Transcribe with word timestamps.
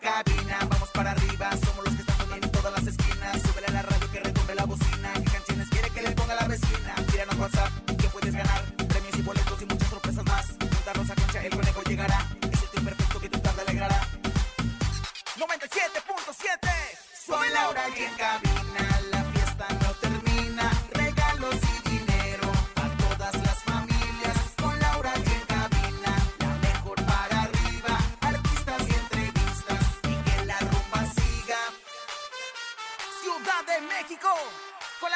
Carolina. 0.00 0.49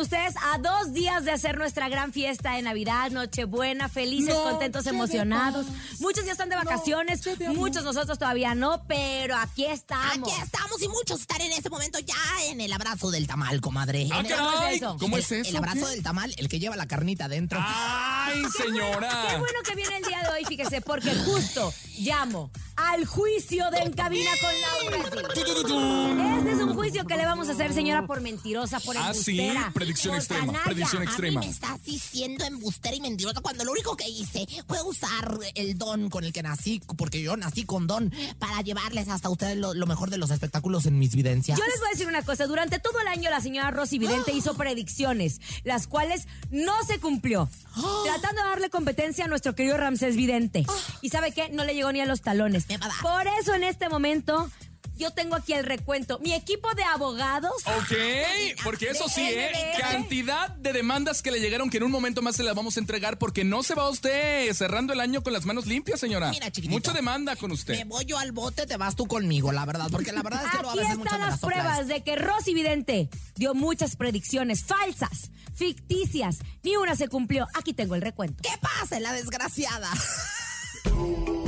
con 0.00 0.06
ustedes 0.06 0.34
a 0.42 0.56
dos 0.56 0.94
días 0.94 1.26
de 1.26 1.30
hacer 1.30 1.58
nuestra 1.58 1.90
gran 1.90 2.10
fiesta 2.10 2.54
de 2.54 2.62
Navidad, 2.62 3.10
Nochebuena, 3.10 3.90
felices, 3.90 4.34
contentos, 4.34 4.86
emocionados. 4.86 5.66
Muchos 5.98 6.24
ya 6.24 6.32
están 6.32 6.48
de 6.48 6.56
vacaciones, 6.56 7.20
muchos 7.54 7.84
nosotros 7.84 8.18
todavía 8.18 8.54
no, 8.54 8.82
pero 8.88 9.36
aquí 9.36 9.66
estamos. 9.66 10.32
Aquí 10.32 10.42
estamos 10.42 10.80
y 10.80 10.88
muchos 10.88 11.20
están 11.20 11.42
en 11.42 11.52
este 11.52 11.68
momento 11.68 11.98
ya 11.98 12.14
en 12.46 12.62
el 12.62 12.72
abrazo 12.72 13.10
del 13.10 13.26
tamal, 13.26 13.60
comadre. 13.60 14.08
Ah, 14.10 14.22
¿Cómo 14.22 14.62
es 14.62 14.76
eso? 14.76 14.96
¿Cómo 14.98 15.16
es 15.18 15.32
el, 15.32 15.40
eso? 15.42 15.50
El 15.50 15.56
abrazo 15.56 15.86
¿Qué? 15.86 15.90
del 15.92 16.02
tamal, 16.02 16.34
el 16.38 16.48
que 16.48 16.58
lleva 16.58 16.76
la 16.76 16.86
carnita 16.86 17.26
adentro. 17.26 17.58
¡Ay, 17.62 18.42
Qué 18.56 18.64
señora! 18.64 19.36
bueno 19.38 19.60
que 19.64 19.74
viene 19.74 19.98
el 19.98 20.04
día 20.04 20.22
de 20.22 20.28
hoy, 20.30 20.44
fíjese, 20.46 20.80
porque 20.80 21.14
justo 21.14 21.74
llamo 21.98 22.50
al 22.88 23.04
juicio 23.06 23.70
de 23.70 23.78
En 23.78 23.92
Cabina 23.92 24.30
con 24.40 24.50
Laura 24.60 25.04
G. 25.10 26.38
Este 26.38 26.50
es 26.52 26.58
un 26.62 26.74
juicio 26.74 27.04
que 27.06 27.16
le 27.16 27.24
vamos 27.24 27.48
a 27.48 27.52
hacer, 27.52 27.72
señora, 27.72 28.06
por 28.06 28.20
mentirosa, 28.20 28.80
por 28.80 28.96
Ah, 28.96 29.12
sí, 29.14 29.38
embustera. 29.40 29.70
predicción 29.72 30.12
por 30.14 30.18
extrema, 30.20 30.46
canalla. 30.46 30.64
predicción 30.64 30.96
A 31.02 31.04
mí 31.04 31.06
extrema. 31.06 31.40
me 31.40 31.48
estás 31.48 31.82
diciendo 31.84 32.44
embustera 32.44 32.96
y 32.96 33.00
mentirosa 33.00 33.40
cuando 33.40 33.64
lo 33.64 33.72
único 33.72 33.96
que 33.96 34.08
hice 34.08 34.46
fue 34.66 34.82
usar 34.82 35.38
el 35.54 35.76
don 35.78 36.08
con 36.10 36.24
el 36.24 36.32
que 36.32 36.42
nací, 36.42 36.80
porque 36.96 37.22
yo 37.22 37.36
nací 37.36 37.64
con 37.64 37.86
don, 37.86 38.12
para 38.38 38.60
llevarles 38.62 39.08
hasta 39.08 39.28
ustedes 39.28 39.56
lo, 39.56 39.74
lo 39.74 39.86
mejor 39.86 40.10
de 40.10 40.18
los 40.18 40.30
espectáculos 40.30 40.86
en 40.86 40.98
mis 40.98 41.14
videncias. 41.14 41.58
Yo 41.58 41.64
les 41.66 41.78
voy 41.80 41.88
a 41.88 41.92
decir 41.92 42.06
una 42.06 42.22
cosa. 42.22 42.46
Durante 42.46 42.78
todo 42.78 42.98
el 43.00 43.06
año 43.08 43.30
la 43.30 43.40
señora 43.40 43.70
Rosy 43.70 43.98
Vidente 43.98 44.32
hizo 44.34 44.54
predicciones, 44.54 45.40
las 45.64 45.86
cuales 45.86 46.26
no 46.50 46.72
se 46.86 46.98
cumplió. 46.98 47.48
Tratando 48.04 48.42
de 48.42 48.48
darle 48.48 48.70
competencia 48.70 49.26
a 49.26 49.28
nuestro 49.28 49.54
querido 49.54 49.76
Ramsés 49.76 50.16
Vidente. 50.16 50.64
¿Y 51.02 51.10
sabe 51.10 51.32
qué? 51.32 51.48
No 51.50 51.64
le 51.64 51.74
llegó 51.74 51.92
ni 51.92 52.00
a 52.00 52.06
los 52.06 52.20
talones. 52.22 52.66
Me 52.70 52.78
va 52.78 52.86
a 52.86 52.88
dar. 52.88 53.02
Por 53.02 53.26
eso 53.40 53.54
en 53.54 53.64
este 53.64 53.88
momento 53.90 54.50
yo 54.96 55.10
tengo 55.12 55.34
aquí 55.34 55.54
el 55.54 55.64
recuento. 55.64 56.18
Mi 56.18 56.34
equipo 56.34 56.72
de 56.74 56.84
abogados... 56.84 57.54
Ok, 57.64 58.62
porque 58.62 58.90
eso 58.90 59.08
sí, 59.08 59.22
¿eh? 59.22 59.50
Cantidad 59.80 60.50
de 60.50 60.74
demandas 60.74 61.22
que 61.22 61.30
le 61.30 61.40
llegaron 61.40 61.70
que 61.70 61.78
en 61.78 61.84
un 61.84 61.90
momento 61.90 62.20
más 62.20 62.36
se 62.36 62.42
las 62.42 62.54
vamos 62.54 62.76
a 62.76 62.80
entregar 62.80 63.16
porque 63.18 63.42
no 63.42 63.62
se 63.62 63.74
va 63.74 63.88
usted 63.88 64.52
cerrando 64.52 64.92
el 64.92 65.00
año 65.00 65.22
con 65.22 65.32
las 65.32 65.46
manos 65.46 65.64
limpias, 65.66 65.98
señora. 66.00 66.28
Mira, 66.30 66.46
chiquitito. 66.50 66.70
Mucha 66.72 66.92
demanda 66.92 67.34
con 67.36 67.48
Me 67.48 67.54
usted. 67.54 67.82
voy 67.86 68.04
yo 68.04 68.18
al 68.18 68.32
bote, 68.32 68.66
te 68.66 68.76
vas 68.76 68.94
tú 68.94 69.06
conmigo, 69.06 69.52
la 69.52 69.64
verdad, 69.64 69.88
porque 69.90 70.12
la 70.12 70.22
verdad 70.22 70.44
es 70.44 70.50
que 70.50 70.56
luego 70.58 70.68
a 70.68 70.72
Aquí 70.72 70.80
veces 70.80 70.98
están 70.98 71.20
me 71.20 71.26
las 71.28 71.40
soplas. 71.40 71.60
pruebas 71.62 71.88
de 71.88 72.02
que 72.04 72.16
Rosy 72.16 72.52
Vidente 72.52 73.08
dio 73.36 73.54
muchas 73.54 73.96
predicciones 73.96 74.64
falsas, 74.64 75.30
ficticias. 75.54 76.40
Ni 76.62 76.76
una 76.76 76.94
se 76.94 77.08
cumplió. 77.08 77.46
Aquí 77.54 77.72
tengo 77.72 77.94
el 77.94 78.02
recuento. 78.02 78.42
¿Qué 78.42 78.54
pasa, 78.60 79.00
la 79.00 79.14
desgraciada? 79.14 79.90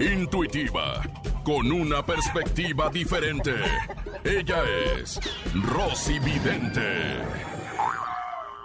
Intuitiva, 0.00 1.02
con 1.44 1.70
una 1.70 2.04
perspectiva 2.04 2.88
diferente. 2.88 3.52
Ella 4.24 4.62
es 4.98 5.20
Rosy 5.54 6.18
Vidente. 6.20 7.18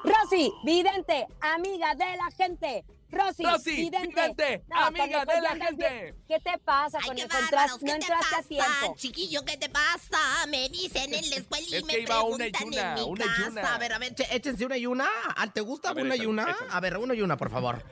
Rosy, 0.05 0.51
vidente, 0.63 1.25
amiga 1.41 1.93
de 1.95 2.05
la 2.15 2.29
gente. 2.37 2.85
Rosy, 3.09 3.43
Rosy, 3.43 3.75
vidente, 3.75 4.07
vidente, 4.21 4.63
amiga 4.71 5.25
de 5.25 5.41
la 5.41 5.55
gente. 5.55 6.15
¿Qué 6.27 6.39
te 6.39 6.57
pasa, 6.59 6.99
Ay, 7.01 7.07
conejo? 7.09 7.27
Entras- 7.27 7.51
bárbaros, 7.51 7.81
no 7.81 7.85
¿qué 7.93 7.99
te 7.99 8.05
entraste 8.05 8.35
a 8.35 8.41
tiempo. 8.43 8.95
chiquillo? 8.97 9.43
¿Qué 9.45 9.57
te 9.57 9.67
pasa? 9.69 10.45
Me 10.47 10.69
dicen 10.69 11.13
en 11.13 11.29
la 11.29 11.35
escuela 11.37 11.65
y 11.67 11.75
Es 11.75 11.83
me 11.85 11.93
que 11.95 11.99
iba 12.01 12.23
una 12.23 12.47
y 12.47 12.51
preguntan 12.51 12.67
una, 12.85 12.89
en 12.89 13.03
mi 13.03 13.09
una 13.11 13.25
y 13.25 13.27
casa. 13.27 13.49
una. 13.51 13.75
A 13.75 13.77
ver, 13.77 13.93
a 13.93 13.97
ver, 13.99 14.15
che- 14.15 14.27
échense 14.35 14.65
una 14.65 14.77
y 14.77 14.85
una. 14.85 15.07
Ah, 15.35 15.51
¿Te 15.51 15.59
gusta 15.61 15.89
A 15.89 15.93
ver, 15.93 16.05
una 16.05 16.15
y 16.15 16.25
una? 16.25 16.55
A 16.71 16.79
ver, 16.79 16.97
una 16.97 17.13
y 17.13 17.21
una, 17.21 17.35
por 17.35 17.49
favor. 17.49 17.83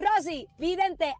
Rosy, 0.00 0.48
vidente, 0.58 1.14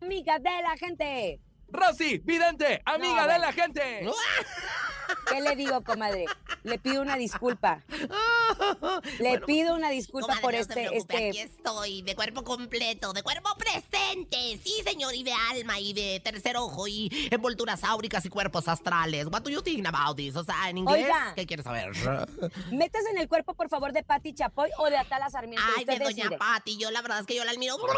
amiga 0.00 0.38
de 0.38 0.62
la 0.62 0.76
gente. 0.76 1.40
Rosy, 1.68 2.18
vidente, 2.18 2.82
amiga 2.84 3.22
No, 3.22 3.32
de 3.32 3.38
la 3.38 3.52
gente. 3.52 4.02
¿Qué 5.30 5.40
le 5.40 5.56
digo, 5.56 5.82
comadre? 5.82 6.24
Le 6.64 6.78
pido 6.78 7.02
una 7.02 7.16
disculpa. 7.16 7.82
Le 9.18 9.28
Bueno, 9.30 9.46
pido 9.46 9.74
una 9.74 9.90
disculpa 9.90 10.28
Comadre, 10.28 10.42
por 10.42 10.52
no 10.54 10.58
este, 10.60 10.74
preocupe, 10.74 11.16
aquí 11.28 11.38
este. 11.38 11.56
estoy, 11.56 12.02
de 12.02 12.14
cuerpo 12.14 12.42
completo, 12.44 13.12
de 13.12 13.22
cuerpo 13.22 13.50
presente, 13.56 14.58
sí 14.64 14.82
señor, 14.84 15.14
y 15.14 15.22
de 15.22 15.32
alma, 15.32 15.78
y 15.78 15.92
de 15.92 16.20
tercer 16.20 16.56
ojo, 16.56 16.88
y 16.88 17.10
envolturas 17.30 17.84
áuricas 17.84 18.24
y 18.24 18.28
cuerpos 18.28 18.68
astrales. 18.68 19.26
What 19.26 19.42
do 19.42 19.50
you 19.50 19.62
think 19.62 19.86
about 19.86 20.16
this? 20.16 20.34
O 20.36 20.44
sea, 20.44 20.68
en 20.70 20.78
inglés, 20.78 21.04
Oiga. 21.04 21.32
¿qué 21.36 21.46
quieres 21.46 21.64
saber? 21.64 21.90
Metes 22.72 23.04
en 23.10 23.18
el 23.18 23.28
cuerpo, 23.28 23.54
por 23.54 23.68
favor, 23.68 23.92
de 23.92 24.02
Pati 24.02 24.34
Chapoy 24.34 24.70
o 24.78 24.88
de 24.90 24.96
Atala 24.96 25.30
Sarmiento. 25.30 25.64
Ay, 25.76 25.84
de 25.84 25.98
Doña. 25.98 26.30
Pati, 26.38 26.76
yo 26.78 26.90
la 26.90 27.02
verdad 27.02 27.20
es 27.20 27.26
que 27.26 27.34
yo 27.34 27.44
la 27.44 27.52
admiro. 27.52 27.76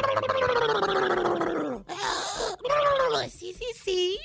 Sí, 3.30 3.54
sí, 3.58 3.66
sí. 3.84 4.18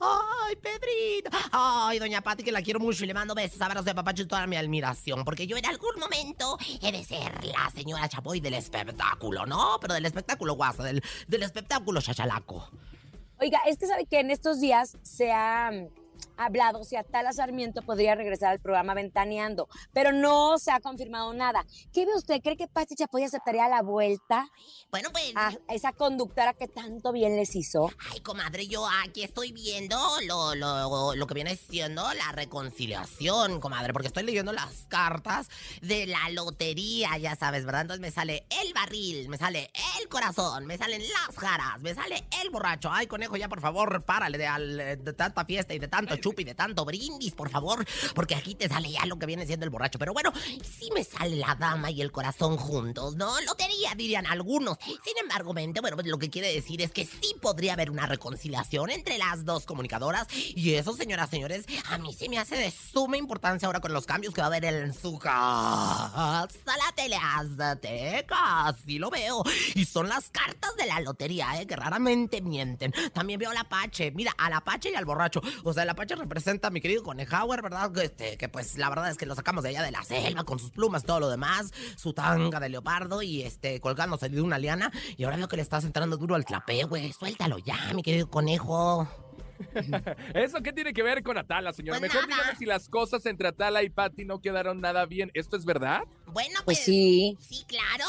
Ay, 0.00 0.56
Pedrito. 0.60 1.30
Ay, 1.52 1.98
Doña 1.98 2.20
Pati, 2.20 2.42
que 2.42 2.52
la 2.52 2.62
quiero 2.62 2.80
mucho 2.80 3.04
y 3.04 3.06
le 3.06 3.14
mando 3.14 3.34
besos, 3.34 3.60
abrazos 3.60 3.84
de 3.84 3.94
papacho 3.94 4.22
y 4.22 4.26
toda 4.26 4.46
mi 4.46 4.56
admiración. 4.56 5.24
Porque 5.24 5.46
yo 5.46 5.56
en 5.56 5.66
algún 5.66 5.98
momento 5.98 6.58
he 6.82 6.92
de 6.92 7.04
ser 7.04 7.44
la 7.44 7.70
señora 7.74 8.08
Chapoy 8.08 8.40
del 8.40 8.54
espectáculo, 8.54 9.46
¿no? 9.46 9.78
Pero 9.80 9.94
del 9.94 10.06
espectáculo 10.06 10.54
guasa, 10.54 10.82
del, 10.82 11.02
del 11.26 11.42
espectáculo 11.42 12.00
chachalaco. 12.00 12.70
Oiga, 13.40 13.60
es 13.66 13.78
que 13.78 13.86
sabe 13.86 14.06
que 14.06 14.20
en 14.20 14.30
estos 14.30 14.60
días 14.60 14.96
se 15.02 15.30
ha, 15.30 15.70
hablado 16.36 16.84
si 16.84 16.96
Atala 16.96 17.32
Sarmiento 17.32 17.82
podría 17.82 18.14
regresar 18.14 18.50
al 18.50 18.60
programa 18.60 18.94
Ventaneando, 18.94 19.68
pero 19.92 20.12
no 20.12 20.58
se 20.58 20.70
ha 20.70 20.80
confirmado 20.80 21.32
nada. 21.34 21.64
¿Qué 21.92 22.06
ve 22.06 22.12
usted? 22.16 22.40
¿Cree 22.42 22.56
que 22.56 22.68
Pati 22.68 22.94
Chapoy 22.94 23.24
aceptaría 23.24 23.68
la 23.68 23.82
vuelta 23.82 24.46
Bueno, 24.90 25.10
pues. 25.12 25.32
a 25.34 25.52
esa 25.68 25.92
conductora 25.92 26.54
que 26.54 26.68
tanto 26.68 27.12
bien 27.12 27.36
les 27.36 27.54
hizo? 27.56 27.90
Ay, 28.12 28.20
comadre, 28.20 28.66
yo 28.68 28.86
aquí 29.04 29.22
estoy 29.22 29.52
viendo 29.52 29.98
lo, 30.26 30.54
lo, 30.54 31.14
lo 31.14 31.26
que 31.26 31.34
viene 31.34 31.56
siendo 31.56 32.02
la 32.14 32.32
reconciliación, 32.32 33.60
comadre, 33.60 33.92
porque 33.92 34.08
estoy 34.08 34.22
leyendo 34.22 34.52
las 34.52 34.86
cartas 34.88 35.48
de 35.82 36.06
la 36.06 36.28
lotería, 36.30 37.16
ya 37.18 37.34
sabes, 37.36 37.64
¿verdad? 37.64 37.82
Entonces 37.82 38.00
me 38.00 38.10
sale 38.10 38.46
el 38.62 38.72
barril, 38.72 39.28
me 39.28 39.36
sale 39.38 39.70
el 40.00 40.08
corazón, 40.08 40.66
me 40.66 40.78
salen 40.78 41.02
las 41.02 41.36
jaras, 41.36 41.80
me 41.80 41.94
sale 41.94 42.24
el 42.42 42.50
borracho. 42.50 42.90
Ay, 42.92 43.06
conejo, 43.06 43.36
ya 43.36 43.48
por 43.48 43.60
favor, 43.60 44.04
párale 44.04 44.38
de, 44.38 44.46
al- 44.46 44.76
de 45.04 45.12
tanta 45.12 45.44
fiesta 45.44 45.74
y 45.74 45.78
de 45.78 45.88
tanto 46.08 46.22
chupi, 46.22 46.44
de 46.44 46.54
tanto 46.54 46.84
brindis, 46.84 47.32
por 47.32 47.50
favor, 47.50 47.84
porque 48.14 48.34
aquí 48.34 48.54
te 48.54 48.68
sale 48.68 48.90
ya 48.90 49.04
lo 49.06 49.18
que 49.18 49.26
viene 49.26 49.46
siendo 49.46 49.64
el 49.64 49.70
borracho. 49.70 49.98
Pero 49.98 50.12
bueno, 50.12 50.32
sí 50.34 50.90
me 50.94 51.04
sale 51.04 51.36
la 51.36 51.54
dama 51.54 51.90
y 51.90 52.00
el 52.00 52.12
corazón 52.12 52.56
juntos, 52.56 53.16
¿no? 53.16 53.40
Lotería, 53.42 53.94
dirían 53.96 54.26
algunos. 54.26 54.78
Sin 54.80 55.18
embargo, 55.20 55.52
mente, 55.52 55.80
bueno, 55.80 55.96
pues 55.96 56.06
lo 56.06 56.18
que 56.18 56.30
quiere 56.30 56.52
decir 56.52 56.80
es 56.82 56.90
que 56.92 57.04
sí 57.04 57.34
podría 57.40 57.74
haber 57.74 57.90
una 57.90 58.06
reconciliación 58.06 58.90
entre 58.90 59.18
las 59.18 59.44
dos 59.44 59.66
comunicadoras. 59.66 60.26
Y 60.32 60.74
eso, 60.74 60.94
señoras, 60.94 61.30
señores, 61.30 61.66
a 61.90 61.98
mí 61.98 62.12
se 62.12 62.28
me 62.28 62.38
hace 62.38 62.56
de 62.56 62.70
suma 62.70 63.16
importancia 63.16 63.66
ahora 63.66 63.80
con 63.80 63.92
los 63.92 64.06
cambios 64.06 64.34
que 64.34 64.40
va 64.40 64.46
a 64.46 64.48
haber 64.48 64.64
en 64.64 64.94
su 64.94 65.18
casa. 65.18 66.48
La 66.66 66.92
tele 66.94 67.16
azteca, 67.16 68.68
así 68.68 68.98
lo 68.98 69.10
veo. 69.10 69.42
Y 69.74 69.84
son 69.84 70.08
las 70.08 70.30
cartas 70.30 70.74
de 70.76 70.86
la 70.86 71.00
lotería, 71.00 71.60
¿eh? 71.60 71.66
Que 71.66 71.76
raramente 71.76 72.40
mienten. 72.40 72.92
También 73.12 73.38
veo 73.38 73.50
al 73.50 73.56
Apache. 73.56 74.10
Mira, 74.12 74.32
al 74.38 74.52
Apache 74.52 74.90
y 74.90 74.94
al 74.94 75.04
borracho. 75.04 75.42
O 75.64 75.72
sea, 75.72 75.82
el 75.82 75.90
Apache 75.98 76.14
representa 76.14 76.68
a 76.68 76.70
mi 76.70 76.80
querido 76.80 77.02
Conejauer, 77.02 77.60
¿verdad? 77.60 77.90
Este, 77.98 78.36
que 78.36 78.48
pues 78.48 78.78
la 78.78 78.88
verdad 78.88 79.10
es 79.10 79.16
que 79.16 79.26
lo 79.26 79.34
sacamos 79.34 79.64
de 79.64 79.70
allá 79.70 79.82
de 79.82 79.90
la 79.90 80.04
selva 80.04 80.44
con 80.44 80.60
sus 80.60 80.70
plumas, 80.70 81.02
todo 81.02 81.18
lo 81.18 81.28
demás. 81.28 81.72
Su 81.96 82.12
tanga 82.12 82.60
de 82.60 82.68
leopardo 82.68 83.20
y 83.20 83.42
este, 83.42 83.80
colgándose 83.80 84.28
de 84.28 84.40
una 84.40 84.58
liana. 84.58 84.92
Y 85.16 85.24
ahora 85.24 85.38
veo 85.38 85.48
que 85.48 85.56
le 85.56 85.62
estás 85.62 85.82
entrando 85.82 86.16
duro 86.16 86.36
al 86.36 86.44
clapé, 86.44 86.84
güey. 86.84 87.12
Suéltalo 87.12 87.58
ya, 87.58 87.76
mi 87.96 88.04
querido 88.04 88.30
conejo. 88.30 89.27
¿Eso 90.34 90.62
qué 90.62 90.72
tiene 90.72 90.92
que 90.92 91.02
ver 91.02 91.22
con 91.22 91.38
Atala, 91.38 91.72
señor? 91.72 91.98
Pues 91.98 92.12
Mejor 92.12 92.28
nada. 92.28 92.42
dígame 92.42 92.58
si 92.58 92.64
las 92.66 92.88
cosas 92.88 93.24
entre 93.26 93.48
Atala 93.48 93.82
y 93.82 93.90
Patty 93.90 94.24
no 94.24 94.40
quedaron 94.40 94.80
nada 94.80 95.06
bien. 95.06 95.30
¿Esto 95.34 95.56
es 95.56 95.64
verdad? 95.64 96.02
Bueno, 96.26 96.60
Pues 96.64 96.78
pues. 96.78 96.84
sí. 96.84 97.36
Sí, 97.40 97.64
claro, 97.66 98.04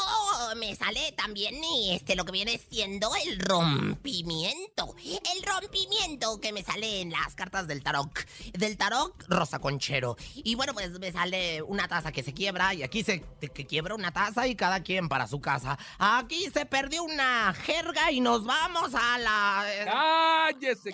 me 0.56 0.74
sale 0.76 1.12
también 1.16 1.56
y, 1.62 1.94
este 1.94 2.14
lo 2.16 2.24
que 2.24 2.32
viene 2.32 2.58
siendo 2.70 3.10
el 3.26 3.38
rompimiento. 3.40 4.94
El 5.04 5.42
rompimiento 5.42 6.40
que 6.40 6.52
me 6.52 6.62
sale 6.62 7.00
en 7.00 7.10
las 7.10 7.34
cartas 7.34 7.66
del 7.66 7.82
tarot. 7.82 8.10
Del 8.52 8.76
tarot 8.76 9.14
rosa 9.28 9.58
conchero. 9.58 10.16
Y 10.34 10.54
bueno, 10.54 10.72
pues 10.74 10.98
me 10.98 11.12
sale 11.12 11.62
una 11.62 11.88
taza 11.88 12.12
que 12.12 12.22
se 12.22 12.32
quiebra 12.32 12.74
y 12.74 12.82
aquí 12.82 13.02
se 13.02 13.20
que 13.54 13.66
quiebra 13.66 13.94
una 13.94 14.12
taza 14.12 14.46
y 14.46 14.54
cada 14.54 14.82
quien 14.82 15.08
para 15.08 15.26
su 15.26 15.40
casa. 15.40 15.78
Aquí 15.98 16.46
se 16.52 16.66
perdió 16.66 17.02
una 17.02 17.52
jerga 17.54 18.10
y 18.12 18.20
nos 18.20 18.44
vamos 18.44 18.94
a 18.94 19.18
la 19.18 19.64
eh, 19.68 19.84
Cállese, 19.86 20.92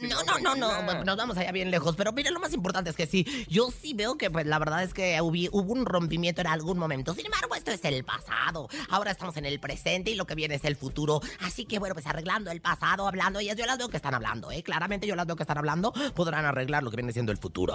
no, 0.00 0.22
no, 0.40 0.54
no, 0.56 0.82
no, 0.82 1.04
nos 1.04 1.16
vamos 1.16 1.36
allá 1.36 1.52
bien 1.52 1.70
lejos. 1.70 1.96
Pero 1.96 2.12
mira, 2.12 2.30
lo 2.30 2.40
más 2.40 2.52
importante 2.52 2.90
es 2.90 2.96
que 2.96 3.06
sí, 3.06 3.24
yo 3.48 3.70
sí 3.70 3.94
veo 3.94 4.16
que 4.16 4.30
pues 4.30 4.46
la 4.46 4.58
verdad 4.58 4.82
es 4.82 4.94
que 4.94 5.20
hubi- 5.20 5.48
hubo 5.52 5.72
un 5.72 5.86
rompimiento 5.86 6.40
en 6.40 6.46
algún 6.46 6.78
momento. 6.78 7.14
Sin 7.14 7.26
embargo, 7.26 7.54
esto 7.54 7.70
es 7.70 7.84
el 7.84 8.04
pasado. 8.04 8.68
Ahora 8.90 9.10
estamos 9.10 9.36
en 9.36 9.44
el 9.46 9.60
presente 9.60 10.10
y 10.10 10.14
lo 10.14 10.26
que 10.26 10.34
viene 10.34 10.54
es 10.56 10.64
el 10.64 10.76
futuro. 10.76 11.20
Así 11.40 11.64
que 11.64 11.78
bueno, 11.78 11.94
pues 11.94 12.06
arreglando 12.06 12.50
el 12.50 12.60
pasado, 12.60 13.06
hablando, 13.06 13.38
ellas 13.38 13.56
yo 13.56 13.66
las 13.66 13.78
veo 13.78 13.88
que 13.88 13.96
están 13.96 14.14
hablando, 14.14 14.50
¿eh? 14.50 14.62
Claramente 14.62 15.06
yo 15.06 15.16
las 15.16 15.26
veo 15.26 15.36
que 15.36 15.42
están 15.42 15.58
hablando, 15.58 15.92
podrán 16.14 16.44
arreglar 16.44 16.82
lo 16.82 16.90
que 16.90 16.96
viene 16.96 17.12
siendo 17.12 17.32
el 17.32 17.38
futuro. 17.38 17.74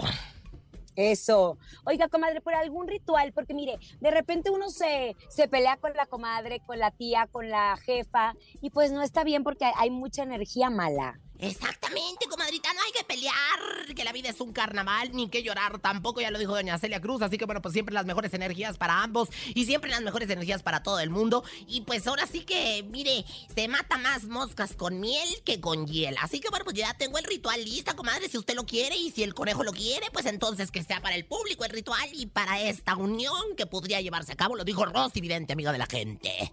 Eso. 0.95 1.59
Oiga, 1.83 2.07
comadre, 2.09 2.41
por 2.41 2.55
algún 2.55 2.87
ritual, 2.87 3.31
porque 3.31 3.53
mire, 3.53 3.77
de 3.99 4.09
repente 4.09 4.49
uno 4.49 4.69
se, 4.69 5.15
se 5.29 5.47
pelea 5.47 5.77
con 5.77 5.93
la 5.93 6.07
comadre, 6.07 6.59
con 6.65 6.79
la 6.79 6.89
tía, 6.89 7.27
con 7.31 7.49
la 7.49 7.77
jefa, 7.77 8.33
y 8.63 8.71
pues 8.71 8.91
no 8.91 9.03
está 9.03 9.23
bien 9.23 9.43
porque 9.43 9.71
hay 9.75 9.91
mucha 9.91 10.23
energía 10.23 10.71
mala. 10.71 11.19
Exactamente, 11.39 12.25
comadrita, 12.27 12.73
no 12.73 12.81
hay 12.81 12.91
que 12.91 13.03
pelear, 13.03 13.95
que 13.95 14.03
la 14.03 14.11
vida 14.11 14.29
es 14.29 14.41
un 14.41 14.53
carnaval, 14.53 15.11
ni 15.13 15.29
que 15.29 15.43
llorar 15.43 15.79
tampoco, 15.79 16.19
ya 16.19 16.31
lo 16.31 16.39
dijo 16.39 16.53
doña 16.53 16.77
Celia 16.79 16.99
Cruz, 16.99 17.21
así 17.21 17.37
que 17.37 17.45
bueno, 17.45 17.61
pues 17.61 17.73
siempre 17.73 17.93
las 17.93 18.05
mejores 18.05 18.33
energías 18.33 18.77
para 18.77 19.03
ambos 19.03 19.29
y 19.53 19.65
siempre 19.65 19.91
las 19.91 20.01
mejores 20.01 20.29
energías 20.29 20.63
para 20.63 20.81
todo 20.81 20.99
el 20.99 21.09
mundo. 21.09 21.43
Y 21.67 21.81
pues 21.81 22.07
ahora 22.07 22.25
sí 22.25 22.41
que, 22.41 22.83
mire, 22.89 23.23
se 23.53 23.67
mata 23.67 23.97
más 23.97 24.23
moscas 24.25 24.75
con 24.75 24.99
miel 24.99 25.29
que 25.43 25.61
con 25.61 25.85
hiel. 25.85 26.15
Así 26.21 26.39
que 26.39 26.49
bueno, 26.49 26.65
pues 26.65 26.75
ya 26.75 26.93
tengo 26.95 27.17
el 27.17 27.23
ritual 27.23 27.63
lista, 27.63 27.95
comadre, 27.95 28.29
si 28.29 28.37
usted 28.37 28.55
lo 28.55 28.65
quiere 28.65 28.95
y 28.97 29.11
si 29.11 29.23
el 29.23 29.33
conejo 29.33 29.63
lo 29.63 29.71
quiere, 29.71 30.07
pues 30.11 30.25
entonces 30.25 30.71
que 30.71 30.83
sea 30.83 31.01
para 31.01 31.15
el 31.15 31.25
público 31.25 31.65
el 31.65 31.71
ritual 31.71 32.09
y 32.13 32.25
para 32.25 32.61
esta 32.61 32.95
unión 32.95 33.55
que 33.55 33.65
podría 33.65 34.01
llevarse 34.01 34.33
a 34.33 34.35
cabo, 34.35 34.55
lo 34.55 34.63
dijo 34.63 34.85
Rosy 34.85 35.21
Vidente, 35.21 35.53
amiga 35.53 35.71
de 35.71 35.77
la 35.77 35.87
gente. 35.87 36.51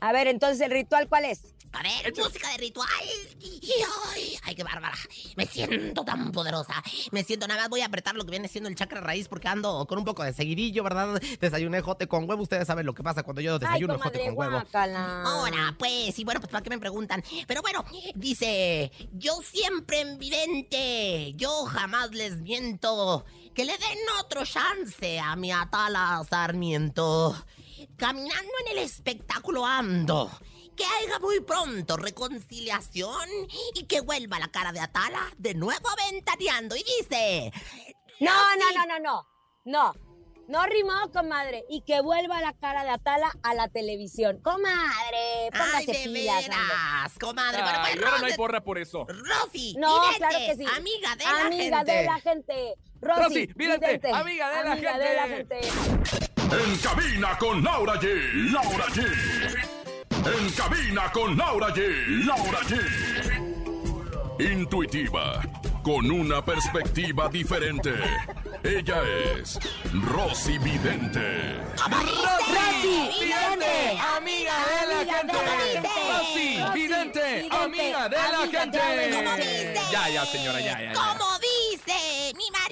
A 0.00 0.12
ver, 0.12 0.26
entonces, 0.28 0.60
¿el 0.60 0.70
ritual 0.70 1.08
cuál 1.08 1.24
es? 1.24 1.54
A 1.72 1.82
ver, 1.82 2.12
música 2.16 2.50
de 2.50 2.58
ritual. 2.58 2.88
Y, 3.40 3.72
ay, 4.14 4.36
ay, 4.44 4.54
qué 4.54 4.62
bárbara. 4.64 4.96
Me 5.36 5.46
siento 5.46 6.04
tan 6.04 6.32
poderosa. 6.32 6.74
Me 7.10 7.24
siento 7.24 7.46
nada 7.46 7.60
más. 7.62 7.68
Voy 7.70 7.80
a 7.80 7.86
apretar 7.86 8.14
lo 8.14 8.24
que 8.24 8.30
viene 8.30 8.48
siendo 8.48 8.68
el 8.68 8.74
chakra 8.76 9.00
raíz 9.00 9.28
porque 9.28 9.48
ando 9.48 9.86
con 9.86 9.98
un 9.98 10.04
poco 10.04 10.22
de 10.22 10.32
seguidillo, 10.32 10.82
¿verdad? 10.84 11.20
Desayuné 11.40 11.80
jote 11.80 12.06
con 12.06 12.28
huevo. 12.28 12.42
Ustedes 12.42 12.66
saben 12.66 12.86
lo 12.86 12.94
que 12.94 13.02
pasa 13.02 13.22
cuando 13.22 13.40
yo 13.40 13.54
Ay, 13.54 13.58
desayuno 13.60 13.94
jote 13.98 14.18
comadre, 14.18 14.24
con 14.26 14.38
huevo. 14.38 14.52
guácala. 14.52 15.22
Ahora, 15.22 15.74
pues, 15.78 16.18
y 16.18 16.24
bueno, 16.24 16.40
pues 16.40 16.50
para 16.50 16.62
qué 16.62 16.70
me 16.70 16.78
preguntan. 16.78 17.22
Pero 17.46 17.62
bueno, 17.62 17.84
dice, 18.14 18.90
yo 19.12 19.40
siempre 19.42 20.00
en 20.00 20.18
vidente, 20.18 21.32
yo 21.36 21.64
jamás 21.66 22.10
les 22.12 22.38
miento. 22.40 23.24
Que 23.54 23.64
le 23.66 23.72
den 23.72 23.98
otro 24.20 24.44
chance 24.44 25.18
a 25.20 25.36
mi 25.36 25.52
Atala 25.52 26.22
Sarmiento. 26.28 27.34
Caminando 27.96 28.50
en 28.66 28.78
el 28.78 28.84
espectáculo 28.84 29.66
ando. 29.66 30.30
Que 30.76 30.84
haya 30.84 31.18
muy 31.18 31.40
pronto 31.40 31.96
reconciliación 31.96 33.28
y 33.74 33.84
que 33.84 34.00
vuelva 34.00 34.38
la 34.38 34.48
cara 34.48 34.72
de 34.72 34.80
Atala 34.80 35.30
de 35.38 35.54
nuevo 35.54 35.88
aventaneando. 35.88 36.76
Y 36.76 36.84
dice, 36.98 37.52
No, 38.20 38.32
no, 38.56 38.72
no, 38.74 38.86
no, 38.86 38.98
no. 38.98 39.26
No. 39.64 39.92
No 40.48 40.66
rimó, 40.66 40.92
comadre. 41.12 41.64
Y 41.70 41.82
que 41.82 42.00
vuelva 42.00 42.40
la 42.40 42.52
cara 42.52 42.82
de 42.84 42.90
Atala 42.90 43.30
a 43.42 43.54
la 43.54 43.68
televisión. 43.68 44.40
Comadre, 44.42 45.44
ay, 45.44 45.50
póngase 45.52 45.86
de 46.08 46.10
pilas, 46.12 46.48
veras, 46.48 47.12
comadre. 47.20 47.62
Bueno, 47.62 47.78
Ay, 47.82 47.94
pues, 47.94 48.04
ahora 48.06 48.18
no 48.18 48.26
hay 48.26 48.34
porra 48.34 48.60
por 48.64 48.78
eso. 48.78 49.06
Rosy, 49.06 49.74
No, 49.78 50.00
vidente, 50.00 50.18
claro 50.18 50.38
que 50.38 50.56
sí. 50.56 50.64
Amiga 50.76 51.16
de 51.16 51.24
la 51.24 51.46
Amiga 51.46 51.76
gente. 51.78 51.92
de 51.92 52.04
la 52.04 52.20
gente. 52.20 52.74
Rosy, 53.00 53.22
Rosy, 53.22 53.46
vidente, 53.56 53.86
vidente, 53.86 54.10
amiga 54.12 54.50
de 54.50 54.64
la 54.64 54.72
amiga 54.72 54.98
de 54.98 55.14
la 55.14 55.28
gente. 55.28 55.60
gente. 55.62 56.32
En 56.52 56.76
cabina 56.78 57.38
con 57.38 57.64
Laura 57.64 57.94
G. 57.94 58.52
Laura 58.52 58.86
G. 58.88 59.41
En 60.24 60.50
cabina 60.52 61.10
con 61.12 61.36
Laura 61.36 61.68
G. 61.74 62.24
Laura 62.24 62.60
G. 62.60 62.78
Intuitiva, 64.38 65.42
con 65.82 66.10
una 66.10 66.44
perspectiva 66.44 67.28
diferente. 67.28 67.92
Ella 68.62 69.02
es 69.36 69.58
Rosy 69.92 70.58
Vidente. 70.58 71.56
Rosy, 71.76 73.10
Vidente, 73.20 73.98
amiga 74.16 74.54
de 74.66 74.86
la 74.86 75.00
Amiga 75.00 75.16
gente. 75.18 75.36
de 75.36 75.42
la 75.44 75.50
gente. 75.60 75.88
Rosy, 75.88 76.58
Rosy, 76.58 76.72
vidente, 76.74 77.24
vidente, 77.42 77.56
amiga 77.56 78.08
de 78.08 78.16
la 78.16 78.60
gente. 78.60 78.78
de 78.78 79.10
la 79.10 79.16
¿Cómo 79.16 79.30
gente. 79.36 79.72
dice? 79.72 79.92
Ya, 79.92 80.08
ya, 80.08 80.26
señora, 80.26 80.60
ya, 80.60 80.80
ya. 80.80 80.92
ya. 80.92 81.18
Mi 81.40 81.41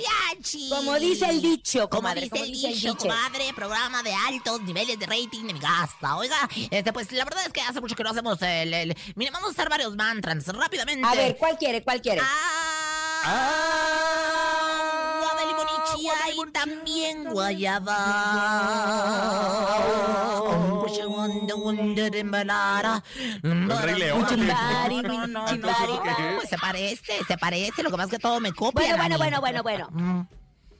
mariachi. 0.08 0.68
Como 0.70 0.98
dice 0.98 1.26
el 1.28 1.40
dicho, 1.42 1.88
Como 1.88 2.12
dice 2.14 2.30
como 2.30 2.44
el 2.44 2.52
dice 2.52 2.68
el 2.68 2.74
dicho, 2.74 2.96
comadre, 2.96 3.52
programa 3.54 4.02
de 4.02 4.12
altos 4.14 4.60
niveles 4.62 4.98
de 4.98 5.06
rating 5.06 5.44
de 5.46 5.52
mi 5.54 5.60
casa. 5.60 6.16
Oiga, 6.16 6.48
este, 6.70 6.92
pues 6.92 7.10
la 7.12 7.24
verdad 7.24 7.44
es 7.46 7.52
que 7.52 7.60
hace 7.60 7.80
mucho 7.80 7.94
que 7.94 8.02
no 8.04 8.10
hacemos 8.10 8.40
el. 8.42 8.72
el- 8.74 8.96
mira, 9.14 9.30
vamos 9.32 9.50
a 9.50 9.52
hacer 9.52 9.68
varios 9.68 9.94
mantras 9.96 10.46
rápidamente. 10.46 11.06
A 11.06 11.14
ver, 11.14 11.36
¿cuál 11.36 11.56
quiere? 11.58 11.82
¿Cuál 11.82 12.00
quiere? 12.02 12.20
Ah, 13.22 13.60
limón 15.46 15.66
y 15.68 15.72
chía 15.98 16.14
y 16.34 16.50
también 16.52 17.24
guayaba. 17.24 17.96
se 26.48 26.58
parece, 26.58 27.24
se 27.26 27.38
parece, 27.38 27.82
lo 27.82 27.90
que 27.90 27.96
más 27.96 28.10
que 28.10 28.18
todo 28.18 28.40
me 28.40 28.52
copia. 28.52 28.96
Bueno, 28.96 29.18
bueno, 29.18 29.40
bueno, 29.40 29.62
bueno, 29.62 29.88
bueno. 29.90 30.28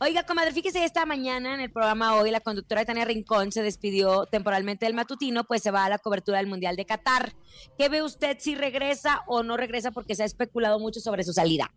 Oiga, 0.03 0.23
comadre, 0.23 0.53
fíjese, 0.53 0.83
esta 0.83 1.05
mañana 1.05 1.53
en 1.53 1.61
el 1.61 1.71
programa 1.71 2.15
hoy, 2.15 2.31
la 2.31 2.41
conductora 2.41 2.87
Tania 2.87 3.05
Rincón 3.05 3.53
se 3.53 3.63
despidió 3.63 4.25
temporalmente 4.25 4.87
del 4.87 4.95
matutino, 4.95 5.45
pues 5.45 5.63
se 5.63 5.71
va 5.71 5.85
a 5.85 5.91
la 5.91 5.99
cobertura 5.99 6.39
del 6.39 6.47
Mundial 6.47 6.75
de 6.75 6.87
Qatar. 6.87 7.35
¿Qué 7.77 7.91
ve 7.91 8.03
usted 8.03 8.39
si 8.41 8.55
regresa 8.55 9.23
o 9.27 9.43
no 9.43 9.59
regresa? 9.59 9.91
Porque 9.91 10.15
se 10.15 10.23
ha 10.23 10.27
especulado 10.27 10.79
mucho 10.79 11.01
sobre 11.01 11.23
su 11.23 11.35
salida. 11.35 11.71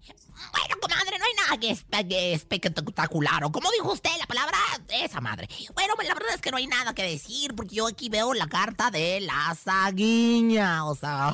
Bueno, 0.54 0.76
comadre, 0.82 1.13
hay 1.50 1.58
Ah, 1.58 1.60
que 1.60 1.72
espe- 1.72 2.08
que 2.08 2.34
espectacular. 2.34 3.44
O 3.44 3.52
como 3.52 3.70
dijo 3.72 3.92
usted 3.92 4.10
la 4.20 4.26
palabra, 4.26 4.58
esa 4.90 5.22
madre. 5.22 5.48
Bueno, 5.74 5.94
pues 5.96 6.08
la 6.08 6.14
verdad 6.14 6.34
es 6.36 6.42
que 6.42 6.52
no 6.52 6.58
hay 6.58 6.68
nada 6.68 6.94
que 6.96 7.04
decir, 7.04 7.54
porque 7.56 7.76
yo 7.76 7.88
aquí 7.88 8.10
veo 8.10 8.34
la 8.34 8.48
carta 8.48 8.90
de 8.92 9.20
la 9.22 9.56
saguiña. 9.62 10.86
O 10.86 10.96
sea, 10.96 11.32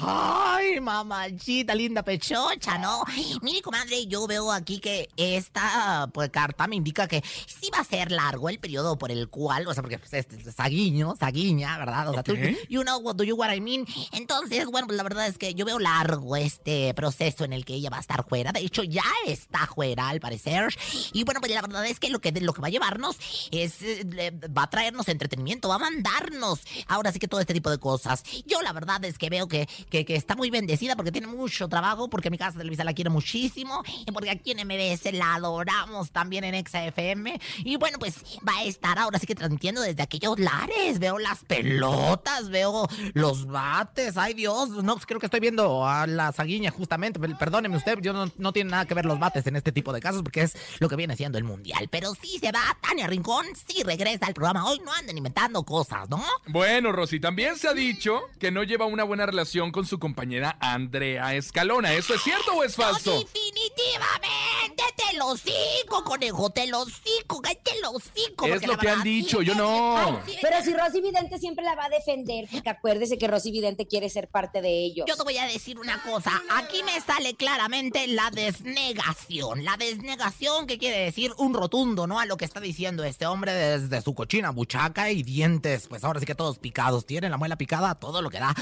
ay, 0.55 0.79
mamachita, 0.79 1.73
linda 1.75 2.03
pechocha, 2.03 2.77
¿no? 2.77 3.03
Mire, 3.41 3.61
comadre, 3.61 4.07
yo 4.07 4.27
veo 4.27 4.51
aquí 4.51 4.79
que 4.79 5.09
esta 5.17 6.09
pues, 6.13 6.29
carta 6.29 6.67
me 6.67 6.75
indica 6.75 7.07
que 7.07 7.23
sí 7.47 7.69
va 7.73 7.79
a 7.79 7.83
ser 7.83 8.11
largo 8.11 8.49
el 8.49 8.59
periodo 8.59 8.97
por 8.97 9.11
el 9.11 9.29
cual, 9.29 9.67
o 9.67 9.73
sea, 9.73 9.81
porque 9.83 9.99
pues, 9.99 10.13
este, 10.13 10.35
este, 10.37 10.51
saguiño, 10.51 11.15
saguiña, 11.19 11.77
¿verdad? 11.77 12.09
O 12.09 12.13
sea, 12.13 12.23
tú, 12.23 12.33
Ok. 12.33 12.39
you 12.69 12.81
know 12.81 12.99
what 12.99 13.15
do 13.15 13.23
you 13.23 13.35
what 13.35 13.51
I 13.53 13.61
mean. 13.61 13.85
Entonces, 14.11 14.65
bueno, 14.65 14.87
pues 14.87 14.97
la 14.97 15.03
verdad 15.03 15.27
es 15.27 15.37
que 15.37 15.53
yo 15.53 15.65
veo 15.65 15.79
largo 15.79 16.35
este 16.35 16.93
proceso 16.93 17.43
en 17.45 17.53
el 17.53 17.65
que 17.65 17.73
ella 17.75 17.89
va 17.89 17.97
a 17.97 18.01
estar 18.01 18.27
fuera. 18.27 18.51
De 18.51 18.59
hecho, 18.61 18.83
ya 18.83 19.03
está 19.25 19.67
fuera, 19.67 19.98
al 19.99 20.19
parecer. 20.19 20.73
Y 21.13 21.23
bueno, 21.23 21.39
pues 21.41 21.53
la 21.53 21.61
verdad 21.61 21.85
es 21.85 21.99
que 21.99 22.09
lo 22.09 22.19
que, 22.19 22.31
lo 22.31 22.53
que 22.53 22.61
va 22.61 22.67
a 22.67 22.71
llevarnos 22.71 23.17
es, 23.51 23.81
eh, 23.81 24.31
va 24.57 24.63
a 24.63 24.69
traernos 24.69 25.07
entretenimiento, 25.09 25.67
va 25.69 25.75
a 25.75 25.79
mandarnos. 25.79 26.59
Ahora 26.87 27.11
sí 27.11 27.19
que 27.19 27.27
todo 27.27 27.39
este 27.41 27.53
tipo 27.53 27.69
de 27.69 27.77
cosas. 27.79 28.23
Yo 28.45 28.61
la 28.61 28.71
verdad 28.73 29.03
es 29.05 29.17
que 29.17 29.29
veo 29.29 29.47
que, 29.47 29.67
que, 29.89 30.05
que 30.05 30.15
está 30.15 30.35
muy 30.35 30.49
bendecida 30.49 30.95
porque 30.95 31.11
tiene 31.11 31.27
mucho 31.27 31.67
trabajo, 31.67 32.09
porque 32.09 32.29
mi 32.29 32.37
casa 32.37 32.51
de 32.53 32.59
Televisa 32.59 32.83
la 32.83 32.93
quiere 32.93 33.09
muchísimo, 33.09 33.83
y 34.05 34.11
porque 34.11 34.29
aquí 34.29 34.51
en 34.51 34.65
MBS 34.67 35.11
la 35.13 35.35
adoramos 35.35 36.11
también 36.11 36.43
en 36.43 36.65
XFM. 36.65 37.39
Y 37.65 37.75
bueno, 37.77 37.97
pues 37.99 38.15
va 38.47 38.57
a 38.59 38.63
estar 38.63 38.97
ahora 38.99 39.19
sí 39.19 39.25
que 39.27 39.35
transmitiendo 39.35 39.81
desde 39.81 40.03
aquellos 40.03 40.39
lares. 40.39 40.99
Veo 40.99 41.17
las 41.19 41.43
pelotas, 41.45 42.49
veo 42.49 42.87
los 43.13 43.45
bates. 43.45 44.17
Ay 44.17 44.33
Dios, 44.33 44.69
no, 44.83 44.97
creo 44.97 45.19
que 45.19 45.25
estoy 45.27 45.39
viendo 45.39 45.85
a 45.87 46.07
la 46.07 46.31
saguiña 46.31 46.71
justamente. 46.71 47.19
Per- 47.19 47.37
Perdóneme 47.37 47.77
usted, 47.77 47.99
yo 48.01 48.13
no, 48.13 48.29
no 48.37 48.51
tiene 48.53 48.71
nada 48.71 48.85
que 48.85 48.93
ver 48.93 49.05
los 49.05 49.19
bates 49.19 49.45
en 49.47 49.55
este 49.55 49.71
tipo 49.71 49.88
de 49.93 50.01
casos 50.01 50.21
porque 50.23 50.41
es 50.41 50.55
lo 50.79 50.89
que 50.89 50.95
viene 50.95 51.15
siendo 51.15 51.37
el 51.37 51.43
mundial. 51.43 51.87
Pero 51.89 52.13
sí 52.15 52.39
se 52.39 52.51
va 52.51 52.77
Tania 52.81 53.07
Rincón, 53.07 53.45
sí 53.67 53.83
regresa 53.83 54.27
al 54.27 54.33
programa. 54.33 54.65
Hoy 54.65 54.79
no 54.83 54.93
anden 54.93 55.17
inventando 55.17 55.63
cosas, 55.63 56.09
¿no? 56.09 56.23
Bueno, 56.47 56.91
Rosy, 56.91 57.19
también 57.19 57.57
se 57.57 57.67
ha 57.67 57.73
dicho 57.73 58.21
que 58.39 58.51
no 58.51 58.63
lleva 58.63 58.85
una 58.85 59.03
buena 59.03 59.25
relación 59.25 59.71
con 59.71 59.85
su 59.85 59.99
compañera 59.99 60.57
Andrea 60.59 61.35
Escalona. 61.35 61.93
¿Eso 61.93 62.13
es 62.13 62.21
cierto 62.21 62.53
o 62.53 62.63
es 62.63 62.75
falso? 62.75 63.13
No, 63.13 63.19
definitivamente 63.19 64.83
te 64.95 65.17
lo 65.17 65.35
sigo, 65.37 66.03
conejo, 66.03 66.49
te 66.49 66.67
lo 66.67 66.85
sigo, 66.85 67.41
te 67.41 67.81
lo 67.81 67.93
sigo. 67.99 68.47
Es 68.47 68.65
lo 68.65 68.77
que 68.77 68.89
han 68.89 69.03
dicho, 69.03 69.41
yo 69.41 69.55
no. 69.55 70.21
Pero 70.41 70.63
si 70.63 70.73
Rosy 70.73 71.01
Vidente 71.01 71.37
siempre 71.39 71.63
la 71.63 71.75
va 71.75 71.85
a 71.85 71.89
defender, 71.89 72.47
porque 72.51 72.69
acuérdese 72.69 73.17
que 73.17 73.27
Rosy 73.27 73.51
Vidente 73.51 73.87
quiere 73.87 74.09
ser 74.09 74.27
parte 74.27 74.61
de 74.61 74.69
ellos. 74.85 75.05
Yo 75.07 75.15
te 75.15 75.23
voy 75.23 75.37
a 75.37 75.45
decir 75.45 75.79
una 75.79 76.01
cosa. 76.03 76.31
Aquí 76.51 76.83
me 76.83 76.99
sale 77.01 77.35
claramente 77.35 78.07
la 78.07 78.29
desnegación. 78.31 79.63
La 79.63 79.77
desnegación 79.85 80.67
que 80.67 80.77
quiere 80.77 80.99
decir 80.99 81.33
un 81.37 81.53
rotundo, 81.53 82.05
¿no? 82.07 82.19
A 82.19 82.25
lo 82.25 82.37
que 82.37 82.45
está 82.45 82.59
diciendo 82.59 83.03
este 83.03 83.25
hombre 83.25 83.51
desde 83.53 84.01
su 84.01 84.13
cochina 84.13 84.51
buchaca 84.51 85.09
y 85.11 85.23
dientes. 85.23 85.87
Pues 85.87 86.03
ahora 86.03 86.19
sí 86.19 86.25
que 86.25 86.35
todos 86.35 86.59
picados. 86.59 87.05
Tienen 87.05 87.31
la 87.31 87.37
muela 87.37 87.55
picada, 87.57 87.95
todo 87.95 88.21
lo 88.21 88.29
que 88.29 88.39
da. 88.39 88.53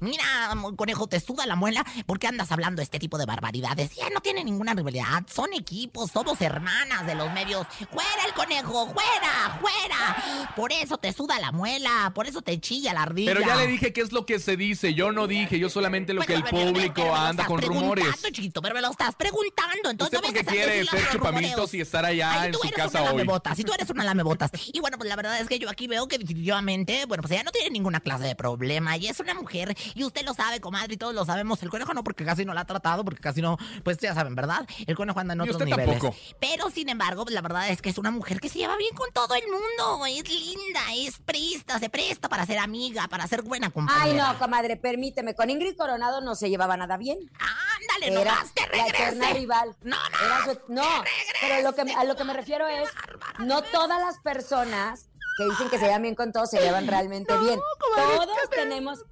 Mira, 0.00 0.24
conejo, 0.76 1.06
te 1.06 1.20
suda 1.20 1.46
la 1.46 1.56
muela. 1.56 1.84
¿Por 2.06 2.18
qué 2.18 2.26
andas 2.26 2.50
hablando 2.52 2.82
este 2.82 2.98
tipo 2.98 3.18
de 3.18 3.26
barbaridades? 3.26 3.94
Ya 3.94 4.08
no 4.10 4.20
tiene 4.20 4.42
ninguna 4.44 4.74
rivalidad. 4.74 5.24
Son 5.32 5.52
equipos, 5.52 6.10
somos 6.10 6.40
hermanas 6.40 7.06
de 7.06 7.14
los 7.14 7.32
medios. 7.32 7.66
¡Fuera 7.90 8.24
el 8.26 8.32
conejo! 8.34 8.86
¡Fuera! 8.92 9.58
¡Fuera! 9.60 10.52
Por 10.56 10.72
eso 10.72 10.98
te 10.98 11.12
suda 11.12 11.38
la 11.38 11.52
muela. 11.52 12.10
Por 12.14 12.26
eso 12.26 12.42
te 12.42 12.58
chilla 12.60 12.92
la 12.92 13.02
ardilla. 13.02 13.32
Pero 13.34 13.46
ya 13.46 13.56
le 13.56 13.66
dije 13.66 13.92
qué 13.92 14.00
es 14.00 14.12
lo 14.12 14.26
que 14.26 14.38
se 14.38 14.56
dice. 14.56 14.94
Yo 14.94 15.12
no 15.12 15.26
dije, 15.26 15.58
yo 15.58 15.68
solamente 15.70 16.12
lo 16.14 16.22
que 16.22 16.34
el 16.34 16.42
Bueno, 16.42 16.50
pero- 16.56 16.62
pero- 16.64 16.72
público 16.74 16.94
pero 17.02 17.14
anda 17.16 17.46
con 17.46 17.60
rumores. 17.62 18.06
chiquito, 18.32 18.62
pero 18.62 18.74
me 18.74 18.80
lo 18.80 18.90
estás 18.90 19.14
preguntando. 19.14 19.90
Entonces 19.90 20.18
¿Usted 20.18 20.28
no 20.28 20.34
vengas 20.34 20.52
a 20.52 20.56
quiere 20.64 20.84
ser 20.86 21.08
chupamitos 21.10 21.74
y 21.74 21.80
estar 21.80 22.04
allá 22.04 22.40
Ay, 22.42 22.46
en 22.46 22.52
tú 22.52 22.58
su 22.58 22.66
eres 22.68 22.76
casa 22.76 23.00
una 23.00 23.10
hoy? 23.10 23.16
lamebotas, 23.18 23.58
y 23.58 23.64
tú 23.64 23.72
eres 23.72 23.90
una 23.90 24.04
lamebotas. 24.04 24.50
Y 24.72 24.80
bueno, 24.80 24.96
pues 24.98 25.08
la 25.08 25.16
verdad 25.16 25.40
es 25.40 25.48
que 25.48 25.58
yo 25.58 25.68
aquí 25.70 25.86
veo 25.86 26.06
que 26.08 26.18
definitivamente, 26.18 27.04
bueno, 27.06 27.22
pues 27.22 27.32
ella 27.32 27.42
no 27.44 27.50
tiene 27.50 27.70
ninguna 27.70 28.00
clase 28.00 28.24
de 28.24 28.34
problema 28.34 28.96
y 28.96 29.06
es 29.06 29.20
una 29.20 29.34
mujer 29.34 29.76
y 29.94 30.04
usted 30.04 30.24
lo 30.24 30.34
sabe, 30.34 30.60
comadre, 30.60 30.94
y 30.94 30.96
todos 30.96 31.14
lo 31.14 31.24
sabemos. 31.24 31.62
El 31.62 31.70
conejo 31.70 31.94
no, 31.94 32.04
porque 32.04 32.24
casi 32.24 32.44
no 32.44 32.54
la 32.54 32.62
ha 32.62 32.64
tratado, 32.66 33.04
porque 33.04 33.20
casi 33.20 33.40
no, 33.42 33.58
pues 33.84 33.98
ya 33.98 34.14
saben, 34.14 34.34
¿verdad? 34.34 34.66
El 34.86 34.96
conejo 34.96 35.18
anda 35.20 35.34
en 35.34 35.40
Y 35.40 35.42
otros 35.42 35.56
usted 35.56 35.66
niveles. 35.66 35.98
tampoco. 36.00 36.16
Pero 36.40 36.70
sin 36.70 36.88
embargo, 36.88 37.24
pues 37.24 37.34
la 37.34 37.40
verdad 37.42 37.68
es 37.68 37.80
que 37.82 37.90
es 37.90 37.98
una 37.98 38.10
mujer 38.10 38.40
que 38.40 38.48
se 38.48 38.58
lleva 38.58 38.76
bien 38.76 38.94
con 38.94 39.10
todo 39.12 39.34
el 39.34 39.42
mundo. 39.48 40.06
Es 40.06 40.28
linda, 40.28 40.80
es 40.96 41.18
presta, 41.24 41.78
se 41.78 41.88
presta 41.88 42.28
para 42.28 42.44
ser 42.46 42.58
amiga, 42.58 43.08
para 43.08 43.26
ser 43.26 43.42
buena 43.42 43.70
compañera. 43.70 44.04
Ay, 44.04 44.32
no, 44.34 44.38
comadre, 44.38 44.76
permíteme. 44.76 45.34
Con 45.34 45.50
Ingrid 45.50 45.76
Coronado 45.76 46.20
no 46.20 46.34
se 46.34 46.48
llevaba 46.50 46.76
nada 46.76 46.96
bien. 46.96 47.18
Ándale, 47.38 48.20
Era 48.20 48.32
nomás 48.34 48.52
te 48.54 48.60
la 48.76 48.86
eterna 48.86 49.10
regrese. 49.26 49.34
rival. 49.40 49.76
No, 49.82 49.96
no, 49.96 50.26
Era 50.26 50.44
su- 50.44 50.51
no, 50.68 50.86
pero 51.40 51.62
lo 51.62 51.74
que, 51.74 51.92
a 51.92 52.04
lo 52.04 52.16
que 52.16 52.24
me 52.24 52.34
refiero 52.34 52.66
es, 52.66 52.88
no 53.38 53.62
todas 53.62 54.00
las 54.00 54.18
personas 54.20 55.08
que 55.36 55.44
dicen 55.44 55.70
que 55.70 55.78
se 55.78 55.86
llevan 55.86 56.02
bien 56.02 56.14
con 56.14 56.32
todos 56.32 56.50
se 56.50 56.60
llevan 56.60 56.86
realmente 56.86 57.36
bien. 57.38 57.58
Todos 57.96 58.50
tenemos, 58.50 59.04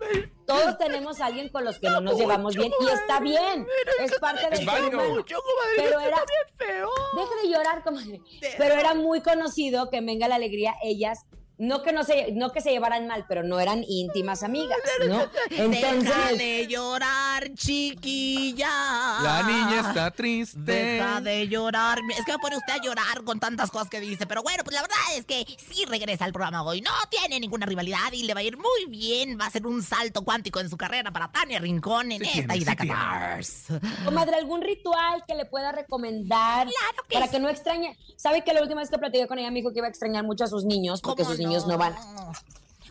todos 0.46 0.78
tenemos 0.78 1.20
a 1.20 1.26
alguien 1.26 1.48
con 1.48 1.64
los 1.64 1.78
que 1.78 1.88
no 1.88 2.00
nos 2.00 2.18
llevamos 2.18 2.56
bien 2.56 2.72
y 2.80 2.88
está 2.88 3.20
bien. 3.20 3.66
Es 4.00 4.18
parte 4.18 4.48
del 4.50 4.58
ser 4.58 4.94
humano. 4.94 5.24
Pero 5.76 6.00
era, 6.00 6.22
deje 6.58 7.34
de 7.42 7.48
llorar, 7.48 7.82
comadre. 7.82 8.20
Pero 8.58 8.74
era 8.74 8.94
muy 8.94 9.22
conocido 9.22 9.88
que 9.90 9.98
en 9.98 10.06
Venga 10.06 10.28
la 10.28 10.34
Alegría 10.36 10.74
ellas 10.82 11.26
no 11.60 11.82
que 11.82 11.92
no 11.92 12.04
se 12.04 12.32
no 12.32 12.50
que 12.50 12.60
se 12.60 12.70
llevaran 12.70 13.06
mal, 13.06 13.26
pero 13.28 13.42
no 13.42 13.60
eran 13.60 13.84
íntimas 13.86 14.42
amigas, 14.42 14.78
¿no? 15.06 15.28
Deja 15.50 15.64
Entonces, 15.64 16.38
de 16.38 16.66
llorar, 16.66 17.52
chiquilla. 17.54 18.68
La 19.22 19.42
niña 19.42 19.80
está 19.88 20.10
triste. 20.10 20.58
Deja 20.58 21.20
de 21.20 21.48
llorar. 21.48 21.98
Es 22.18 22.24
que 22.24 22.32
me 22.32 22.38
pone 22.38 22.56
usted 22.56 22.72
a 22.72 22.82
llorar 22.82 23.24
con 23.24 23.38
tantas 23.38 23.70
cosas 23.70 23.88
que 23.90 24.00
dice. 24.00 24.26
Pero 24.26 24.42
bueno, 24.42 24.64
pues 24.64 24.74
la 24.74 24.82
verdad 24.82 24.96
es 25.14 25.26
que 25.26 25.46
sí 25.58 25.84
regresa 25.84 26.24
al 26.24 26.32
programa 26.32 26.62
hoy. 26.62 26.80
No 26.80 26.90
tiene 27.10 27.38
ninguna 27.38 27.66
rivalidad 27.66 28.10
y 28.12 28.22
le 28.22 28.32
va 28.34 28.40
a 28.40 28.44
ir 28.44 28.56
muy 28.56 28.86
bien. 28.88 29.38
Va 29.38 29.46
a 29.46 29.50
ser 29.50 29.66
un 29.66 29.82
salto 29.82 30.22
cuántico 30.22 30.60
en 30.60 30.70
su 30.70 30.76
carrera 30.78 31.10
para 31.10 31.30
Tania 31.30 31.58
Rincón 31.58 32.12
en 32.12 32.24
Sí 32.24 32.40
esta 32.40 32.56
ida 32.56 32.74
sí. 33.42 33.74
Comadre, 34.04 34.36
¿algún 34.36 34.62
ritual 34.62 35.24
que 35.26 35.34
le 35.34 35.44
pueda 35.44 35.72
recomendar 35.72 36.66
Claro 36.66 37.04
que 37.08 37.14
para 37.14 37.26
sí. 37.26 37.32
que 37.32 37.38
no 37.38 37.48
extrañe? 37.48 37.96
¿Sabe 38.16 38.42
que 38.42 38.52
la 38.52 38.62
última 38.62 38.80
vez 38.80 38.90
que 38.90 38.98
platiqué 38.98 39.26
con 39.26 39.38
ella 39.38 39.50
me 39.50 39.56
dijo 39.56 39.72
que 39.72 39.78
iba 39.78 39.86
a 39.86 39.90
extrañar 39.90 40.24
mucho 40.24 40.44
a 40.44 40.46
sus 40.46 40.64
niños 40.64 41.00
porque 41.00 41.22
¿Cómo 41.22 41.34
sus 41.34 41.38
niños 41.38 41.49
no 41.66 41.78
van? 41.78 41.94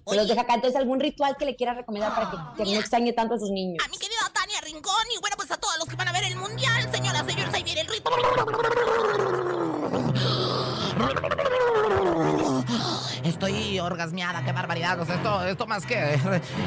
Oye, 0.05 0.25
deja 0.25 0.41
acá. 0.41 0.55
Entonces, 0.55 0.79
¿algún 0.79 0.99
ritual 0.99 1.35
que 1.37 1.45
le 1.45 1.55
quiera 1.55 1.73
recomendar 1.73 2.13
para 2.15 2.31
que, 2.31 2.63
que 2.63 2.73
no 2.73 2.79
extrañe 2.79 3.13
tanto 3.13 3.35
a 3.35 3.39
sus 3.39 3.51
niños? 3.51 3.83
a 3.85 3.89
mi 3.89 3.97
querida 3.97 4.17
Tania 4.33 4.59
Rincón 4.61 4.93
y 5.15 5.19
bueno, 5.19 5.35
pues 5.37 5.51
a 5.51 5.57
todos 5.57 5.77
los 5.77 5.87
que 5.87 5.95
van 5.95 6.07
a 6.07 6.11
ver 6.11 6.23
el 6.23 6.35
mundial, 6.35 6.89
señoras, 6.91 7.25
señores, 7.27 7.53
ahí 7.53 7.63
viene 7.63 7.81
el 7.81 7.87
ritmo. 7.87 8.11
Estoy 13.23 13.79
orgasmeada, 13.79 14.43
qué 14.43 14.51
barbaridad. 14.51 14.99
O 14.99 15.05
sea, 15.05 15.15
esto, 15.15 15.45
esto 15.45 15.67
más 15.67 15.85
que, 15.85 16.19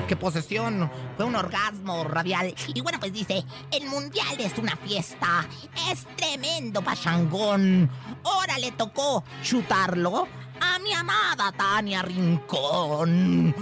que 0.09 0.17
posesión 0.17 0.91
fue 1.17 1.27
un 1.27 1.35
orgasmo 1.35 2.05
radial. 2.05 2.55
Y 2.75 2.81
bueno, 2.81 2.99
pues 3.01 3.13
dice, 3.13 3.45
el 3.71 3.87
mundial 3.87 4.39
es 4.39 4.57
una 4.59 4.77
fiesta, 4.77 5.47
es 5.91 6.07
tremendo 6.17 6.83
pachangón. 6.83 7.91
Ahora 8.25 8.59
le 8.59 8.71
tocó 8.73 9.25
chutarlo 9.43 10.29
a 10.63 10.79
mi 10.79 10.93
amada 10.93 11.53
Tania 11.53 12.03
Rincón. 12.03 13.55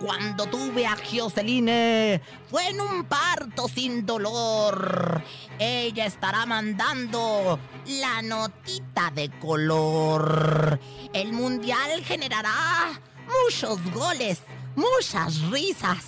Cuando 0.00 0.46
tuve 0.46 0.86
a 0.86 0.96
Gioseline, 0.96 2.20
fue 2.50 2.68
en 2.68 2.80
un 2.80 3.04
parto 3.04 3.68
sin 3.68 4.04
dolor. 4.04 5.22
Ella 5.58 6.06
estará 6.06 6.46
mandando 6.46 7.58
la 7.86 8.22
notita 8.22 9.10
de 9.14 9.30
color. 9.38 10.80
El 11.12 11.32
mundial 11.32 12.04
generará 12.04 13.00
muchos 13.44 13.78
goles, 13.92 14.42
muchas 14.74 15.40
risas. 15.50 16.06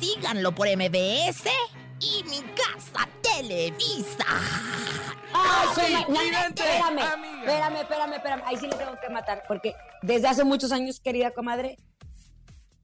Síganlo 0.00 0.52
por 0.52 0.66
MBS 0.68 1.48
y 2.02 2.24
mi 2.24 2.40
casa 2.54 3.08
Televisa. 3.22 4.26
Ay, 5.32 5.68
soy 5.74 5.92
ma- 5.92 6.00
no, 6.08 6.20
vidente, 6.20 6.62
espérame, 6.62 6.98
amiga. 7.00 7.38
espérame, 7.44 7.76
espérame, 7.80 8.12
espérame. 8.14 8.42
Ahí 8.44 8.56
sí 8.56 8.66
le 8.66 8.76
tengo 8.76 8.98
que 9.00 9.08
matar, 9.08 9.44
porque 9.48 9.74
desde 10.02 10.28
hace 10.28 10.44
muchos 10.44 10.72
años, 10.72 11.00
querida 11.00 11.30
comadre, 11.30 11.78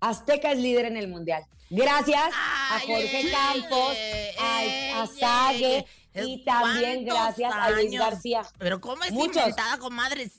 Azteca 0.00 0.52
es 0.52 0.58
líder 0.58 0.86
en 0.86 0.96
el 0.96 1.08
mundial. 1.08 1.44
Gracias 1.70 2.30
a 2.32 2.78
Jorge 2.80 3.20
eh, 3.28 3.30
Campos, 3.30 3.92
eh, 3.96 4.34
a, 4.38 5.02
a 5.02 5.06
Sague 5.06 5.78
eh, 5.78 5.86
y 6.26 6.44
también 6.44 7.04
¿cuántos 7.04 7.24
gracias 7.36 7.52
a 7.54 7.70
Luis 7.70 7.88
años? 7.90 8.04
García. 8.10 8.42
Pero 8.58 8.80
¿cómo 8.80 9.04
es 9.04 9.12
Muchos. 9.12 9.36
inventada, 9.36 9.78
comadre? 9.78 10.30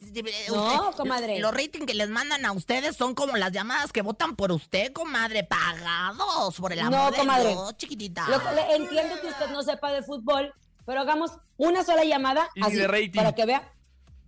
No, 0.49 0.89
Usted- 0.89 0.97
comadre. 0.97 1.39
Los 1.39 1.51
ratings 1.53 1.85
que 1.85 1.93
les 1.93 2.09
mandan 2.09 2.45
a 2.45 2.51
ustedes 2.51 2.95
son 2.95 3.15
como 3.15 3.37
las 3.37 3.51
llamadas 3.51 3.91
que 3.91 4.01
votan 4.01 4.35
por 4.35 4.51
usted, 4.51 4.91
comadre. 4.93 5.43
Pagados 5.43 6.55
por 6.59 6.73
el 6.73 6.79
amor 6.79 6.91
No, 6.91 7.11
de 7.11 7.17
comadre. 7.17 7.49
Dios, 7.49 7.77
chiquitita. 7.77 8.27
Lo 8.29 8.39
que- 8.41 8.51
le- 8.55 8.75
entiendo 8.75 9.19
que 9.21 9.27
usted 9.27 9.49
no 9.51 9.61
sepa 9.61 9.91
de 9.91 10.03
fútbol, 10.03 10.53
pero 10.85 11.01
hagamos 11.01 11.31
una 11.57 11.83
sola 11.83 12.03
llamada 12.03 12.49
Y 12.55 12.61
ni 12.61 12.67
así, 12.67 12.75
de 12.77 12.87
rating. 12.87 13.11
para 13.15 13.33
que 13.33 13.45
vea. 13.45 13.71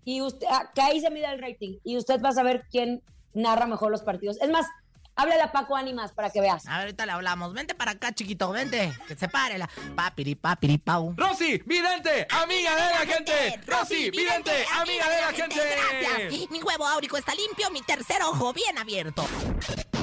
Y 0.04 0.22
usted, 0.22 0.48
ah, 0.50 0.72
que 0.74 0.82
ahí 0.82 1.00
se 1.02 1.10
mida 1.12 1.32
el 1.32 1.42
rating. 1.42 1.78
Y 1.84 1.98
usted 1.98 2.22
va 2.22 2.30
a 2.30 2.34
saber 2.34 2.66
quién 2.72 3.04
narra 3.34 3.66
mejor 3.68 3.92
los 3.92 4.02
partidos. 4.02 4.38
Es 4.42 4.50
más, 4.50 4.66
Háblale 5.16 5.42
a 5.42 5.52
Paco 5.52 5.76
Ánimas 5.76 6.14
para 6.14 6.30
que 6.30 6.42
veas. 6.42 6.66
A 6.66 6.72
ver, 6.72 6.80
ahorita 6.82 7.06
le 7.06 7.12
hablamos. 7.12 7.54
Vente 7.54 7.76
para 7.76 7.92
acá, 7.92 8.14
chiquito, 8.14 8.52
vente. 8.52 8.92
Que 9.08 9.16
se 9.16 9.28
pare 9.28 9.58
la 9.58 9.70
papiri, 9.96 10.36
papiri, 10.36 10.78
pau. 10.78 11.14
Rosy, 11.18 11.62
vidente, 11.66 12.28
amiga 12.30 12.76
de 12.76 12.92
la 12.92 13.14
gente. 13.14 13.62
Rosy, 13.68 14.10
vidente, 14.10 14.66
amiga 14.74 15.10
de 15.10 15.22
la 15.22 15.34
gente. 15.34 15.60
Gracias. 16.02 16.50
Mi 16.50 16.62
huevo 16.62 16.88
áurico 16.88 17.18
está 17.18 17.34
limpio, 17.36 17.70
mi 17.72 17.82
tercer 17.82 18.22
ojo 18.24 18.54
bien 18.54 18.78
abierto. 18.78 19.26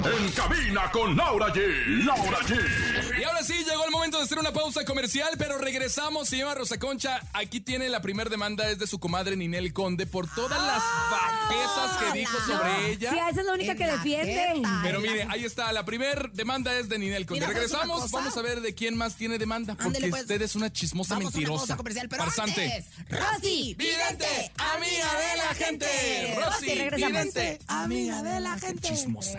En 0.04 0.30
cabina 0.30 0.90
con 0.92 1.16
Laura 1.16 1.52
G. 1.52 2.04
Laura 2.04 2.38
G. 2.38 3.20
Y 3.20 3.24
ahora 3.24 3.42
sí, 3.42 3.64
llegó 3.64 3.84
el 3.84 3.90
momento 3.90 4.07
de 4.18 4.25
hacer 4.25 4.38
una 4.38 4.52
pausa 4.52 4.84
comercial, 4.84 5.30
pero 5.38 5.58
regresamos. 5.58 6.28
Se 6.28 6.37
llama 6.38 6.54
Rosa 6.54 6.78
Concha. 6.78 7.20
Aquí 7.32 7.60
tiene 7.60 7.88
la 7.88 8.00
primera 8.02 8.28
demanda, 8.30 8.68
es 8.68 8.78
de 8.78 8.87
su 8.87 8.98
comadre 8.98 9.37
Ninel 9.37 9.72
Conde 9.72 10.06
por 10.06 10.28
todas 10.34 10.60
las 10.60 10.82
bajezas 11.10 11.96
que 12.12 12.18
dijo 12.18 12.37
sobre 12.46 12.92
ella. 12.92 13.10
Sí, 13.10 13.18
esa 13.30 13.40
es 13.40 13.46
la 13.46 13.52
única 13.52 13.72
En 13.72 13.78
que 13.78 13.87
la 13.87 13.92
defiende. 13.96 14.32
jeta. 14.34 14.80
Pero 14.82 15.00
mire, 15.00 15.26
ahí 15.30 15.44
está, 15.44 15.72
la 15.72 15.84
primera 15.84 16.28
demanda 16.32 16.76
es 16.78 16.88
de 16.88 16.98
Ninel 16.98 17.26
Conde. 17.26 17.46
Mira, 17.46 17.52
¿sabes 17.52 17.70
una 17.72 17.78
Regresamos, 17.78 18.10
vamos 18.10 18.37
a 18.37 18.42
ver 18.42 18.60
de 18.60 18.75
quién 18.75 18.96
más 18.96 19.14
tiene 19.16 19.38
demanda, 19.38 19.75
porque 19.75 20.08
pues. 20.08 20.22
usted 20.22 20.42
es 20.42 20.54
una 20.56 20.72
chismosa 20.72 21.18
mentirosa. 21.18 21.76
farsante. 22.10 22.84
Rosy, 23.08 23.75
Vidente, 23.75 24.52
amiga 24.56 25.14
de 25.18 25.37
la 25.38 25.54
gente. 25.54 26.34
Rosy, 26.44 26.66
vidente, 26.96 27.58
amiga 27.68 28.22
de 28.22 28.40
la 28.40 28.58
gente. 28.58 28.88
chismosa. 28.88 29.38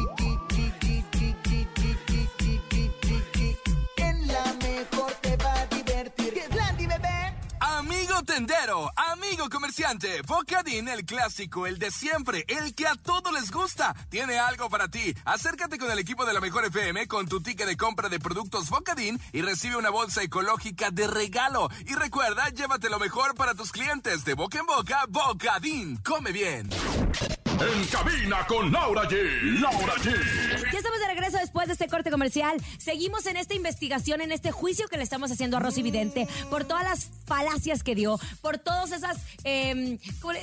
Amigo 8.71 9.49
comerciante, 9.49 10.21
Bocadín, 10.21 10.87
el 10.87 11.05
clásico, 11.05 11.67
el 11.67 11.77
de 11.77 11.91
siempre, 11.91 12.45
el 12.47 12.73
que 12.73 12.87
a 12.87 12.95
todos 12.95 13.33
les 13.33 13.51
gusta, 13.51 13.93
tiene 14.09 14.39
algo 14.39 14.69
para 14.69 14.87
ti. 14.87 15.13
Acércate 15.25 15.77
con 15.77 15.91
el 15.91 15.99
equipo 15.99 16.25
de 16.25 16.31
la 16.33 16.39
Mejor 16.39 16.63
FM 16.65 17.05
con 17.07 17.27
tu 17.27 17.41
ticket 17.41 17.67
de 17.67 17.75
compra 17.75 18.07
de 18.07 18.21
productos 18.21 18.69
Bocadín 18.69 19.19
y 19.33 19.41
recibe 19.41 19.75
una 19.75 19.89
bolsa 19.89 20.23
ecológica 20.23 20.89
de 20.89 21.05
regalo. 21.07 21.69
Y 21.85 21.95
recuerda, 21.95 22.47
llévate 22.47 22.89
lo 22.89 22.97
mejor 22.97 23.35
para 23.35 23.55
tus 23.55 23.73
clientes 23.73 24.23
de 24.23 24.35
boca 24.35 24.59
en 24.59 24.65
boca, 24.65 25.03
Bocadín. 25.09 25.97
Come 25.97 26.31
bien. 26.31 26.69
En 26.69 27.85
cabina 27.87 28.47
con 28.47 28.71
Laura 28.71 29.03
G. 29.03 29.59
Laura 29.59 29.95
G. 29.95 30.60
Regreso 31.31 31.45
después 31.45 31.67
de 31.67 31.73
este 31.73 31.87
corte 31.87 32.11
comercial. 32.11 32.57
Seguimos 32.77 33.25
en 33.25 33.37
esta 33.37 33.53
investigación, 33.53 34.21
en 34.21 34.31
este 34.31 34.51
juicio 34.51 34.87
que 34.89 34.97
le 34.97 35.03
estamos 35.03 35.31
haciendo 35.31 35.57
a 35.57 35.59
Rosy 35.61 35.81
Vidente 35.81 36.27
por 36.49 36.65
todas 36.65 36.83
las 36.83 37.09
falacias 37.25 37.83
que 37.83 37.95
dio, 37.95 38.19
por 38.41 38.57
todas 38.57 38.91
esas 38.91 39.17
eh, 39.45 39.97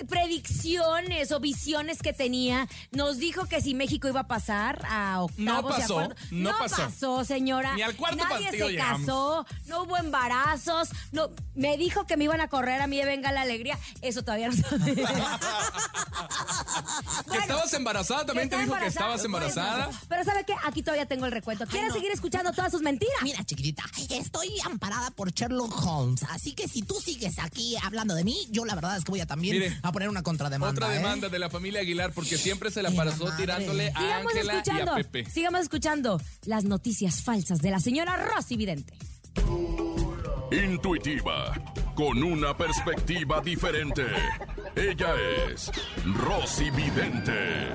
predicciones 0.09 1.31
o 1.33 1.41
visiones 1.41 2.01
que 2.01 2.13
tenía. 2.15 2.69
Nos 2.93 3.19
dijo 3.19 3.47
que 3.47 3.61
si 3.61 3.75
México 3.75 4.09
iba 4.09 4.21
a 4.21 4.27
pasar 4.29 4.87
a 4.89 5.23
octavos 5.23 5.39
No 5.39 5.69
pasó, 5.69 6.09
no 6.31 6.53
pasó. 6.59 7.25
señora. 7.25 7.75
Ni 7.75 7.83
al 7.83 7.95
cuarto 7.95 8.25
Nadie 8.25 8.51
se 8.51 8.57
llegamos. 8.71 9.01
casó, 9.01 9.47
no 9.67 9.83
hubo 9.83 9.97
embarazos, 9.99 10.89
no, 11.13 11.29
me 11.55 11.77
dijo 11.77 12.07
que 12.07 12.17
me 12.17 12.25
iban 12.25 12.41
a 12.41 12.49
correr 12.49 12.81
a 12.81 12.87
mí 12.87 12.97
de 12.97 13.05
Venga 13.05 13.31
la 13.33 13.43
Alegría. 13.43 13.79
Eso 14.01 14.23
todavía 14.23 14.49
no 14.49 14.57
sabía. 14.57 15.39
Que 17.31 17.39
estabas 17.39 17.73
embarazada, 17.75 18.27
también 18.27 18.49
te 18.49 18.59
dijo 18.59 18.75
que 18.77 18.87
estabas 18.87 19.25
embarazada. 19.25 19.91
Pero 20.09 20.25
¿sabe 20.25 20.45
qué? 20.45 20.55
Aquí 20.65 20.78
todavía 20.83 21.07
tengo 21.07 21.27
el 21.27 21.33
recuento. 21.33 21.67
¿Quieres 21.67 21.89
no. 21.89 21.95
seguir 21.95 22.11
escuchando 22.13 22.53
todas 22.53 22.73
sus 22.73 22.83
mentiras? 22.83 23.23
Mira, 23.23 23.45
chiquitita, 23.45 23.85
estoy 24.11 24.49
amparada 24.65 25.11
por 25.11 25.33
Sherlock 25.33 25.75
Holmes, 25.85 26.23
así 26.31 26.53
que 26.53 26.69
si 26.69 26.83
tú 26.83 26.95
sigues 26.95 27.39
aquí 27.39 27.77
hablando 27.83 28.15
de 28.15 28.25
mí, 28.25 28.47
yo 28.51 28.65
la 28.65 28.75
verdad 28.75 28.97
es 28.97 29.05
que 29.05 29.11
voy 29.11 29.21
a 29.21 29.27
también 29.27 29.59
Mire, 29.59 29.79
a 29.83 29.93
poner 29.93 30.09
una 30.09 30.23
contrademanda. 30.23 30.73
Otra 30.73 30.95
¿eh? 30.95 30.99
demanda 30.99 31.29
de 31.29 31.39
la 31.39 31.51
familia 31.51 31.81
Aguilar 31.81 32.13
porque 32.13 32.39
siempre 32.39 32.71
se 32.71 32.83
la 32.83 32.91
pasó 32.91 33.31
tirándole 33.37 33.89
a 33.95 34.01
Sigamos 34.01 34.33
Ángela 34.33 34.55
y 34.55 34.57
escuchando. 34.57 34.93
a 34.93 34.97
Pepe. 34.97 35.31
Sigamos 35.31 35.61
escuchando 35.61 36.21
las 36.45 36.65
noticias 36.65 37.23
falsas 37.23 37.61
de 37.61 37.71
la 37.71 37.81
señora 37.81 38.17
Rosy 38.17 38.57
Vidente. 38.57 38.95
Intuitiva, 40.51 41.53
con 41.95 42.23
una 42.23 42.57
perspectiva 42.57 43.41
diferente. 43.43 44.07
Ella 44.75 45.15
es 45.47 45.71
Rosy 46.25 46.71
Vidente. 46.71 47.69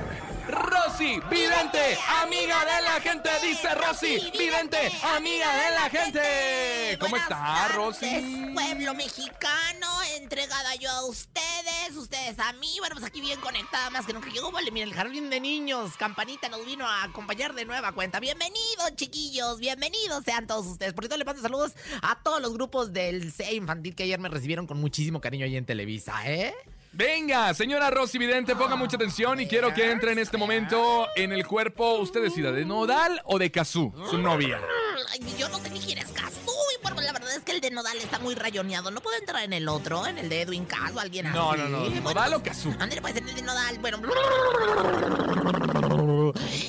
Rosy, 0.48 1.22
vidente, 1.30 1.98
amiga 2.22 2.65
de 2.65 2.82
la 2.84 3.00
gente, 3.01 3.30
dice 3.42 3.74
Rosy, 3.75 4.32
vidente, 4.38 4.92
amiga 5.15 5.56
de 5.56 5.72
la 5.72 5.89
gente. 5.89 6.98
¿Cómo 7.00 7.15
está, 7.15 7.70
Rosy? 7.70 8.51
Pueblo 8.53 8.94
mexicano, 8.94 10.02
entregada 10.24 10.74
yo 10.75 10.89
a 10.89 11.06
ustedes, 11.06 11.98
ustedes 11.98 12.39
a 12.39 12.53
mí. 12.53 12.75
Bueno, 12.80 12.96
pues 12.96 13.06
aquí 13.06 13.20
bien 13.20 13.39
conectada 13.42 13.89
más 13.89 14.06
que 14.06 14.13
nunca. 14.13 14.30
Llegó, 14.30 14.51
vale, 14.51 14.72
miren, 14.72 14.89
el 14.89 14.96
jardín 14.96 15.30
de 15.30 15.39
niños. 15.39 15.98
Campanita 15.98 16.48
nos 16.48 16.65
vino 16.65 16.88
a 16.88 17.03
acompañar 17.03 17.53
de 17.53 17.65
nueva 17.65 17.92
cuenta. 17.92 18.22
Bienvenidos, 18.22 18.96
chiquillos, 18.96 19.60
bienvenidos 19.60 20.24
sean 20.24 20.48
todos 20.48 20.65
ustedes. 20.65 20.94
Por 20.94 21.03
cierto, 21.03 21.18
le 21.18 21.25
mando 21.25 21.42
saludos 21.42 21.74
a 22.01 22.22
todos 22.24 22.42
los 22.42 22.53
grupos 22.53 22.94
del 22.94 23.34
CE 23.34 23.53
Infantil 23.56 23.96
que 23.96 24.03
ayer 24.03 24.20
me 24.20 24.30
recibieron 24.30 24.65
con 24.65 24.80
muchísimo 24.80 25.20
cariño 25.20 25.46
ahí 25.46 25.58
en 25.58 25.65
Televisa, 25.65 26.13
¿eh? 26.26 26.56
Venga, 26.93 27.54
señora 27.54 27.89
Rosy 27.89 28.19
Vidente, 28.19 28.56
ponga 28.56 28.76
mucha 28.76 28.95
atención 28.95 29.39
y 29.39 29.47
quiero 29.47 29.74
que 29.74 29.91
entre 29.91 30.12
en 30.12 30.19
este 30.19 30.38
momento 30.38 31.08
en 31.15 31.34
el 31.34 31.45
cuerpo, 31.45 31.95
usted 31.95 32.21
decida, 32.21 32.52
¿de 32.52 32.65
Nodal 32.65 33.19
o 33.26 33.39
de 33.39 33.52
Kazú, 33.52 33.91
su 34.10 34.19
novia? 34.19 34.62
Ay, 35.10 35.19
yo 35.38 35.50
no 35.50 35.58
sé 35.58 35.71
ni 35.71 35.80
quién 35.80 35.97
es 35.97 36.12
Cazú. 36.12 36.53
La 36.84 37.12
verdad 37.12 37.36
es 37.36 37.43
que 37.43 37.52
el 37.54 37.62
de 37.62 37.72
Nodal 37.72 37.98
está 37.98 38.19
muy 38.19 38.36
rayoneado. 38.36 38.91
No 38.91 39.02
puedo 39.02 39.17
entrar 39.17 39.43
en 39.43 39.54
el 39.54 39.67
otro, 39.67 40.06
en 40.08 40.17
el 40.17 40.30
de 40.30 40.41
Edwin 40.41 40.65
Cass 40.65 40.91
o 40.96 41.00
alguien 41.00 41.28
así. 41.28 41.38
No, 41.38 41.56
no, 41.56 41.67
no, 41.69 41.80
Bueno, 41.89 42.02
¿Nodal 42.02 42.34
o 42.36 42.43
Kazú? 42.43 42.69
Ándale, 42.80 43.02
pues 43.02 43.15
en 43.15 43.28
el 43.30 43.36
de 43.36 43.41
Nodal. 43.41 43.78
Bueno. 43.80 44.00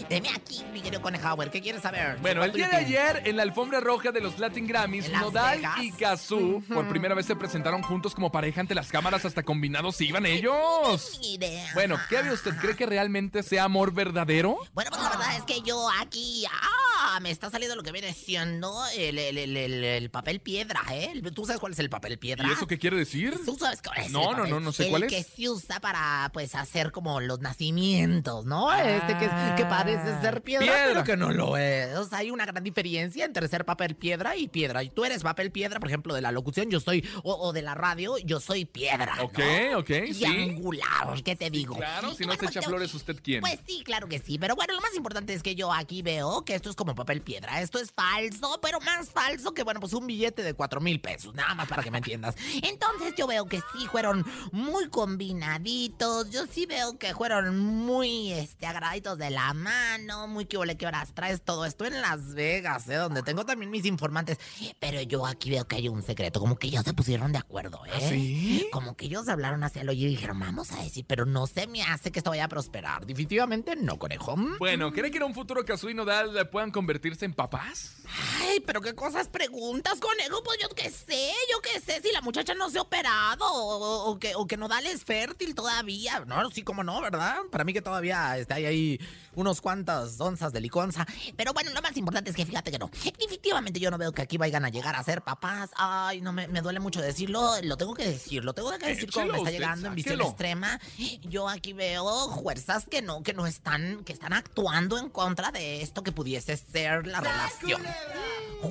Deme 0.09 0.29
aquí, 0.31 0.63
mi 0.73 0.81
querido 0.81 1.01
Conejauer. 1.03 1.51
¿Qué 1.51 1.61
quieres 1.61 1.83
saber? 1.83 2.17
Bueno, 2.21 2.45
el 2.45 2.53
día 2.53 2.69
de 2.69 2.77
ayer, 2.77 3.23
en 3.25 3.37
la 3.37 3.43
alfombra 3.43 3.81
roja 3.81 4.13
de 4.13 4.21
los 4.21 4.39
Latin 4.39 4.67
Grammys, 4.67 5.11
Nodal 5.11 5.59
Vegas. 5.59 5.79
y 5.83 5.93
Kazú 5.93 6.63
por 6.73 6.89
primera 6.89 7.15
vez 7.15 7.27
se 7.27 7.37
presentaron 7.37 7.83
juntos 7.83 8.15
como 8.15 8.31
pareja 8.31 8.61
ante 8.61 8.75
las 8.75 8.91
cámaras, 8.91 9.25
hasta 9.25 9.43
combinados 9.43 10.01
iban 10.01 10.27
ellos. 10.27 11.19
Idea. 11.23 11.71
Bueno, 11.75 11.99
¿qué 12.09 12.23
ve 12.23 12.33
usted? 12.33 12.53
¿Cree 12.61 12.77
que 12.77 12.87
realmente 12.87 13.43
sea 13.43 13.65
amor 13.65 13.93
verdadero? 13.93 14.59
Bueno, 14.75 14.91
pues 14.91 15.03
la 15.03 15.11
verdad 15.11 15.37
es 15.37 15.43
que 15.45 15.63
yo 15.63 15.89
aquí. 16.01 16.45
¡Ah! 16.51 17.19
Me 17.21 17.31
está 17.31 17.51
saliendo 17.51 17.77
lo 17.77 17.83
que 17.83 17.93
viene 17.93 18.13
siendo 18.13 18.85
el, 18.97 19.19
el- 19.19 19.39
el- 19.39 19.57
el- 19.57 20.04
el 20.05 20.11
papel 20.11 20.41
piedra, 20.41 20.83
¿eh? 20.93 21.21
¿Tú 21.35 21.45
sabes 21.47 21.61
cuál 21.61 21.73
es 21.73 21.79
el 21.79 21.91
papel 21.91 22.19
piedra? 22.19 22.47
¿Y 22.49 22.53
eso 22.53 22.67
qué 22.67 22.79
quiere 22.79 22.97
decir? 22.97 23.39
¿Tú 23.45 23.57
sabes 23.59 23.81
cuál 23.83 23.99
es? 23.99 24.11
No, 24.11 24.21
el 24.21 24.27
no, 24.31 24.37
papel? 24.37 24.51
no, 24.51 24.61
no 24.61 24.73
sé 24.73 24.85
el 24.85 24.91
cuál 24.91 25.03
es. 25.05 25.13
que 25.13 25.23
se 25.23 25.49
usa 25.49 25.81
para, 25.81 26.31
pues, 26.33 26.55
hacer 26.55 26.93
como 26.93 27.21
los 27.21 27.41
nacimientos, 27.41 28.45
¿no? 28.47 28.73
este 28.75 29.17
que, 29.19 29.25
es- 29.25 29.31
que 29.57 29.65
parece 29.65 30.21
ser 30.21 30.43
piedra, 30.43 30.67
Piedra. 30.67 30.85
pero 30.89 31.05
que 31.05 31.17
no 31.17 31.33
lo 31.33 31.57
es. 31.57 31.97
O 31.97 32.05
sea, 32.07 32.19
hay 32.19 32.31
una 32.31 32.47
gran 32.47 32.63
diferencia 32.63 33.25
entre 33.25 33.49
ser 33.49 33.65
papel 33.65 33.97
piedra 33.97 34.37
y 34.37 34.49
piedra. 34.49 34.83
Y 34.83 34.91
tú 34.91 35.05
eres 35.05 35.23
papel 35.23 35.51
piedra, 35.51 35.81
por 35.81 35.89
ejemplo, 35.89 36.15
de 36.15 36.21
la 36.21 36.33
locución, 36.33 36.71
yo 36.71 36.81
soy, 36.81 37.07
o, 37.23 37.35
o 37.35 37.53
de 37.53 37.63
la 37.63 37.75
radio, 37.75 38.17
yo 38.19 38.41
soy 38.41 38.65
piedra. 38.65 39.17
¿no? 39.17 39.25
Ok, 39.25 39.39
ok, 39.77 39.91
Y 40.09 40.15
sí. 40.15 40.25
angular, 40.27 41.23
¿qué 41.25 41.37
te 41.37 41.51
digo? 41.51 41.77
Claro, 41.77 42.15
si 42.15 42.25
no 42.27 42.35
se 42.37 42.47
echa 42.47 42.63
flores, 42.63 42.93
¿usted 42.95 43.17
quién? 43.23 43.41
Pues 43.41 43.59
sí, 43.67 43.83
claro 43.85 44.09
que 44.09 44.19
sí. 44.19 44.39
Pero 44.39 44.55
bueno, 44.57 44.75
lo 44.75 44.81
más 44.81 44.95
importante 44.95 45.33
es 45.35 45.43
que 45.43 45.55
yo 45.55 45.73
aquí 45.73 46.03
veo 46.03 46.45
que 46.45 46.55
esto 46.55 46.71
es 46.71 46.77
como 46.77 46.95
papel 46.95 47.23
piedra. 47.23 47.61
Esto 47.63 47.79
es 47.79 47.93
falso, 47.93 48.59
pero 48.63 48.81
más 48.81 49.11
falso 49.11 49.55
que, 49.55 49.63
bueno, 49.63 49.81
pues 49.81 49.94
un 49.95 50.07
billete 50.07 50.43
de 50.43 50.55
cuatro 50.55 50.81
mil 50.81 51.01
pesos. 51.01 51.35
Nada 51.35 51.55
más 51.55 51.69
para 51.69 51.83
que 51.83 51.91
me 51.91 51.99
entiendas. 51.99 52.35
Entonces 52.63 53.15
yo 53.17 53.27
veo 53.27 53.47
que 53.47 53.59
sí 53.73 53.87
fueron 53.91 54.25
muy 54.53 54.89
combinaditos. 54.89 56.31
Yo 56.31 56.47
sí 56.47 56.67
veo 56.67 56.99
que 56.99 57.15
fueron 57.15 57.59
muy, 57.59 58.33
este, 58.33 58.67
agarraditos 58.67 59.19
de 59.19 59.31
la 59.31 59.53
mano. 59.55 60.27
Muy 60.29 60.47
que 60.47 60.57
ole, 60.57 60.77
que 60.77 60.87
horas 60.87 61.15
traes 61.15 61.43
todo 61.43 61.65
esto 61.65 61.85
en 61.85 62.01
Las 62.01 62.35
Vegas, 62.35 62.89
¿eh? 62.89 62.97
Donde 62.97 63.23
tengo 63.23 63.45
también 63.45 63.71
mis 63.71 63.85
informantes. 63.85 64.39
Pero 64.79 65.01
yo 65.03 65.27
aquí 65.27 65.51
veo 65.51 65.67
que 65.67 65.77
hay 65.77 65.89
un 65.89 66.03
secreto. 66.03 66.41
Como 66.41 66.57
que 66.57 66.67
ellos 66.67 66.85
se 66.85 66.95
pusieron 66.95 67.33
de 67.33 67.39
acuerdo, 67.39 67.85
¿eh? 67.87 67.91
¿Ah, 67.95 68.01
sí? 68.01 68.69
Como 68.73 68.97
que 68.97 69.07
ellos 69.07 69.29
hablaron 69.29 69.63
hacia 69.65 69.83
el 69.83 69.89
oído 69.89 70.09
y 70.09 70.11
dijeron, 70.11 70.39
vamos 70.39 70.73
a 70.73 70.83
decir, 70.83 71.05
pero 71.07 71.27
no 71.27 71.47
se 71.47 71.67
me 71.67 71.83
hace 71.83 72.11
que 72.11 72.19
esto 72.19 72.31
vaya 72.31 72.45
a 72.45 72.49
prosperar. 72.49 73.07
Definitivamente 73.07 73.77
no, 73.77 73.99
conejo. 73.99 74.35
Bueno, 74.59 74.93
¿cree 74.93 75.11
que 75.11 75.19
en 75.19 75.25
un 75.25 75.35
futuro 75.35 75.65
Kazú 75.65 75.89
y 75.89 75.95
Nodal 75.95 76.49
puedan 76.51 76.71
convertirse 76.71 77.25
en 77.25 77.35
papás? 77.35 77.97
Ay, 78.41 78.61
pero 78.61 78.81
qué 78.81 78.95
cosas 78.95 79.29
preguntas, 79.29 79.84
conejo. 80.01 80.43
Pues 80.43 80.59
yo 80.61 80.69
qué 80.71 80.91
sé, 80.91 81.33
yo 81.51 81.61
qué 81.61 81.81
sé, 81.81 82.01
si 82.03 82.13
la 82.13 82.21
muchacha 82.21 82.55
no 82.55 82.71
se 82.71 82.79
ha 82.79 82.83
operado 82.83 83.45
o, 83.45 84.11
o 84.11 84.19
que, 84.19 84.35
o 84.35 84.47
que 84.47 84.57
no 84.57 84.69
dale 84.69 84.91
es 84.91 85.05
fértil 85.05 85.55
todavía. 85.55 86.25
No, 86.27 86.51
sí, 86.51 86.63
como 86.63 86.83
no, 86.85 87.01
¿verdad? 87.01 87.37
Para 87.51 87.65
mí 87.65 87.73
que 87.73 87.83
todavía 87.83 88.37
está 88.39 88.57
ahí, 88.57 88.67
ahí 88.67 89.01
unos 89.35 89.61
cuantas 89.61 90.21
onzas 90.21 90.53
de 90.53 90.61
liconza. 90.61 91.07
Pero 91.37 91.53
bueno, 91.53 91.71
lo 91.73 91.83
más 91.83 91.97
importante 91.97 92.31
es 92.31 92.37
que 92.37 92.47
fíjate 92.47 92.71
que 92.71 92.79
no. 92.79 92.91
Definitivamente 93.03 93.81
yo 93.81 93.91
no 93.91 93.99
veo 93.99 94.13
que 94.13 94.23
aquí 94.23 94.39
vayan 94.39 94.65
a 94.65 94.69
llegar 94.69 94.95
a 94.97 95.03
ser 95.03 95.23
papás. 95.23 95.71
Ay, 95.77 96.21
no, 96.21 96.33
me, 96.33 96.49
me 96.49 96.61
duele 96.61 96.81
mucho 96.81 97.01
decirlo. 97.01 97.53
Lo 97.63 97.77
tengo 97.77 97.95
que 97.95 98.07
decir, 98.07 98.45
lo 98.45 98.53
tengo 98.53 98.71
que 98.79 98.87
decir 98.87 99.11
como 99.11 99.33
me 99.33 99.39
está 99.39 99.51
llegando 99.51 99.89
en 99.89 99.95
visión 99.95 100.21
extrema. 100.21 100.81
Yo 101.23 101.49
aquí 101.49 101.73
veo 101.73 102.31
fuerzas 102.43 102.87
que 102.87 103.03
no, 103.03 103.23
que 103.23 103.35
no 103.35 103.47
están, 103.47 104.05
que 104.05 104.13
están 104.13 104.33
actuando 104.33 104.99
en 104.99 105.09
contra 105.09 105.51
de 105.51 105.83
esto 105.83 106.03
que 106.03 106.13
pudiese 106.13 106.57
ser 106.57 107.07
la 107.07 107.21
relación. 107.21 107.83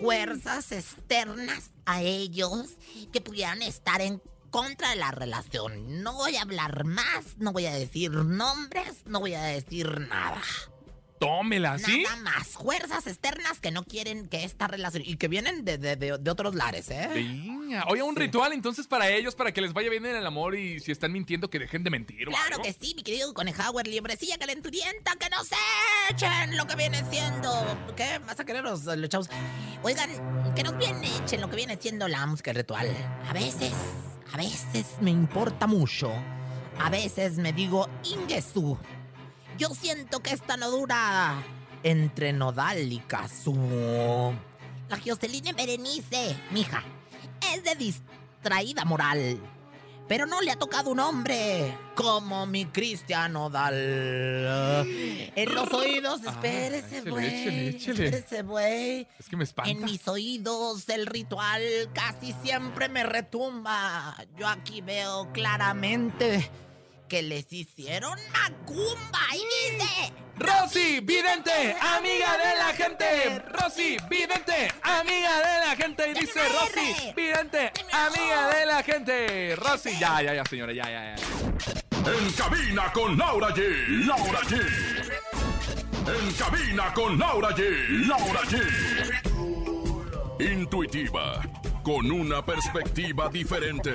Fuerzas 0.02 0.71
externas 1.03 1.71
a 1.85 2.01
ellos 2.01 2.77
que 3.11 3.21
pudieran 3.21 3.61
estar 3.61 4.01
en 4.01 4.21
contra 4.49 4.89
de 4.91 4.95
la 4.95 5.11
relación. 5.11 6.01
No 6.01 6.13
voy 6.13 6.37
a 6.37 6.43
hablar 6.43 6.85
más, 6.85 7.37
no 7.37 7.51
voy 7.51 7.65
a 7.65 7.73
decir 7.73 8.11
nombres, 8.11 9.05
no 9.05 9.19
voy 9.19 9.33
a 9.33 9.43
decir 9.43 9.99
nada. 10.01 10.41
Tómela, 11.25 11.77
¿sí? 11.79 12.03
Nada 12.03 12.15
más. 12.17 12.47
Fuerzas 12.49 13.07
externas 13.07 13.59
que 13.59 13.71
no 13.71 13.83
quieren 13.83 14.27
que 14.27 14.43
esta 14.43 14.67
relación. 14.67 15.03
Y 15.05 15.17
que 15.17 15.27
vienen 15.27 15.63
de, 15.65 15.77
de- 15.77 15.95
de- 15.95 16.17
de 16.17 16.31
otros 16.31 16.55
lares, 16.55 16.89
¿eh? 16.89 17.09
Venga. 17.13 17.86
Oye, 17.88 18.03
un 18.03 18.15
ritual 18.15 18.53
entonces 18.53 18.88
para 18.88 19.09
ellos, 19.09 19.36
para 19.36 19.51
que 19.51 19.62
les 19.62 19.73
vaya 19.73 19.89
bien 19.89 20.05
en 20.05 20.15
el 20.15 20.25
amor 20.25 20.55
y 20.55 20.79
si 20.79 20.91
están 20.91 21.12
mintiendo, 21.12 21.49
que 21.49 21.59
dejen 21.59 21.83
de 21.83 21.89
mentir. 21.89 22.27
Claro 22.27 22.62
que 22.62 22.73
sí, 22.73 22.93
mi 22.95 23.03
querido 23.03 23.33
Conejauer, 23.33 23.88
liebrecilla 23.88 24.38
calenturienta, 24.38 25.15
que 25.15 25.29
no 25.29 25.43
se 25.43 25.55
echen 26.09 26.57
lo 26.57 26.67
que 26.67 26.75
viene 26.75 27.03
siendo. 27.09 27.51
¿Qué? 27.95 28.19
¿Vas 28.25 28.39
a 28.39 28.45
querer 28.45 28.63
los, 28.63 28.83
los 28.86 29.09
chavos? 29.09 29.29
Oigan, 29.81 30.09
que 30.55 30.63
nos 30.63 30.77
viene 30.77 31.07
echen 31.23 31.41
lo 31.41 31.49
que 31.49 31.55
viene 31.55 31.77
siendo 31.79 32.07
la 32.07 32.25
música 32.25 32.53
ritual. 32.53 32.88
A 33.27 33.33
veces, 33.33 33.73
a 34.31 34.38
veces 34.38 34.86
me 35.01 35.12
importa 35.12 35.67
mucho. 35.67 36.12
A 36.79 36.89
veces 36.89 37.38
me 37.38 37.53
digo, 37.53 37.88
Ingesu. 38.03 38.77
Yo 39.57 39.69
siento 39.69 40.21
que 40.21 40.31
esta 40.31 40.57
no 40.57 40.71
dura 40.71 41.43
entre 41.83 42.33
Nodal 42.33 42.91
y 42.91 42.99
Kazu. 42.99 44.33
La 44.89 44.99
Jocelyn 45.05 45.55
Berenice, 45.55 46.35
mija, 46.51 46.83
es 47.53 47.63
de 47.63 47.75
distraída 47.75 48.83
moral. 48.85 49.39
Pero 50.07 50.25
no 50.25 50.41
le 50.41 50.51
ha 50.51 50.57
tocado 50.57 50.91
un 50.91 50.99
hombre 50.99 51.73
como 51.95 52.45
mi 52.45 52.65
Cristian 52.65 53.33
Nodal. 53.33 53.73
En 55.35 55.55
los 55.55 55.71
oídos, 55.71 56.21
Ah, 56.27 56.31
espérese, 56.31 57.09
güey. 57.09 57.75
Espérese, 57.77 58.43
güey. 58.43 59.07
Es 59.17 59.29
que 59.29 59.37
me 59.37 59.45
espanta. 59.45 59.71
En 59.71 59.83
mis 59.83 60.05
oídos 60.07 60.89
el 60.89 61.05
ritual 61.05 61.61
casi 61.93 62.35
siempre 62.43 62.89
me 62.89 63.03
retumba. 63.03 64.15
Yo 64.37 64.47
aquí 64.47 64.81
veo 64.81 65.31
claramente 65.31 66.49
que 67.13 67.21
les 67.21 67.54
hicieron 67.54 68.17
macumba 68.32 69.19
y 69.36 69.38
dice... 69.38 70.13
Rosy, 70.39 70.99
vidente, 71.02 71.76
amiga 71.80 72.36
de 72.39 72.56
la 72.58 72.73
gente. 72.73 73.39
Rosy, 73.49 73.97
vidente, 74.10 74.67
amiga 74.82 75.38
de 75.38 75.60
la 75.67 75.76
gente. 75.76 76.10
Y 76.10 76.13
dice 76.15 76.39
Rosy, 76.49 77.13
vidente, 77.15 77.71
amiga 77.91 78.47
de 78.47 78.65
la 78.65 78.82
gente. 78.82 79.56
Rosy, 79.58 79.91
ya, 79.99 80.23
ya, 80.23 80.34
ya, 80.34 80.43
señora, 80.45 80.73
ya, 80.73 80.86
ya, 80.86 81.15
ya. 81.15 82.12
En 82.12 82.32
cabina 82.32 82.91
con 82.91 83.15
Laura 83.15 83.49
G. 83.49 83.62
Laura 84.08 84.39
G. 84.49 84.60
En 86.08 86.34
cabina 86.34 86.93
con 86.95 87.19
Laura 87.19 87.49
G. 87.49 88.08
Laura 88.08 88.41
G. 88.45 88.60
Intuitiva, 90.39 91.43
con 91.83 92.09
una 92.09 92.43
perspectiva 92.45 93.27
diferente. 93.29 93.93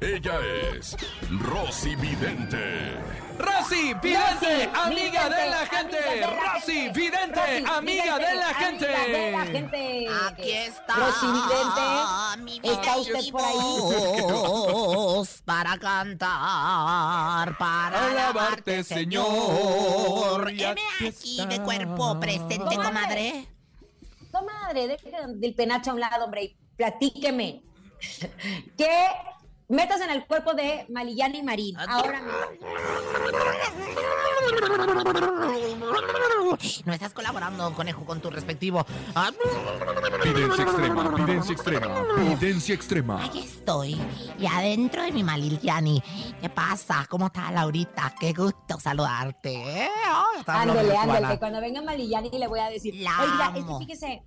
Ella 0.00 0.40
es 0.72 0.96
Rosy 1.42 1.94
Vidente. 1.96 2.98
Rosy, 3.38 3.94
vidente, 4.02 4.70
amiga 4.74 5.28
de 5.28 5.50
la 5.50 5.66
gente. 5.66 5.98
Rosy, 6.26 6.88
vidente, 6.90 7.64
amiga 7.66 8.18
de 8.18 8.34
la 8.34 8.54
gente. 8.54 8.86
de 8.86 9.32
la 9.32 9.46
gente. 9.46 10.08
Aquí 10.28 10.52
está. 10.52 10.94
Rosy 10.96 11.26
Vidente, 11.26 12.42
mi 12.42 12.60
¿está 12.62 12.96
usted 12.98 13.30
por 13.30 13.42
ahí? 13.42 15.26
para 15.44 15.78
cantar, 15.78 17.56
para 17.58 18.06
Alabarte, 18.10 18.84
Señor. 18.84 20.50
Heme 20.50 20.82
aquí 21.08 21.46
de 21.46 21.60
cuerpo 21.62 22.18
presente, 22.20 22.58
Comadre. 22.58 22.84
comadre. 22.84 23.48
Comadre, 24.30 24.88
deje 24.88 25.10
del 25.36 25.54
penacho 25.54 25.90
a 25.90 25.94
un 25.94 26.00
lado, 26.00 26.24
hombre, 26.26 26.56
platíqueme. 26.80 27.62
¿Qué 28.78 28.88
metas 29.68 30.00
en 30.00 30.08
el 30.08 30.24
cuerpo 30.26 30.54
de 30.54 30.86
Malillana 30.88 31.36
y 31.36 31.42
Marín? 31.42 31.76
Ahora 31.78 32.22
mismo. 32.22 32.38
No 36.86 36.92
estás 36.94 37.12
colaborando, 37.12 37.70
conejo, 37.74 38.06
con 38.06 38.22
tu 38.22 38.30
respectivo. 38.30 38.86
Ah, 39.14 39.30
Videncia 40.24 40.64
extrema, 40.64 41.08
videncia 41.10 41.52
extrema, 41.52 42.02
videncia 42.16 42.74
extrema. 42.74 43.24
Aquí 43.26 43.40
estoy, 43.40 44.00
y 44.38 44.46
adentro 44.46 45.02
de 45.02 45.12
mi 45.12 45.22
Maliliani. 45.22 46.02
¿Qué 46.40 46.48
pasa? 46.48 47.06
¿Cómo 47.10 47.26
está 47.26 47.50
Laurita? 47.52 48.14
Qué 48.18 48.32
gusto 48.32 48.80
saludarte. 48.80 49.52
¿eh? 49.84 49.88
Oh, 50.10 50.36
virtual. 50.36 50.70
ándele. 50.70 51.38
Cuando 51.38 51.60
venga 51.60 51.82
Malillani 51.82 52.30
le 52.30 52.48
voy 52.48 52.60
a 52.60 52.70
decir. 52.70 52.94
La 52.96 53.20
Oiga, 53.22 53.52
es 53.54 53.62
amo. 53.62 53.78
que 53.80 53.84
fíjese. 53.84 54.22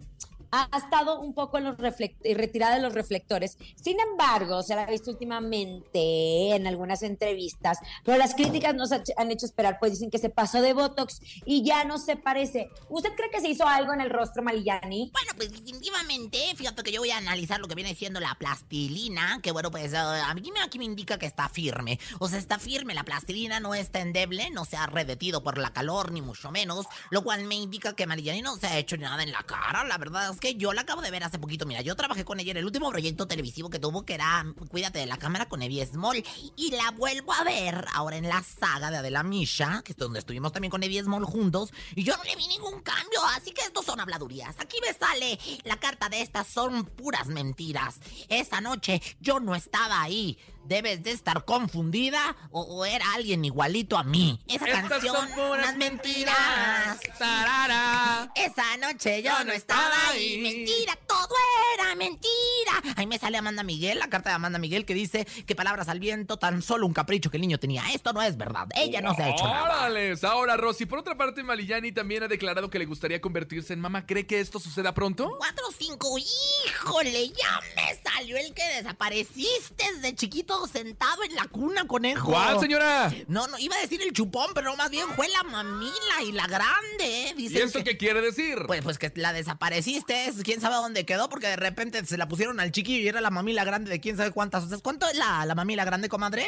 Ha 0.56 0.78
estado 0.78 1.20
un 1.20 1.34
poco 1.34 1.58
en 1.58 1.64
los 1.64 1.76
eh, 1.80 2.34
retirada 2.36 2.76
de 2.76 2.82
los 2.82 2.94
reflectores. 2.94 3.58
Sin 3.76 4.00
embargo, 4.00 4.62
se 4.62 4.76
la 4.76 4.84
ha 4.84 4.86
visto 4.86 5.10
últimamente 5.12 6.56
en 6.56 6.68
algunas 6.68 7.02
entrevistas, 7.04 7.78
pero 8.04 8.18
las 8.18 8.36
críticas 8.36 8.76
nos 8.76 8.92
ha- 8.92 9.02
han 9.18 9.32
hecho 9.32 9.46
esperar, 9.48 9.78
pues 9.80 9.94
dicen 9.94 10.12
que 10.12 10.18
se 10.20 10.30
pasó 10.30 10.62
de 10.62 10.74
Botox 10.74 11.20
y 11.46 11.64
ya 11.66 11.84
no 11.86 11.98
se 11.98 12.16
parece. 12.18 12.70
¿Usted 12.90 13.14
cree 13.16 13.30
que 13.32 13.42
se 13.42 13.50
hizo 13.50 13.68
algo 13.68 13.94
en 13.94 14.02
el 14.02 14.10
rostro, 14.10 14.44
Malillani? 14.44 15.10
Bueno, 15.12 15.32
pues 15.36 15.52
definitivamente, 15.52 16.38
fíjate 16.56 16.84
que 16.84 16.92
yo 16.92 17.02
voy 17.02 17.12
a 17.12 17.18
analizar 17.18 17.60
lo 17.60 17.68
que 17.68 17.76
viene 17.76 17.96
siendo 17.96 18.20
la 18.20 18.36
plastilina, 18.36 19.40
que 19.42 19.52
bueno, 19.52 19.72
pues 19.72 19.94
eh, 19.94 19.98
a 19.98 20.34
mí 20.34 20.44
aquí 20.64 20.78
me 20.78 20.86
indica 20.86 21.18
que 21.18 21.26
está 21.26 21.50
firme. 21.50 22.00
O 22.20 22.28
sea, 22.28 22.38
está 22.40 22.60
firme, 22.60 22.94
la 22.94 23.04
plastilina 23.04 23.60
no 23.60 23.74
está 23.74 24.02
endeble, 24.02 24.50
no 24.52 24.66
se 24.66 24.78
ha 24.78 24.86
redetido 24.86 25.44
por 25.44 25.58
la 25.58 25.72
calor, 25.74 26.12
ni 26.12 26.22
mucho 26.22 26.52
menos, 26.52 26.86
lo 27.10 27.24
cual 27.24 27.46
me 27.46 27.56
indica 27.56 27.94
que 27.96 28.06
Marillani 28.06 28.42
no 28.42 28.56
se 28.56 28.68
ha 28.68 28.78
hecho 28.78 28.98
nada 28.98 29.24
en 29.24 29.32
la 29.32 29.44
cara. 29.44 29.84
La 29.86 29.98
verdad 29.98 30.30
es 30.32 30.40
que 30.40 30.43
yo 30.56 30.74
la 30.74 30.82
acabo 30.82 31.02
de 31.02 31.12
ver 31.12 31.24
hace 31.24 31.40
poquito. 31.40 31.66
Mira, 31.66 31.82
yo 31.82 31.96
trabajé 31.96 32.26
con 32.26 32.40
ella 32.40 32.52
en 32.52 32.58
el 32.58 32.66
último 32.66 32.90
proyecto 32.90 33.28
televisivo 33.28 33.70
que 33.70 33.80
tuvo, 33.80 34.06
que 34.06 34.14
era 34.14 34.46
Cuídate 34.70 35.00
de 35.00 35.06
la 35.06 35.18
cámara 35.18 35.48
con 35.48 35.62
Evie 35.62 35.86
Small, 35.86 36.24
y 36.56 36.72
la 36.72 36.92
vuelvo 36.92 37.34
a 37.34 37.44
ver 37.44 37.86
ahora 37.94 38.18
en 38.18 38.28
la 38.28 38.44
saga 38.44 38.92
de 38.92 38.98
Adela 38.98 39.24
Misha, 39.24 39.82
que 39.84 39.94
es 39.94 39.98
donde 39.98 40.20
estuvimos 40.20 40.52
también 40.52 40.72
con 40.72 40.84
Evie 40.84 41.04
Small 41.04 41.26
juntos, 41.26 41.72
y 41.96 42.04
yo 42.04 42.16
no 42.18 42.24
le 42.24 42.36
vi 42.36 42.48
ningún 42.48 42.82
cambio, 42.82 43.20
así 43.36 43.52
que 43.52 43.62
estos 43.62 43.86
son 43.86 44.00
habladurías. 44.00 44.56
Aquí 44.60 44.78
me 44.82 44.94
sale 44.94 45.40
la 45.64 45.78
carta 45.78 46.10
de 46.10 46.22
estas, 46.22 46.48
son 46.48 46.86
puras 46.86 47.28
mentiras. 47.28 48.00
Esa 48.30 48.62
noche 48.62 49.02
yo 49.20 49.40
no 49.40 49.56
estaba 49.56 50.02
ahí. 50.02 50.38
Debes 50.66 51.04
de 51.04 51.12
estar 51.12 51.46
confundida 51.46 52.36
o, 52.52 52.62
o 52.62 52.86
era 52.86 53.14
alguien 53.14 53.44
igualito 53.46 53.98
a 53.98 54.04
mí. 54.04 54.40
Esa 54.48 54.66
Estas 54.66 54.90
canción, 54.90 55.16
son 55.16 55.30
puras 55.32 55.60
unas 55.60 55.78
mentiras. 55.78 57.00
Tarara. 57.18 58.32
Esa 58.36 58.78
noche 58.78 59.22
yo 59.22 59.44
no 59.44 59.52
estaba 59.52 60.10
ahí. 60.10 60.40
Mentira, 60.40 60.98
todo 61.08 61.36
era 61.76 61.96
mentira. 61.96 62.94
Ahí 62.96 63.08
me 63.08 63.20
sale 63.20 63.38
Amanda 63.38 63.64
Miguel, 63.64 64.00
la 64.00 64.10
carta 64.10 64.30
de 64.30 64.36
Amanda 64.36 64.60
Miguel 64.60 64.86
que 64.86 64.94
dice 64.94 65.26
que 65.26 65.56
palabras 65.56 65.90
al 65.90 66.00
viento, 66.00 66.38
tan 66.38 66.62
solo 66.62 66.86
un 66.88 66.94
capricho 66.94 67.30
que 67.30 67.38
el 67.38 67.42
niño 67.42 67.58
tenía. 67.60 67.84
Esto 67.94 68.14
no 68.14 68.22
es 68.22 68.38
verdad. 68.38 68.68
Ella 68.76 69.02
no 69.02 69.14
se 69.16 69.24
ha 69.24 69.30
hecho 69.30 69.46
nada. 69.46 69.64
Órales. 69.64 70.24
Ahora, 70.24 70.58
Rosy, 70.58 70.86
por 70.86 71.00
otra 71.00 71.18
parte, 71.18 71.44
Malillani 71.44 71.92
también 71.92 72.24
ha 72.24 72.28
declarado 72.28 72.70
que 72.70 72.80
le 72.80 72.86
gustaría 72.86 73.20
convertirse 73.22 73.74
en 73.74 73.80
mamá. 73.80 74.06
¿Cree 74.06 74.26
que 74.26 74.40
esto 74.40 74.60
suceda 74.60 74.94
pronto? 74.94 75.36
Cuatro, 75.38 75.66
cinco, 75.78 76.18
híjole, 76.18 77.30
ya 77.30 77.60
me 77.76 78.00
salió 78.04 78.38
el 78.38 78.54
que 78.54 78.64
desapareciste 78.78 79.84
desde 79.96 80.16
chiquito 80.16 80.53
sentado 80.68 81.24
en 81.24 81.36
la 81.36 81.46
cuna, 81.48 81.86
conejo. 81.88 82.32
¿Cuál, 82.32 82.60
señora? 82.60 83.12
No, 83.28 83.48
no, 83.48 83.58
iba 83.60 83.76
a 83.76 83.82
decir 83.82 84.02
el 84.02 84.14
chupón, 84.14 84.48
pero 84.56 84.70
no, 84.72 84.76
más 84.78 84.90
bien 84.90 85.08
fue 85.16 85.28
la 85.30 85.44
mamila 85.44 86.22
y 86.26 86.32
la 86.32 86.48
grande, 86.48 87.28
¿eh? 87.28 87.34
¿Y 87.38 87.48
Dicen 87.50 87.64
esto 87.68 87.80
que- 87.80 87.92
qué 87.92 87.98
quiere 87.98 88.22
decir? 88.22 88.58
Pues, 88.68 88.82
pues 88.82 88.98
que 88.98 89.12
la 89.16 89.34
desapareciste, 89.34 90.26
es- 90.28 90.44
quién 90.44 90.62
sabe 90.62 90.76
dónde 90.76 91.06
quedó, 91.06 91.30
porque 91.30 91.48
de 91.48 91.56
repente 91.56 92.06
se 92.06 92.18
la 92.18 92.28
pusieron 92.28 92.60
al 92.60 92.72
chiquillo 92.72 93.04
y 93.04 93.08
era 93.08 93.22
la 93.22 93.30
mamila 93.30 93.64
grande 93.64 93.90
de 93.92 94.00
quién 94.00 94.18
sabe 94.18 94.32
cuántas. 94.32 94.64
O 94.64 94.70
sea, 94.70 94.78
¿cuánto 94.80 95.08
es 95.08 95.16
la, 95.18 95.46
la 95.46 95.56
mamila 95.56 95.86
grande, 95.86 96.10
comadre? 96.10 96.46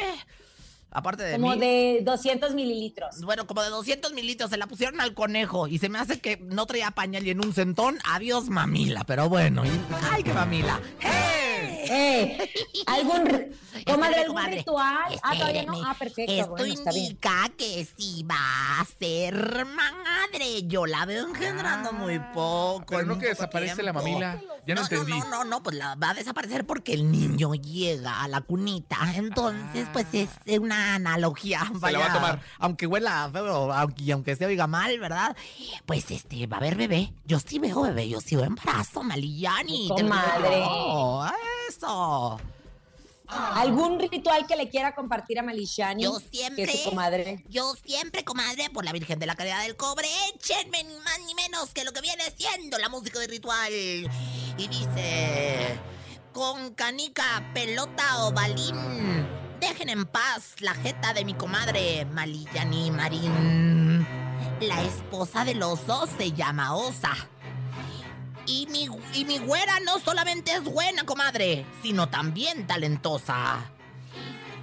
Aparte 0.90 1.24
de 1.24 1.32
Como 1.32 1.50
mí. 1.52 1.58
de 1.58 2.00
200 2.04 2.54
mililitros. 2.54 3.20
Bueno, 3.22 3.46
como 3.46 3.62
de 3.62 3.68
200 3.68 4.12
mililitros 4.14 4.48
se 4.50 4.56
la 4.56 4.66
pusieron 4.66 5.00
al 5.00 5.12
conejo 5.14 5.66
y 5.68 5.78
se 5.78 5.88
me 5.90 5.98
hace 5.98 6.20
que 6.20 6.38
no 6.38 6.64
traía 6.64 6.90
pañal 6.92 7.26
y 7.26 7.30
en 7.30 7.44
un 7.44 7.52
centón, 7.52 7.98
adiós 8.08 8.48
mamila, 8.48 9.04
pero 9.04 9.28
bueno, 9.28 9.64
y- 9.66 9.70
¡ay, 10.10 10.22
qué 10.22 10.32
mamila! 10.32 10.80
¡Hey! 11.00 11.45
Eh, 11.90 12.50
¿algún, 12.86 13.16
comadre, 13.16 13.50
Espéreme, 13.86 14.06
algún 14.16 14.26
comadre. 14.26 14.56
ritual? 14.56 15.20
Ah, 15.22 15.34
todavía 15.36 15.62
no. 15.64 15.72
Espéreme. 15.72 15.78
Ah, 15.86 15.96
perfecto. 15.98 16.32
Esto 16.32 16.50
bueno, 16.50 16.72
está 16.74 16.90
bien. 16.90 17.04
indica 17.06 17.50
que 17.56 17.86
sí 17.96 18.24
va 18.24 18.80
a 18.80 18.84
ser 18.98 19.64
madre. 19.66 20.62
Yo 20.66 20.86
la 20.86 21.04
veo 21.06 21.26
engendrando 21.28 21.92
muy 21.92 22.18
poco. 22.34 22.84
Pero 22.88 23.04
no 23.04 23.18
que 23.18 23.26
desaparece 23.28 23.82
la 23.82 23.92
tiempo. 23.92 24.00
mamila. 24.02 24.40
Ya 24.66 24.74
no, 24.74 24.82
entendí. 24.82 25.12
No, 25.12 25.24
no, 25.30 25.44
no, 25.44 25.62
pues 25.62 25.76
la 25.76 25.94
va 25.94 26.10
a 26.10 26.14
desaparecer 26.14 26.66
porque 26.66 26.92
el 26.92 27.10
niño 27.10 27.54
llega 27.54 28.22
a 28.22 28.28
la 28.28 28.40
cunita. 28.40 28.98
Entonces, 29.14 29.88
pues 29.92 30.06
es 30.12 30.30
una 30.58 30.96
analogía. 30.96 31.60
Ah. 31.62 31.72
Se 31.80 31.92
la 31.92 31.98
va 32.00 32.06
a 32.06 32.12
tomar. 32.12 32.40
Aunque 32.58 32.86
huela 32.86 33.30
feo, 33.32 33.72
aunque, 33.72 34.02
y 34.02 34.10
aunque 34.10 34.34
se 34.34 34.44
oiga 34.44 34.66
mal, 34.66 34.98
¿verdad? 34.98 35.36
Pues 35.86 36.10
este, 36.10 36.46
va 36.48 36.56
a 36.56 36.60
haber 36.60 36.76
bebé. 36.76 37.12
Yo 37.24 37.38
sí 37.38 37.58
veo 37.60 37.82
bebé, 37.82 38.08
yo 38.08 38.20
sí 38.20 38.34
veo 38.34 38.44
embarazo, 38.44 39.02
Malillani. 39.02 39.88
Comadre. 39.88 40.56
digo. 40.56 41.26
Eso. 41.68 42.40
¿Algún 43.28 43.98
ritual 43.98 44.46
que 44.46 44.56
le 44.56 44.68
quiera 44.68 44.94
compartir 44.94 45.38
a 45.38 45.42
Malishani? 45.42 46.04
Yo 46.04 46.20
siempre. 46.30 46.64
Que 46.66 46.72
es 46.72 46.82
su 46.84 46.90
comadre. 46.90 47.44
Yo 47.48 47.74
siempre, 47.84 48.24
comadre, 48.24 48.70
por 48.70 48.84
la 48.84 48.92
Virgen 48.92 49.18
de 49.18 49.26
la 49.26 49.34
Caridad 49.34 49.62
del 49.62 49.76
Cobre, 49.76 50.08
échenme 50.34 50.84
ni 50.84 50.94
más 51.00 51.18
ni 51.26 51.34
menos 51.34 51.70
que 51.70 51.84
lo 51.84 51.92
que 51.92 52.00
viene 52.00 52.22
siendo 52.36 52.78
la 52.78 52.88
música 52.88 53.18
de 53.18 53.26
ritual. 53.26 53.72
Y 53.72 54.68
dice. 54.68 55.78
Con 56.32 56.74
canica, 56.74 57.50
pelota 57.54 58.26
o 58.26 58.32
balín. 58.32 59.26
Dejen 59.60 59.88
en 59.88 60.04
paz 60.04 60.56
la 60.60 60.74
jeta 60.74 61.14
de 61.14 61.24
mi 61.24 61.32
comadre 61.32 62.04
Malillani 62.12 62.90
Marín. 62.90 64.06
La 64.60 64.82
esposa 64.82 65.46
del 65.46 65.62
oso 65.62 66.06
se 66.18 66.32
llama 66.32 66.74
Osa. 66.74 67.14
Y 68.46 68.66
mi, 68.68 68.88
y 69.12 69.24
mi 69.24 69.38
güera 69.38 69.80
no 69.80 69.98
solamente 69.98 70.52
es 70.52 70.62
buena, 70.62 71.04
comadre, 71.04 71.66
sino 71.82 72.08
también 72.08 72.66
talentosa. 72.66 73.70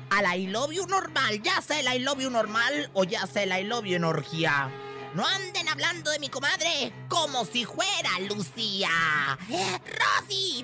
Al 0.09 0.39
I 0.39 0.47
love 0.47 0.73
normal, 0.87 1.41
ya 1.41 1.61
sea 1.61 1.79
el 1.79 1.93
I 1.93 1.99
love 1.99 2.19
normal 2.29 2.89
o 2.93 3.03
ya 3.03 3.25
sea 3.27 3.43
el 3.43 3.51
I 3.51 3.67
love 3.67 3.85
you 3.85 3.95
en 3.95 4.03
orgía. 4.03 4.71
No 5.15 5.27
anden 5.27 5.69
hablando 5.69 6.09
de 6.09 6.19
mi 6.19 6.29
comadre 6.29 6.91
como 7.07 7.45
si 7.45 7.65
fuera 7.65 8.19
Lucía. 8.21 8.89
Rosy, 9.47 10.63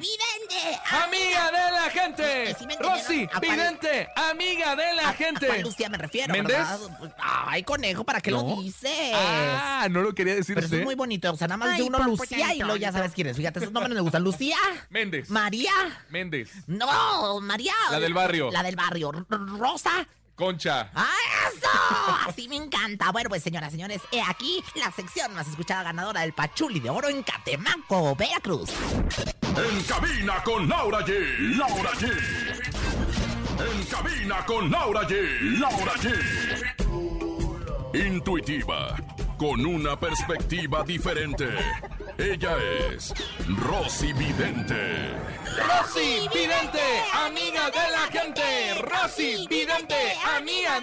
Amiga 0.92 1.52
de 1.52 1.72
la 1.72 1.90
gente. 1.90 2.56
¿Sí 2.58 2.66
me 2.68 2.74
entendieron? 2.74 3.00
Rosy, 3.00 3.24
¿A 3.26 3.40
cuál- 3.40 3.42
vidente, 3.42 4.10
amiga 4.16 4.76
de 4.76 4.94
la 4.96 5.04
¿A- 5.08 5.10
a 5.10 5.14
gente. 5.14 5.48
cuál 5.48 5.62
Lucía 5.62 5.90
me 5.90 5.98
refiero, 5.98 6.34
¿Méndez? 6.34 6.58
¿verdad? 6.58 6.80
Ay, 7.20 7.64
conejo, 7.64 8.04
¿para 8.04 8.22
qué 8.22 8.32
No. 8.32 8.44
lo 8.44 8.62
dices? 8.62 9.12
Ah, 9.14 9.88
no 9.90 10.02
lo 10.02 10.14
quería 10.14 10.36
decir 10.36 10.56
Pero 10.56 10.68
eso 10.68 10.76
es 10.78 10.84
muy 10.84 10.96
bonito. 10.96 11.32
O 11.32 11.36
sea, 11.38 11.48
nada 11.48 11.58
más 11.58 11.70
Ay, 11.70 11.78
dice 11.84 11.90
uno 11.90 12.00
Lucía 12.08 12.54
y 12.54 12.60
luego 12.60 12.76
ya 12.78 12.92
sabes 12.92 13.12
quién 13.14 13.28
es. 13.28 13.38
Fíjate, 13.38 13.60
esos 13.60 13.72
nombres 13.72 13.94
me 13.96 14.02
gustan. 14.02 14.24
Lucía. 14.24 14.58
Méndez. 14.90 15.30
María. 15.30 15.72
Méndez. 16.10 16.50
No, 16.68 17.40
María. 17.42 17.74
La 17.92 18.00
del 18.00 18.14
barrio. 18.14 18.52
La 18.52 18.64
del 18.64 18.76
barrio. 18.76 19.12
Rosa. 19.58 20.08
Concha. 20.40 20.90
¡Ah, 20.96 21.06
¡Eso! 21.54 21.68
Así 22.30 22.48
me 22.48 22.56
encanta. 22.56 23.12
Bueno, 23.12 23.30
pues 23.30 23.44
señoras, 23.44 23.72
señores, 23.72 24.00
he 24.10 24.22
aquí 24.22 24.64
la 24.74 24.90
sección 24.90 25.34
más 25.34 25.46
escuchada 25.50 25.84
ganadora 25.84 26.22
del 26.22 26.32
Pachuli 26.32 26.80
de 26.80 26.90
Oro 26.90 27.10
en 27.10 27.24
Catemaco, 27.24 28.16
Veracruz. 28.16 28.70
En 29.44 29.84
cabina 29.84 30.42
con 30.44 30.70
Laura 30.70 31.06
G. 31.06 31.58
Laura 31.58 31.92
G. 31.92 32.10
En 33.60 33.86
cabina 33.88 34.46
con 34.46 34.72
Laura 34.72 35.02
G. 35.02 35.60
Laura 35.60 35.94
G. 35.96 36.14
Intuitiva, 38.08 38.96
con 39.38 39.66
una 39.66 40.00
perspectiva 40.00 40.84
diferente. 40.84 41.50
Ella 42.18 42.56
es 42.94 43.14
Rosy 43.58 44.14
Vidente. 44.14 45.40
Rosy, 45.58 46.28
vidente, 46.34 46.80
amiga 47.14 47.70
de 47.70 47.92
la 47.92 48.08
gente. 48.12 48.74
Rosy, 48.82 49.48
vidente, 49.50 49.96
amiga 50.24 50.29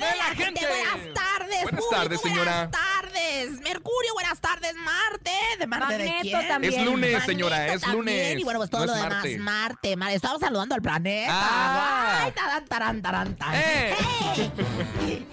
de 0.05 0.17
la 0.17 0.25
gente. 0.35 0.61
Buenas 0.67 1.15
tardes. 1.15 1.63
Buenas 1.63 1.81
público, 1.81 1.89
tardes, 1.91 2.21
señora. 2.21 2.53
Buenas 2.53 2.71
tardes. 2.71 3.61
Mercurio, 3.61 4.13
buenas 4.15 4.41
tardes. 4.41 4.75
Marte. 4.77 5.31
¿De 5.59 5.67
Marte 5.67 5.99
de 5.99 6.05
Magneto 6.09 6.23
quién? 6.39 6.49
también. 6.49 6.75
Es 6.75 6.85
lunes, 6.85 7.13
Magneto 7.13 7.27
señora, 7.33 7.67
es 7.67 7.81
también, 7.81 7.99
lunes. 7.99 8.39
Y 8.39 8.45
bueno, 8.45 8.59
pues 8.61 8.71
todo 8.71 8.81
No 8.83 8.87
lo 8.87 8.95
demás, 8.95 9.11
Marte. 9.13 9.39
Marte. 9.39 9.97
Marte. 9.97 10.15
Estamos 10.17 10.41
saludando 10.41 10.75
al 10.75 10.83
planeta. 10.83 11.33
Ah. 11.33 12.21
Ay, 12.25 12.33
tarán, 12.33 12.65
tarán, 12.67 13.03
tarán, 13.03 13.37
tarán. 13.37 13.55
Eh. 13.57 13.95
Hey. 14.35 14.53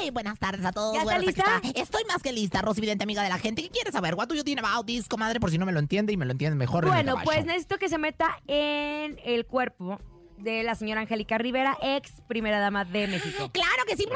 Hey, 0.00 0.10
buenas 0.10 0.38
tardes 0.38 0.64
a 0.64 0.72
todos. 0.72 0.94
¿Ya 0.94 1.00
está 1.00 1.12
Bueno, 1.14 1.26
lista? 1.26 1.60
está. 1.62 1.80
Estoy 1.80 2.02
más 2.04 2.22
que 2.22 2.32
lista, 2.32 2.62
Rosy 2.62 2.80
Vidente, 2.80 3.02
amiga 3.04 3.22
de 3.22 3.28
la 3.28 3.38
gente. 3.38 3.62
¿Qué 3.62 3.68
quieres 3.70 3.92
saber? 3.92 4.14
What 4.14 4.28
do 4.28 4.34
you 4.34 4.44
think 4.44 4.58
about 4.64 4.86
this, 4.86 5.06
comadre? 5.08 5.40
Por 5.40 5.50
si 5.50 5.58
no 5.58 5.66
me 5.66 5.72
lo 5.72 5.80
entiende 5.80 6.12
y 6.12 6.16
me 6.16 6.24
lo 6.24 6.32
entiende 6.32 6.56
mejor. 6.56 6.84
en 6.84 6.88
el 6.88 6.94
Bueno, 6.94 7.12
caballo. 7.12 7.24
pues 7.24 7.44
necesito 7.44 7.78
que 7.78 7.88
se 7.88 7.98
meta 7.98 8.38
en 8.46 9.18
el 9.24 9.44
cuerpo 9.46 10.00
de 10.38 10.62
la 10.62 10.74
señora 10.74 11.00
Angélica 11.02 11.38
Rivera, 11.38 11.76
ex 11.82 12.22
primera 12.26 12.60
dama 12.60 12.84
de 12.84 13.06
México. 13.06 13.50
Claro 13.52 13.84
que 13.86 13.96
sí. 13.96 14.06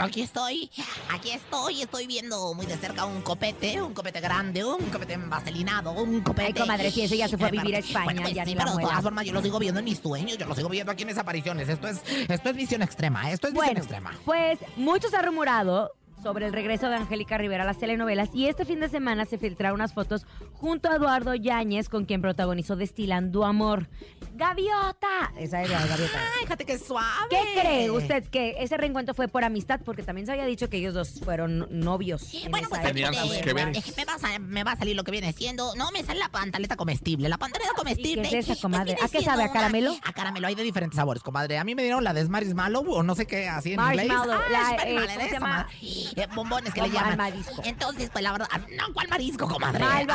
Aquí 0.00 0.22
estoy, 0.22 0.70
aquí 1.10 1.30
estoy, 1.30 1.82
estoy 1.82 2.06
viendo 2.06 2.54
muy 2.54 2.66
de 2.66 2.76
cerca 2.76 3.04
un 3.04 3.22
copete, 3.22 3.80
un 3.80 3.94
copete 3.94 4.20
grande, 4.20 4.64
un 4.64 4.90
copete 4.90 5.16
vaselinado, 5.16 5.92
un 5.92 6.20
copete. 6.20 6.46
Ay, 6.48 6.54
comadre, 6.54 6.90
sí, 6.90 7.02
ese 7.02 7.16
ya 7.16 7.28
se 7.28 7.38
fue 7.38 7.48
a 7.48 7.50
vivir 7.50 7.76
a 7.76 7.78
España, 7.78 8.04
Bueno, 8.04 8.22
pues 8.22 8.34
ya 8.34 8.44
sí, 8.44 8.50
ni 8.50 8.56
la 8.56 8.64
pero 8.64 8.76
de 8.76 8.82
todas 8.84 9.02
formas 9.02 9.24
yo 9.24 9.32
lo 9.32 9.42
sigo 9.42 9.58
viendo 9.58 9.78
en 9.80 9.84
mis 9.84 9.98
sueños, 9.98 10.36
yo 10.36 10.46
lo 10.46 10.54
sigo 10.54 10.68
viendo 10.68 10.92
aquí 10.92 11.02
en 11.02 11.08
mis 11.08 11.18
apariciones. 11.18 11.68
Esto 11.68 11.88
es, 11.88 12.02
esto 12.28 12.50
es 12.50 12.56
visión 12.56 12.82
extrema, 12.82 13.30
esto 13.30 13.48
es 13.48 13.54
visión 13.54 13.76
extrema. 13.76 14.12
pues 14.24 14.58
mucho 14.76 15.08
se 15.08 15.16
ha 15.16 15.22
rumorado 15.22 15.92
sobre 16.24 16.46
el 16.46 16.52
regreso 16.54 16.88
de 16.88 16.96
Angélica 16.96 17.36
Rivera 17.38 17.62
a 17.64 17.66
las 17.66 17.78
telenovelas 17.78 18.30
y 18.32 18.46
este 18.48 18.64
fin 18.64 18.80
de 18.80 18.88
semana 18.88 19.26
se 19.26 19.36
filtraron 19.38 19.74
unas 19.76 19.92
fotos 19.92 20.26
junto 20.54 20.90
a 20.90 20.96
Eduardo 20.96 21.34
Yáñez 21.34 21.88
con 21.90 22.06
quien 22.06 22.22
protagonizó 22.22 22.76
Destilando 22.76 23.44
Amor. 23.44 23.88
¡Gaviota! 24.34 25.32
Esa 25.38 25.62
era 25.62 25.80
la 25.80 25.86
gaviota. 25.86 26.18
Ay, 26.34 26.42
fíjate 26.44 26.64
qué 26.64 26.78
suave. 26.78 27.06
¿Qué 27.30 27.60
cree 27.60 27.90
usted 27.90 28.24
que 28.24 28.56
ese 28.58 28.76
reencuentro 28.76 29.14
fue 29.14 29.28
por 29.28 29.44
amistad? 29.44 29.80
Porque 29.84 30.02
también 30.02 30.26
se 30.26 30.32
había 30.32 30.46
dicho 30.46 30.68
que 30.68 30.78
ellos 30.78 30.94
dos 30.94 31.20
fueron 31.24 31.66
novios. 31.70 32.32
en 32.34 32.50
Bueno, 32.50 32.68
pues 32.68 32.82
Tenían 32.82 33.14
sus 33.14 33.32
que 33.38 33.52
veres. 33.52 33.96
me, 33.96 34.04
va 34.04 34.14
a, 34.14 34.18
sa- 34.18 34.38
me 34.38 34.64
va 34.64 34.72
a 34.72 34.76
salir 34.76 34.96
lo 34.96 35.04
que 35.04 35.10
viene 35.12 35.32
siendo. 35.34 35.74
No, 35.76 35.90
me 35.92 36.02
sale 36.02 36.18
la 36.20 36.30
pantaleta 36.30 36.74
comestible. 36.76 37.28
La 37.28 37.38
pantaleta 37.38 37.72
comestible. 37.76 38.26
¿Y 38.26 38.30
qué 38.30 38.38
es 38.38 38.48
esa, 38.48 38.60
comadre? 38.60 38.94
viene 38.94 39.00
¿A 39.02 39.08
qué 39.08 39.22
sabe? 39.22 39.42
¿A 39.42 39.44
una- 39.46 39.52
caramelo? 39.52 39.94
A 40.02 40.12
caramelo. 40.12 40.46
Hay 40.46 40.54
de 40.54 40.62
diferentes 40.62 40.96
sabores, 40.96 41.22
comadre. 41.22 41.58
A 41.58 41.64
mí 41.64 41.74
me 41.74 41.82
dieron 41.82 42.02
la 42.02 42.12
de 42.14 42.24
Marshmallow 42.26 42.84
o 42.90 43.02
no 43.02 43.14
sé 43.14 43.26
qué, 43.26 43.48
así 43.48 43.74
en 43.74 43.80
inglés. 43.80 44.08
Ah, 44.10 44.26
la, 44.50 44.70
eh, 44.84 44.96
¿cómo 44.96 45.20
se 45.20 45.30
llama? 45.32 45.68
Eh, 46.16 46.26
bombones 46.34 46.72
que 46.72 46.80
le 46.80 46.86
al 46.86 46.92
llaman. 46.92 47.16
marisco. 47.16 47.62
Entonces, 47.64 48.10
pues 48.10 48.22
la 48.24 48.32
verdad. 48.32 48.48
ah, 48.50 48.58
No, 48.58 48.92
¿cuál 48.92 49.08
marisco, 49.08 49.48
comadre? 49.48 49.80
Malvavisco. 49.84 50.14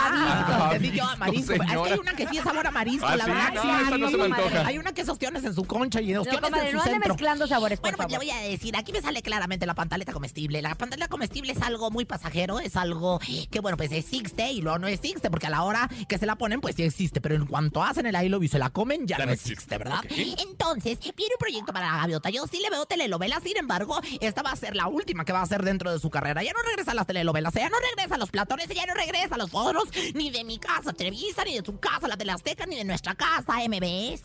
Ah, 0.54 0.70
entendí 0.74 0.98
yo 0.98 1.04
marisco. 1.18 1.20
Marisco, 1.20 1.54
Es 1.54 1.60
que 1.84 1.94
hay 1.94 2.00
una 2.00 2.14
que 2.14 2.28
sí 2.28 2.38
es 2.38 2.44
sabor 2.44 2.68
a 2.68 2.72
marisco, 2.72 3.06
Ah, 3.08 3.16
la 3.16 3.26
sí, 3.26 3.32
verdad. 3.32 3.54
no, 3.54 3.62
sí, 3.62 3.68
esa 3.88 3.98
no 3.98 4.10
se 4.10 4.18
me 4.18 4.24
antoja. 4.26 4.68
Hay 4.68 4.78
una 4.78 4.92
que 4.94 5.02
es 5.02 5.10
ostiones 5.10 5.44
en 5.44 5.54
su 5.54 5.66
concha 5.66 6.02
y 6.02 6.08
de 6.08 6.14
No, 6.16 6.22
ostiones 6.22 6.42
comadre, 6.50 6.66
en 6.66 6.72
su 6.72 6.78
no 6.78 6.82
ande 6.84 6.94
centro. 6.94 7.14
mezclando 7.14 7.48
sabores, 7.48 7.80
por 7.80 7.84
Bueno, 7.92 7.98
pues 7.98 8.12
le 8.12 8.18
voy 8.18 8.30
a 8.32 8.38
decir, 8.50 8.76
aquí 8.78 8.92
me 8.92 9.02
sale 9.02 9.22
claramente 9.22 9.66
la 9.66 9.76
pantaleta 9.76 10.14
comestible. 10.14 10.62
La 10.62 10.76
pantaleta 10.76 11.08
comestible 11.08 11.52
es 11.54 11.62
algo 11.62 11.92
muy 11.92 12.06
pasajero, 12.06 12.60
es 12.60 12.76
algo 12.76 13.20
que, 13.52 13.60
bueno, 13.60 13.78
pues 13.78 13.92
existe 13.92 14.52
y 14.52 14.62
luego 14.62 14.80
no 14.80 14.88
existe, 14.88 15.30
porque 15.30 15.48
a 15.48 15.50
la 15.50 15.64
hora 15.64 15.90
que 16.08 16.18
se 16.18 16.26
la 16.26 16.36
ponen, 16.38 16.62
pues 16.62 16.76
sí 16.76 16.84
existe, 16.84 17.22
pero 17.22 17.36
en 17.36 17.46
cuanto 17.46 17.84
hacen 17.84 18.06
el 18.06 18.16
I 18.16 18.30
love 18.30 18.42
you 18.42 18.46
y 18.46 18.48
se 18.48 18.60
la 18.60 18.70
comen, 18.70 19.06
ya, 19.08 19.18
Ya 19.18 19.26
no 19.26 19.28
no 19.28 19.34
existe, 19.34 19.54
existe. 19.54 19.78
¿verdad? 19.78 20.02
Entonces, 20.38 21.00
viene 21.00 21.34
un 21.36 21.40
proyecto 21.40 21.74
para 21.74 21.92
la 21.92 21.98
gaviota. 22.00 22.30
Yo 22.30 22.46
sí 22.48 22.60
le 22.62 22.70
veo 22.70 22.86
telenovelas, 22.86 23.44
sin 23.44 23.58
embargo, 23.58 24.00
esta 24.22 24.42
va 24.42 24.52
a 24.52 24.56
ser 24.56 24.76
la 24.76 24.88
última 24.88 25.26
que 25.26 25.34
va 25.34 25.40
a 25.40 25.44
hacer 25.44 25.64
dentro 25.64 25.89
de 25.92 26.00
su 26.00 26.10
carrera. 26.10 26.44
Ya 26.44 26.54
no 26.54 26.62
regresa 26.62 26.92
a 26.92 26.96
las 26.96 27.08
telenovelas, 27.08 27.54
ya 27.54 27.70
no 27.70 27.78
regresa 27.96 28.16
a 28.16 28.18
los 28.18 28.30
platones, 28.32 28.68
ya 28.70 28.86
no 28.86 28.94
regresa 28.94 29.36
a 29.36 29.38
los 29.38 29.50
foros, 29.52 29.86
ni 30.14 30.30
de 30.30 30.44
mi 30.44 30.58
casa 30.60 30.94
Televisa, 30.94 31.44
ni 31.46 31.58
de 31.58 31.66
su 31.66 31.80
casa, 31.80 32.08
la 32.08 32.16
de 32.16 32.26
la 32.26 32.34
Azteca, 32.34 32.66
ni 32.66 32.76
de 32.76 32.84
nuestra 32.84 33.16
casa 33.16 33.54
MBS. 33.68 34.22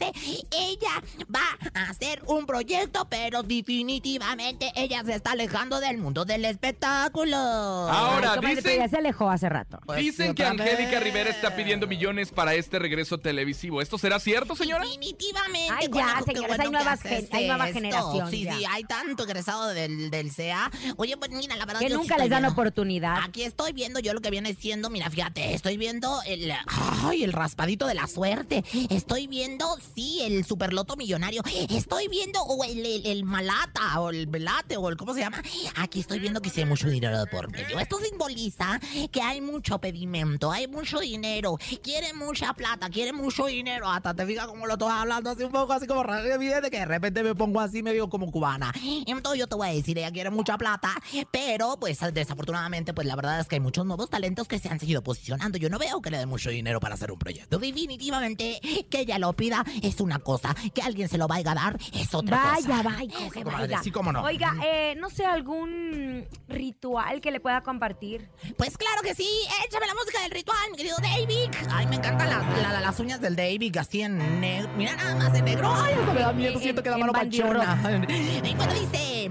Ella 0.51 1.03
va 1.35 1.43
a 1.75 1.91
hacer 1.91 2.23
un 2.27 2.47
proyecto, 2.47 3.07
pero 3.09 3.43
definitivamente 3.43 4.73
ella 4.77 5.03
se 5.05 5.15
está 5.15 5.33
alejando 5.33 5.81
del 5.81 5.99
mundo 5.99 6.25
del 6.25 6.45
espectáculo. 6.45 7.37
Ahora, 7.37 8.35
Ay, 8.43 8.57
dicen- 8.57 8.79
ya 8.79 8.89
se 8.89 8.97
alejó 8.99 9.31
hace 9.31 9.49
rato. 9.49 9.79
Pues, 9.87 9.99
Dicen 10.01 10.35
que 10.35 10.45
Angélica. 10.45 11.01
Rivera 11.01 11.31
está 11.31 11.55
pidiendo 11.57 11.87
millones 11.87 12.31
para 12.31 12.55
este 12.55 12.79
regreso 12.79 13.19
televisivo. 13.19 13.81
¿Esto 13.83 13.99
será 13.99 14.19
cierto, 14.21 14.55
señora? 14.57 14.85
Definitivamente. 14.85 15.73
Ay, 15.77 15.89
ya, 15.93 16.23
señores, 16.25 16.49
bueno 16.49 16.63
hay 16.63 16.69
que 16.69 16.71
nuevas 16.71 17.05
hay 17.05 17.47
nueva 17.47 17.65
esto. 17.69 17.79
generación 17.79 18.31
Sí, 18.31 18.43
ya. 18.45 18.57
sí, 18.57 18.65
hay 18.71 18.85
tanto 18.85 19.25
egresado 19.25 19.69
del, 19.69 20.11
del 20.11 20.31
CEA. 20.31 20.71
Oye, 20.97 21.17
pues 21.17 21.31
mira, 21.31 21.54
la 21.57 21.65
verdad 21.67 21.81
Que 21.81 21.89
yo 21.89 21.95
sí 21.97 22.01
nunca 22.03 22.15
estoy 22.15 22.25
les 22.25 22.31
dan 22.31 22.43
viendo. 22.43 22.53
oportunidad. 22.53 23.17
Aquí 23.25 23.43
estoy 23.43 23.73
viendo 23.73 24.01
yo 24.01 24.13
lo 24.15 24.21
que 24.21 24.31
viene 24.31 24.55
siendo, 24.55 24.91
mira, 24.91 25.11
fíjate, 25.11 25.55
estoy 25.55 25.77
viendo 25.77 26.21
el, 26.27 26.53
ay, 26.67 27.25
el 27.25 27.33
raspadito 27.33 27.87
de 27.87 27.95
la 27.95 28.07
suerte. 28.07 28.65
Estoy 28.91 29.27
viendo, 29.27 29.67
sí, 29.95 30.21
el 30.23 30.45
superloto 30.45 30.97
millonario. 30.97 31.43
Estoy 31.71 32.09
viendo 32.09 32.41
o 32.43 32.65
el, 32.65 32.85
el- 32.85 33.07
el 33.07 33.25
malata 33.25 34.01
o 34.01 34.11
el 34.11 34.27
velate 34.27 34.77
o 34.77 34.89
el, 34.89 34.97
¿cómo 34.97 35.15
se 35.15 35.21
llama? 35.21 35.43
Aquí 35.77 36.01
estoy 36.01 36.19
viendo 36.19 36.41
que 36.41 36.51
sí 36.51 36.61
hay 36.61 36.67
mucho 36.67 36.89
dinero 36.89 37.19
de 37.19 37.27
por 37.27 37.51
medio. 37.51 37.79
Esto 37.79 37.99
simboliza 37.99 38.81
que 39.11 39.21
hay 39.21 39.41
mucho 39.41 39.79
pedimento, 39.79 40.51
hay 40.51 40.67
mucho 40.67 41.01
dinero, 41.01 41.59
quiere 41.83 42.13
mucha 42.15 42.53
plata, 42.55 42.89
quiere 42.91 43.13
mucho 43.13 43.47
dinero. 43.47 43.89
Hasta 43.91 44.15
te 44.15 44.25
fijas 44.27 44.47
como 44.47 44.67
lo 44.67 44.75
estoy 44.75 44.91
hablando 44.91 45.31
así 45.31 45.43
un 45.45 45.53
poco 45.53 45.73
así 45.73 45.87
como 45.87 46.05
evidente 46.15 46.71
que 46.71 46.79
de 46.79 46.85
repente 46.87 47.23
me 47.23 47.35
pongo 47.35 47.61
así 47.61 47.83
medio 47.83 48.09
como 48.09 48.31
cubana. 48.31 48.73
Entonces 49.07 49.39
yo 49.41 49.47
te 49.47 49.55
voy 49.57 49.69
a 49.69 49.73
decir, 49.73 49.99
ella 49.99 50.11
quiere 50.11 50.31
mucha 50.31 50.57
plata, 50.59 50.91
pero 51.31 51.44
Pero, 51.47 51.77
pues, 51.79 51.99
desafortunadamente, 52.13 52.95
pues 52.95 53.07
la 53.07 53.17
verdad 53.17 53.39
es 53.41 53.47
que 53.49 53.57
hay 53.57 53.61
muchos 53.61 53.85
nuevos 53.85 54.09
talentos 54.09 54.49
que 54.49 54.59
se 54.59 54.69
han 54.69 54.81
seguido 54.81 55.03
posicionando. 55.03 55.59
Yo 55.59 55.69
no 55.69 55.79
veo 55.79 56.01
que 56.01 56.11
le 56.11 56.19
den 56.19 56.29
mucho 56.29 56.49
dinero 56.51 56.81
para 56.81 56.95
hacer 56.95 57.13
un 57.13 57.19
proyecto. 57.19 57.59
Definitivamente, 57.59 58.61
que 58.91 59.01
ella 59.01 59.19
lo 59.19 59.33
pida 59.35 59.65
es 59.83 60.01
una 60.01 60.19
cosa, 60.21 60.55
que 60.75 60.81
alguien 60.83 61.09
se 61.09 61.19
lo 61.19 61.27
vaya 61.29 61.53
a 61.53 61.55
dar 61.55 61.79
es 61.93 62.15
otra 62.15 62.37
Vaya, 62.43 62.67
cosa. 62.67 62.83
vaya, 62.83 63.19
Eso, 63.19 63.31
que 63.31 63.43
comadre, 63.43 63.67
vaya. 63.67 63.83
Sí, 63.83 63.91
cómo 63.91 64.11
no. 64.13 64.23
Oiga, 64.23 64.55
eh, 64.65 64.95
no 64.99 65.11
sé, 65.11 65.27
algún 65.27 66.27
ritual 66.49 67.21
que 67.21 67.31
le 67.31 67.41
pueda 67.41 67.63
compartir. 67.63 68.31
Pues 68.57 68.77
claro 68.79 69.03
que 69.03 69.15
sí, 69.15 69.29
échame 69.69 69.87
la 69.87 69.95
música 69.95 70.21
del 70.23 70.31
ritual, 70.31 70.71
mi 70.71 70.77
querido 70.79 70.97
David. 71.03 71.51
Ay, 71.71 71.87
me 71.87 71.97
encantan 71.97 72.31
la- 72.31 72.63
la- 72.63 72.73
la- 72.73 72.81
las 72.81 72.99
uñas 73.01 73.21
del 73.21 73.37
David 73.37 73.77
así 73.77 74.01
en 74.03 74.41
negro. 74.41 74.71
Mira 74.77 74.97
nada 74.97 75.15
más 75.17 75.35
en 75.39 75.45
negro. 75.45 75.73
Ay, 75.75 75.95
eso 75.95 76.13
me 76.15 76.21
da 76.21 76.33
miedo, 76.33 76.55
En- 76.55 76.61
siento 76.61 76.83
que 76.83 76.91
da 76.91 76.97
mano 76.99 77.13
pachona. 77.13 77.79
Y 78.09 78.55
bueno, 78.55 78.73
dice... 78.75 79.31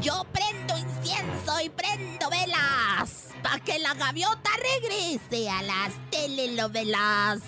Yo 0.00 0.24
prendo 0.32 0.76
incienso 0.76 1.60
y 1.60 1.68
prendo 1.68 2.30
velas 2.30 3.28
para 3.42 3.60
que 3.60 3.78
la 3.78 3.94
gaviota 3.94 4.50
regrese 4.56 5.50
a 5.50 5.62
las 5.62 5.92
telenovelas. 6.10 7.40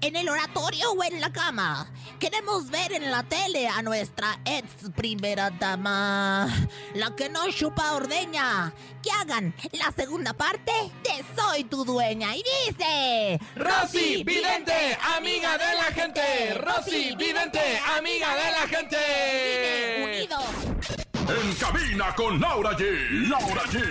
En 0.00 0.16
el 0.16 0.28
oratorio 0.28 0.92
o 0.92 1.02
en 1.02 1.20
la 1.20 1.32
cama. 1.32 1.90
Queremos 2.18 2.68
ver 2.68 2.92
en 2.92 3.10
la 3.10 3.22
tele 3.22 3.68
a 3.68 3.80
nuestra 3.80 4.38
ex 4.44 4.90
primera 4.94 5.50
dama. 5.50 6.46
La 6.94 7.14
que 7.16 7.30
no 7.30 7.50
chupa 7.50 7.92
ordeña. 7.92 8.72
Que 9.02 9.10
hagan 9.10 9.54
la 9.72 9.90
segunda 9.92 10.34
parte 10.34 10.72
de 11.04 11.24
Soy 11.34 11.64
tu 11.64 11.84
dueña. 11.84 12.36
Y 12.36 12.42
dice... 12.42 13.40
Rosy 13.56 14.24
Vidente, 14.24 14.98
amiga 15.16 15.56
de 15.56 15.74
la 15.74 15.84
gente. 15.84 16.54
Rosy 16.54 17.14
Vidente, 17.16 17.80
amiga 17.96 18.34
de 18.34 18.50
la 18.50 18.68
gente. 18.68 20.04
Unidos. 20.04 20.97
En 21.28 21.54
cabina 21.56 22.14
con 22.14 22.40
Laura 22.40 22.70
G. 22.72 23.28
Laura 23.28 23.62
G. 23.64 23.82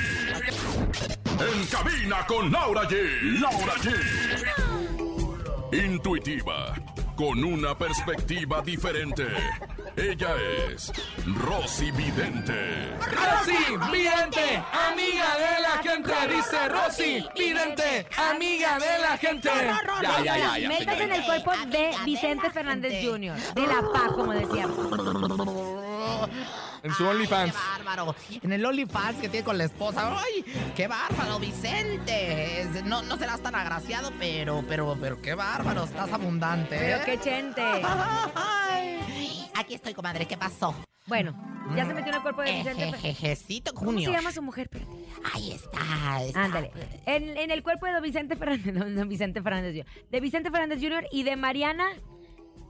En 1.40 1.66
cabina 1.68 2.26
con 2.26 2.52
Laura 2.52 2.82
G. 2.90 3.40
Laura 3.40 3.74
G. 3.76 3.94
Intuitiva, 5.72 6.74
con 7.16 7.44
una 7.44 7.78
perspectiva 7.78 8.62
diferente. 8.64 9.28
Ella 9.96 10.36
es 10.68 10.92
Rosy 11.28 11.92
Vidente. 11.92 12.96
Rosy 13.02 13.78
Vidente, 13.92 14.64
amiga 14.90 15.38
de 15.38 15.62
la 15.62 15.78
gente. 15.84 16.14
Dice 16.36 16.70
Rosy 16.70 17.24
Vidente, 17.36 18.08
amiga 18.18 18.80
de 18.80 19.00
la 19.00 19.16
gente. 19.16 19.50
Ya, 20.02 20.24
ya, 20.24 20.38
ya, 20.38 20.58
ya. 20.58 20.70
Métase 20.70 21.04
en 21.04 21.14
el 21.14 21.24
cuerpo 21.24 21.52
de 21.68 21.92
Vicente 22.04 22.50
Fernández. 22.50 22.94
Jr., 23.06 23.36
de 23.54 23.68
la 23.68 23.82
PA, 23.94 24.08
como 24.16 24.34
decíamos. 24.34 25.77
En 26.84 26.94
su 26.94 27.06
OnlyFans. 27.06 27.54
¡Qué 27.54 27.58
bárbaro! 27.58 28.16
En 28.42 28.54
el 28.54 28.66
OnlyFans 28.66 29.20
que 29.20 29.30
tiene 29.30 29.44
con 29.44 29.58
la 29.58 29.66
esposa. 29.66 30.18
¡Ay! 30.18 30.46
¡Qué 30.76 30.88
bárbaro, 30.88 31.40
Vicente! 31.40 32.68
No, 32.86 33.02
no 33.02 33.18
serás 33.18 33.42
tan 33.42 33.56
agraciado, 33.56 34.12
pero, 34.20 34.64
pero, 34.68 34.98
pero 35.00 35.22
qué 35.22 35.34
bárbaro, 35.34 35.84
estás 35.84 36.12
abundante. 36.12 36.78
Pero 36.78 36.98
¿eh? 36.98 37.02
qué 37.06 37.20
chente. 37.20 37.62
Ay, 38.36 39.50
Aquí 39.56 39.74
estoy, 39.74 39.94
comadre, 39.94 40.26
¿qué 40.28 40.38
pasó? 40.38 40.76
Bueno, 41.08 41.34
ya 41.76 41.86
se 41.86 41.94
metió 41.94 42.10
en 42.10 42.16
el 42.16 42.22
cuerpo 42.22 42.42
de 42.42 42.52
Vicente 42.52 42.82
Fernández. 42.82 43.06
Ejejecito 43.06 43.74
¿Cómo 43.74 43.92
se 43.92 43.96
Junior. 43.96 44.14
llama 44.14 44.32
su 44.32 44.42
mujer? 44.42 44.70
Ahí 45.34 45.52
está, 45.52 46.22
está. 46.22 46.44
Ándale. 46.44 46.72
En, 47.06 47.38
en 47.38 47.50
el 47.50 47.64
cuerpo 47.64 47.86
de 47.86 47.94
don 47.94 48.04
Vicente 48.04 48.36
Fernández, 48.36 48.66
no, 48.74 48.86
no, 48.86 49.06
Vicente 49.08 49.42
Fernández 49.42 49.74
Jr., 49.74 50.06
de 50.12 50.20
Vicente 50.20 50.52
Fernández 50.52 50.80
Jr. 50.82 51.06
y 51.12 51.24
de 51.24 51.36
Mariana 51.38 51.88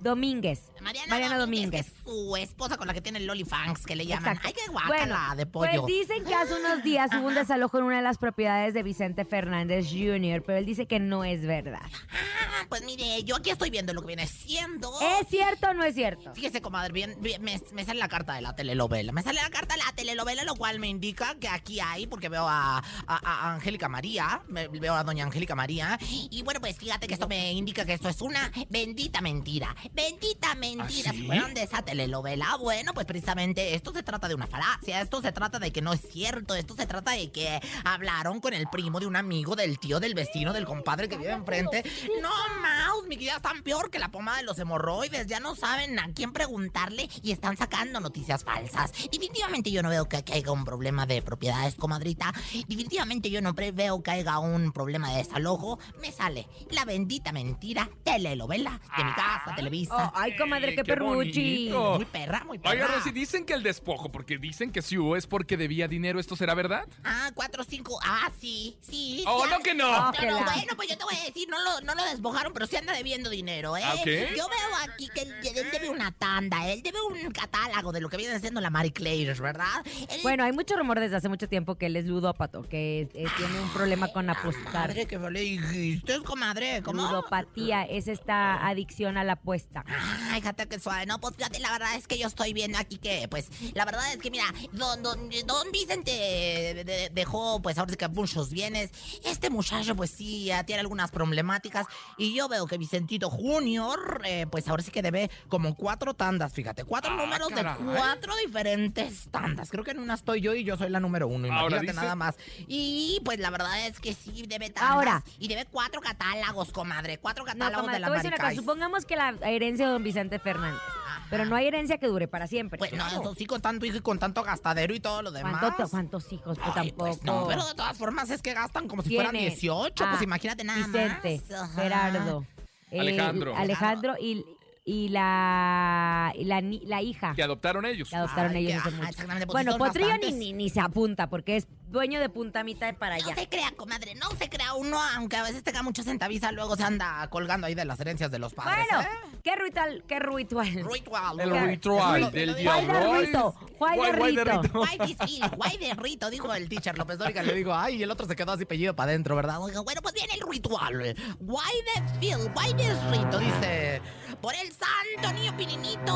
Domínguez. 0.02 0.72
Mariana, 0.82 1.38
Domínguez, 1.38 1.92
su 2.04 2.36
esposa 2.38 2.78
con 2.78 2.88
la 2.88 2.94
que 2.94 3.02
tiene 3.02 3.20
el 3.20 3.30
OnlyFans, 3.30 3.86
que 3.86 3.96
le 3.96 4.06
llaman. 4.06 4.36
Exacto. 4.38 4.48
¡Ay, 4.48 4.54
qué 4.54 4.72
guacala 4.72 5.34
de 5.36 5.46
pollo! 5.46 5.82
Pues 5.82 5.86
dicen 5.88 6.24
que 6.24 6.34
hace 6.36 6.54
unos 6.56 6.84
días 6.84 7.10
hubo 7.18 7.28
un 7.28 7.34
desalojo 7.36 7.78
en 7.80 7.84
una 7.86 7.98
de 7.98 8.04
las 8.04 8.18
propiedades 8.18 8.74
de 8.74 8.84
Vicente 8.84 9.26
Fernández 9.26 9.88
Jr., 9.90 10.44
pero 10.46 10.58
él 10.60 10.66
dice 10.66 10.86
que 10.88 11.00
no 11.00 11.24
es 11.24 11.42
verdad. 11.46 11.82
Ah, 12.12 12.66
pues 12.70 12.84
mire, 12.86 13.24
yo 13.24 13.36
aquí 13.36 13.50
estoy 13.50 13.70
viendo 13.70 13.94
lo 13.94 14.02
que 14.02 14.08
viene 14.08 14.28
siendo... 14.28 14.92
¿Es 15.20 15.28
cierto 15.30 15.70
o 15.70 15.74
no 15.74 15.84
es 15.84 15.96
cierto? 15.96 16.34
Fíjese, 16.36 16.62
comadre, 16.62 16.94
bien, 16.94 17.16
bien, 17.20 17.42
me, 17.42 17.60
me 17.74 17.84
sale 17.84 18.00
la 18.00 18.08
carta 18.08 18.34
de 18.36 18.42
la 18.42 18.56
telenovela. 18.56 19.12
Me 19.12 19.24
sale 19.24 19.42
la 19.42 19.50
carta 19.50 19.76
de 19.76 19.84
la 19.84 19.92
telenovela, 19.94 20.44
lo 20.44 20.56
cual 20.56 20.80
me 20.80 20.88
indica 20.88 21.36
que 21.40 21.48
aquí 21.50 21.80
hay, 21.80 22.08
porque 22.08 22.30
veo 22.30 22.48
a, 22.48 22.78
a- 22.78 22.84
a 23.08 23.54
Angélica 23.56 23.90
María, 23.90 24.42
me- 24.48 24.68
veo 24.68 24.94
a 24.96 25.04
doña 25.04 25.26
Angélica 25.26 25.56
María. 25.56 26.00
Y 26.30 26.44
bueno, 26.44 26.60
pues 26.62 26.78
fíjate 26.78 27.08
que 27.08 27.14
esto 27.16 27.28
me 27.28 27.52
indica 27.54 27.84
que 27.86 27.94
esto 27.94 28.10
es 28.10 28.22
una 28.22 28.52
bendita 28.70 29.22
mentira. 29.22 29.76
Bendita 29.93 30.56
mentira. 30.56 31.10
¿Ah, 31.10 31.13
sí? 31.13 31.19
Si 31.21 31.26
fueran 31.28 31.54
de 31.54 31.63
esa 31.63 31.82
telenovela, 31.82 32.56
bueno, 32.58 32.93
pues 32.93 33.06
precisamente 33.06 33.76
esto 33.76 33.93
se 33.93 34.04
trata 34.04 34.28
de 34.28 34.36
una 34.36 34.47
falacia, 34.47 35.02
esto 35.02 35.21
se 35.21 35.32
trata 35.32 35.60
de 35.60 35.71
que 35.71 35.82
no 35.82 35.93
es 35.93 36.02
cierto, 36.02 36.56
esto 36.56 36.76
se 36.76 36.86
trata 36.86 37.12
de 37.12 37.32
que 37.32 37.60
hablaron 37.84 38.39
con 38.39 38.54
el 38.54 38.67
primo 38.67 39.00
de 39.00 39.08
un 39.08 39.15
amigo, 39.15 39.56
del 39.56 39.80
tío, 39.80 40.00
del 40.00 40.13
vecino, 40.13 40.54
del 40.54 40.65
compadre 40.65 41.08
que 41.10 41.17
vive 41.17 41.32
enfrente. 41.32 41.84
No, 42.21 42.30
Mouse, 42.62 43.08
mi 43.08 43.15
querida, 43.17 43.38
están 43.38 43.62
peor 43.63 43.89
que 43.89 44.00
la 44.00 44.10
pomada 44.10 44.38
de 44.38 44.43
los 44.43 44.60
hemorroides. 44.60 45.28
Ya 45.28 45.39
no 45.39 45.56
saben 45.56 45.97
a 46.00 46.08
quién 46.13 46.32
preguntarle 46.34 47.10
y 47.23 47.32
están 47.32 47.58
sacando 47.58 48.00
noticias 48.00 48.43
falsas. 48.43 48.91
Definitivamente 49.12 49.71
yo 49.71 49.82
no 49.84 49.89
veo 49.89 50.08
que, 50.08 50.17
haya 50.17 50.52
un 50.52 50.65
problema 50.65 51.06
de 51.06 51.21
propiedades, 51.21 51.76
comadrita. 51.76 52.34
Definitivamente 52.67 53.30
yo 53.30 53.41
no 53.41 53.54
pre- 53.56 53.71
veo 53.71 54.02
que 54.04 54.12
haya 54.12 54.39
un 54.39 54.71
problema 54.71 55.12
de 55.12 55.17
desalojo. 55.17 55.80
Me 56.02 56.12
sale 56.12 56.47
la 56.71 56.86
bendita 56.86 57.32
mentira 57.32 57.89
telenovela 58.04 58.80
de 58.97 59.04
mi 59.04 59.13
casa, 59.13 59.54
Oh, 59.92 60.12
ay, 60.16 60.36
comadre, 60.36 60.70
qué, 60.70 60.76
qué 60.78 60.84
perruchi. 60.84 61.70
bonito. 61.70 61.96
Muy 61.96 62.06
perra, 62.06 62.44
muy 62.46 62.58
perra. 62.58 62.74
Oiga, 62.74 62.88
Rosy, 62.88 63.12
dicen 63.12 63.46
que 63.46 63.54
el 63.54 63.63
despojo, 63.63 64.12
porque 64.12 64.38
dicen 64.38 64.72
que 64.72 64.82
si 64.82 64.98
hubo 64.98 65.16
es 65.16 65.28
porque 65.28 65.58
debía 65.58 65.88
dinero. 65.88 66.20
¿Esto 66.20 66.36
será 66.36 66.54
verdad? 66.54 66.86
Ah, 67.04 67.32
cuatro, 67.36 67.63
cinco. 67.63 68.00
Ah, 68.04 68.32
sí, 68.40 68.78
sí. 68.82 69.24
Oh, 69.28 69.44
sí, 69.46 69.50
no 69.52 69.60
que 69.60 69.74
no. 69.74 69.92
No, 69.92 70.02
no, 70.04 70.10
Ójela. 70.10 70.44
bueno, 70.54 70.74
pues 70.76 70.90
yo 70.90 70.98
te 70.98 71.04
voy 71.04 71.16
a 71.16 71.26
decir, 71.26 71.48
no 71.50 71.58
lo, 71.63 71.82
no 71.82 71.96
lo 71.96 72.04
despojaron, 72.06 72.54
pero 72.54 72.66
sí 72.68 72.76
anda 72.78 72.94
debiendo 72.94 73.30
dinero, 73.30 73.76
¿eh? 73.78 73.82
Ah, 73.84 73.94
ok. 73.96 74.06
Yo 74.36 74.48
veo 74.48 74.76
aquí 74.90 75.10
que 75.13 75.22
él, 75.22 75.34
él 75.44 75.68
debe 75.72 75.90
una 75.90 76.12
tanda, 76.12 76.68
él 76.72 76.82
debe 76.82 76.98
un 77.02 77.32
catálogo 77.32 77.92
de 77.92 78.02
lo 78.02 78.10
que 78.10 78.18
viene 78.18 78.40
siendo 78.40 78.62
la 78.62 78.70
Marie 78.70 78.92
Claire, 78.94 79.34
¿verdad? 79.34 79.84
Él- 80.10 80.20
Bueno, 80.24 80.44
hay 80.44 80.52
mucho 80.54 80.76
rumor 80.76 81.00
desde 81.00 81.16
hace 81.18 81.30
mucho 81.30 81.48
tiempo 81.50 81.76
que 81.76 81.88
él 81.88 81.96
es 81.96 82.06
ludópato, 82.06 82.63
que 82.63 83.10
eh, 83.13 83.26
tiene 83.38 83.60
un 83.60 83.70
problema 83.70 84.08
con 84.10 84.30
apostar. 84.30 84.90
Madre, 84.90 85.06
que 85.06 85.18
me 85.20 85.30
le 85.32 85.42
dijiste, 85.42 86.22
comadre, 86.24 86.82
¿cómo? 86.84 87.02
Ludopatía 87.04 87.84
es 87.84 88.08
esta 88.08 88.66
adicción 88.68 89.18
a 89.18 89.24
la 89.24 89.34
apuesta. 89.34 89.67
Ay, 89.86 90.42
fíjate 90.42 90.68
que 90.68 90.80
suave. 90.80 91.06
No, 91.06 91.20
pues 91.20 91.36
fíjate, 91.36 91.60
la 91.60 91.72
verdad 91.72 91.96
es 91.96 92.08
que 92.08 92.18
yo 92.18 92.28
estoy 92.28 92.54
viendo 92.54 92.78
aquí 92.80 92.98
que, 92.98 93.28
pues, 93.30 93.48
la 93.74 93.86
verdad 93.86 94.12
es 94.12 94.18
que, 94.18 94.32
mira, 94.32 94.46
don, 94.72 95.04
don, 95.04 95.30
don 95.46 95.72
Vicente 95.72 96.12
de- 96.12 96.84
de- 96.84 97.10
dejó, 97.14 97.62
pues, 97.62 97.78
ahora 97.78 97.92
sí 97.92 97.98
que 97.98 98.08
muchos 98.08 98.50
bienes. 98.50 98.90
Este 99.24 99.50
muchacho, 99.50 99.96
pues, 99.96 100.10
sí, 100.12 100.46
ya 100.46 100.64
tiene 100.64 100.80
algunas 100.82 101.12
problemáticas. 101.12 101.86
Y 102.18 102.34
yo 102.34 102.48
veo 102.48 102.66
que 102.66 102.78
Vicentito 102.78 103.30
Junior, 103.30 104.22
eh, 104.26 104.48
pues, 104.50 104.68
ahora 104.68 104.82
sí 104.82 104.90
que 104.92 105.02
debe 105.02 105.30
como 105.48 105.76
cuatro 105.76 106.14
tandas, 106.16 106.54
fíjate. 106.54 106.84
Cuatro 106.84 107.12
Ah, 107.14 107.18
números 107.18 107.50
caray. 107.50 107.78
de 107.78 107.84
cuatro 107.98 108.34
diferentes 108.44 109.28
tandas. 109.32 109.70
Creo 109.70 109.84
que 109.84 109.92
en 109.92 110.00
una 110.00 110.16
estoy 110.16 110.42
yo 110.42 110.56
y 110.56 110.64
yo 110.64 110.78
soy 110.78 110.90
la 110.90 111.00
número 111.00 111.28
uno. 111.28 111.48
Ahora 111.48 111.78
Imagínate 111.78 111.86
dice- 111.92 112.02
nada 112.02 112.16
más. 112.16 112.36
Y, 112.68 113.22
pues, 113.24 113.40
la 113.40 113.50
verdad 113.52 113.86
es 113.86 114.00
que 114.00 114.14
sí 114.16 114.44
debe 114.48 114.70
tandas. 114.72 114.92
Ahora. 114.92 115.24
Y 115.38 115.48
debe 115.48 115.66
cuatro 115.66 116.02
catálogos, 116.02 116.72
comadre. 116.72 117.20
Cuatro 117.20 117.44
No, 117.44 117.52
catálogos 117.52 117.82
comadre, 117.82 117.94
de 117.96 118.00
la. 118.00 118.10
Maricais. 118.10 118.58
Supongamos 118.58 119.06
que 119.06 119.16
la 119.16 119.36
herencia 119.58 119.86
de 119.88 119.91
don 119.91 120.04
Vicente 120.04 120.39
Fernández. 120.39 120.82
Pero 121.30 121.43
no 121.46 121.58
hay 121.58 121.67
herencia 121.67 121.98
que 121.98 122.08
dure 122.08 122.30
para 122.30 122.48
siempre. 122.48 122.80
Pues 122.80 122.93
no, 122.93 123.06
eso 123.06 123.36
sí, 123.36 123.46
con 123.46 123.62
tanto 123.62 123.86
hijo 123.86 123.98
y 123.98 124.02
con 124.02 124.17
tanto 124.17 124.43
gastadero 124.43 124.93
y 124.96 125.02
todo 125.02 125.22
lo 125.22 125.32
demás. 125.32 125.60
¿Cuánto- 125.60 125.89
¿Cuántos 125.89 126.32
hijos? 126.32 126.58
Pues 126.58 126.70
Ay, 126.76 126.88
tampoco. 126.91 127.12
pues 127.12 127.24
no, 127.26 127.48
pero 127.48 127.65
de 127.65 127.74
todas 127.76 127.98
formas 127.98 128.30
es 128.30 128.41
que 128.41 128.54
gastan 128.54 128.88
como 128.88 129.02
si 129.02 129.13
fueran 129.13 129.34
Tiene 129.34 129.48
18, 129.50 130.06
a 130.06 130.10
pues 130.12 130.22
imagínate 130.22 130.63
nada 130.63 130.88
Vicente, 130.88 131.41
más. 131.52 131.76
Gerardo, 131.76 132.46
eh, 132.91 133.00
Alejandro. 133.02 133.58
Alejandro 133.58 134.15
y, 134.17 134.46
y 134.89 135.10
la, 135.10 136.32
la, 136.38 136.62
la 136.62 137.02
hija 137.02 137.34
Que 137.36 137.43
adoptaron 137.43 137.84
ellos. 137.86 138.10
que 138.10 138.15
adoptaron 138.15 138.56
Ay, 138.56 138.67
ellos 138.67 138.84
que- 138.84 138.89
ajá, 138.89 139.10
exactamente, 139.10 139.45
pues 139.45 139.54
Bueno, 139.65 139.78
Potrillo 139.78 140.17
ni, 140.17 140.32
ni, 140.32 140.54
ni 140.54 140.69
se 140.69 140.80
apunta 140.80 141.28
porque 141.30 141.58
es 141.58 141.67
dueño 141.89 142.21
de 142.21 142.30
punta 142.30 142.63
mitad 142.63 142.95
para 142.95 143.17
No 143.17 143.26
allá. 143.26 143.36
se 143.36 143.50
crea, 143.50 143.71
comadre, 143.76 144.15
no 144.15 144.30
se 144.39 144.47
crea 144.50 144.76
uno, 144.76 144.97
aunque 145.17 145.36
a 145.36 145.43
veces 145.43 145.62
tenga 145.63 145.84
mucho 145.84 146.04
centaviza, 146.04 146.54
luego 146.54 146.78
se 146.78 146.84
anda 146.84 147.28
colgando 147.30 147.67
ahí 147.67 147.76
de 147.76 147.84
las 147.84 148.00
herencias 148.00 148.32
de 148.32 148.39
los 148.39 148.54
padres. 148.54 148.86
Bueno, 148.89 149.04
¿eh? 149.04 149.39
¿qué 149.43 149.56
ritual? 149.58 150.04
¿Qué 150.08 150.19
ritual? 150.19 150.86
Ritual. 150.89 151.39
El 151.41 151.67
ritual 151.67 152.32
del 152.32 152.52
Guay 152.54 152.63
día 152.63 152.76
de 152.76 153.26
rito, 153.26 153.56
guay 153.78 154.00
de 154.00 154.17
Guay, 154.17 154.36
rito. 154.38 154.69
Guay 154.71 154.97
de 155.08 155.56
guay 155.58 155.93
rito, 155.97 156.30
dijo 156.30 156.54
el 156.54 156.69
teacher 156.69 156.97
López 156.97 157.17
Dóriga. 157.17 157.43
Le 157.43 157.54
digo, 157.56 157.73
ay, 157.76 157.95
y 157.97 158.04
el 158.04 158.12
otro 158.12 158.26
se 158.26 158.38
quedó 158.38 158.54
así 158.54 158.63
pellido 158.63 158.95
para 158.95 159.12
adentro, 159.12 159.36
¿verdad? 159.36 159.60
Bueno, 159.60 160.02
pues 160.02 160.13
viene 160.13 160.34
el 160.34 160.41
ritual. 160.50 161.13
Guay 161.41 161.76
de 161.93 162.19
Phil, 162.21 162.38
guay 162.54 162.73
de 162.73 162.93
rito, 163.12 163.38
dice. 163.39 164.02
Por 164.41 164.54
el 164.54 164.71
santo 164.71 165.34
niño 165.34 165.58
pininito, 165.58 166.13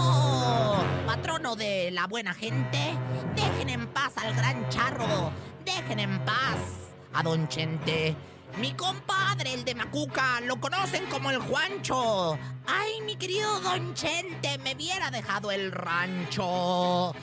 patrono 1.08 1.56
de 1.56 1.90
la 1.90 2.06
buena 2.06 2.36
gente, 2.36 2.94
dejen 3.36 3.70
en 3.70 3.88
paz 3.88 4.14
al 4.18 4.36
gran 4.36 4.70
charro, 4.70 5.32
dejen 5.66 6.00
en 6.00 6.24
paz 6.24 6.58
a 7.14 7.24
don 7.24 7.48
Chente. 7.48 8.16
Mi 8.60 8.74
compadre, 8.74 9.56
el 9.56 9.66
de 9.66 9.74
Macuca, 9.74 10.40
lo 10.42 10.60
conocen 10.60 11.08
como 11.08 11.32
el 11.32 11.40
Juancho. 11.40 12.38
Ay, 12.74 13.02
mi 13.02 13.16
querido 13.18 13.60
Don 13.60 13.94
Chente, 13.94 14.58
me 14.60 14.74
hubiera 14.76 15.12
dejado 15.12 15.52
el 15.52 15.72
rancho. 15.72 17.14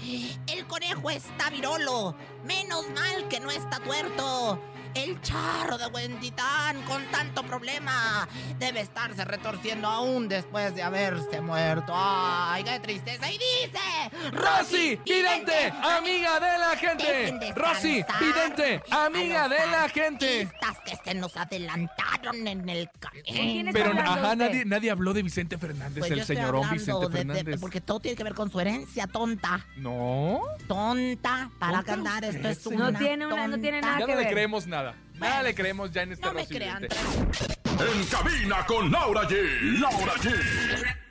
El 0.46 0.66
conejo 0.66 1.10
está 1.10 1.48
virolo. 1.48 2.14
Menos 2.44 2.88
mal 2.90 3.28
que 3.28 3.40
no 3.40 3.50
está 3.50 3.78
tuerto. 3.80 4.60
El 4.94 5.20
charro 5.20 5.78
de 5.78 5.86
Huentitán, 5.86 6.82
con 6.82 7.04
tanto 7.06 7.42
problema, 7.44 8.26
debe 8.58 8.80
estarse 8.80 9.24
retorciendo 9.24 9.86
aún 9.86 10.28
después 10.28 10.74
de 10.74 10.82
haberse 10.82 11.40
muerto. 11.40 11.92
¡Ay, 11.94 12.64
qué 12.64 12.80
tristeza! 12.80 13.30
Y 13.30 13.38
dice... 13.38 14.30
Rosy, 14.32 14.98
vidente, 15.04 15.72
amiga 15.82 16.40
de 16.40 16.58
la 16.58 16.76
gente. 16.76 17.52
Rosy, 17.54 18.04
vidente, 18.18 18.82
amiga 18.90 19.48
de 19.48 19.66
la 19.66 19.88
gente. 19.88 20.48
artistas 20.50 20.78
que 20.84 21.10
se 21.10 21.14
nos 21.14 21.36
adelantaron 21.36 22.46
en 22.46 22.68
el 22.68 22.90
camino. 22.98 23.70
Pero 23.72 23.92
ajá, 23.92 24.34
nadie 24.34 24.90
habló 24.90 25.12
de 25.12 25.22
Vicente 25.22 25.37
Fernández, 25.46 25.98
Pues 25.98 26.10
el 26.10 26.24
señorón 26.24 26.68
Vicente 26.70 27.00
de- 27.00 27.08
de- 27.08 27.16
Fernández. 27.34 27.60
porque 27.60 27.80
todo 27.80 28.00
tiene 28.00 28.16
que 28.16 28.24
ver 28.24 28.34
con 28.34 28.50
su 28.50 28.58
herencia, 28.60 29.06
tonta. 29.06 29.64
No, 29.76 30.40
Tonta. 30.66 31.50
Para 31.58 31.82
cantar 31.82 32.24
esto 32.24 32.48
es 32.48 32.66
una 32.66 32.90
No 32.90 32.98
tiene 32.98 33.26
una- 33.26 33.46
no 33.48 33.58
tiene 33.58 33.80
nada 33.80 33.98
ya 34.00 34.06
que 34.06 34.12
no 34.12 34.18
le 34.18 34.24
ver. 34.24 34.32
creemos 34.32 34.66
nada. 34.66 34.94
Nada 35.18 35.34
Bueno, 35.34 35.42
le 35.48 35.54
creemos 35.54 35.90
ya 35.92 36.02
en 36.02 36.12
este 36.12 36.24
No 36.26 36.32
me 36.32 36.46
crean. 36.46 36.84
En 36.84 38.06
cabina 38.06 38.66
con 38.66 38.90
Laura 38.90 39.22
G. 39.28 39.78
Laura 39.78 40.14
G. 40.16 40.34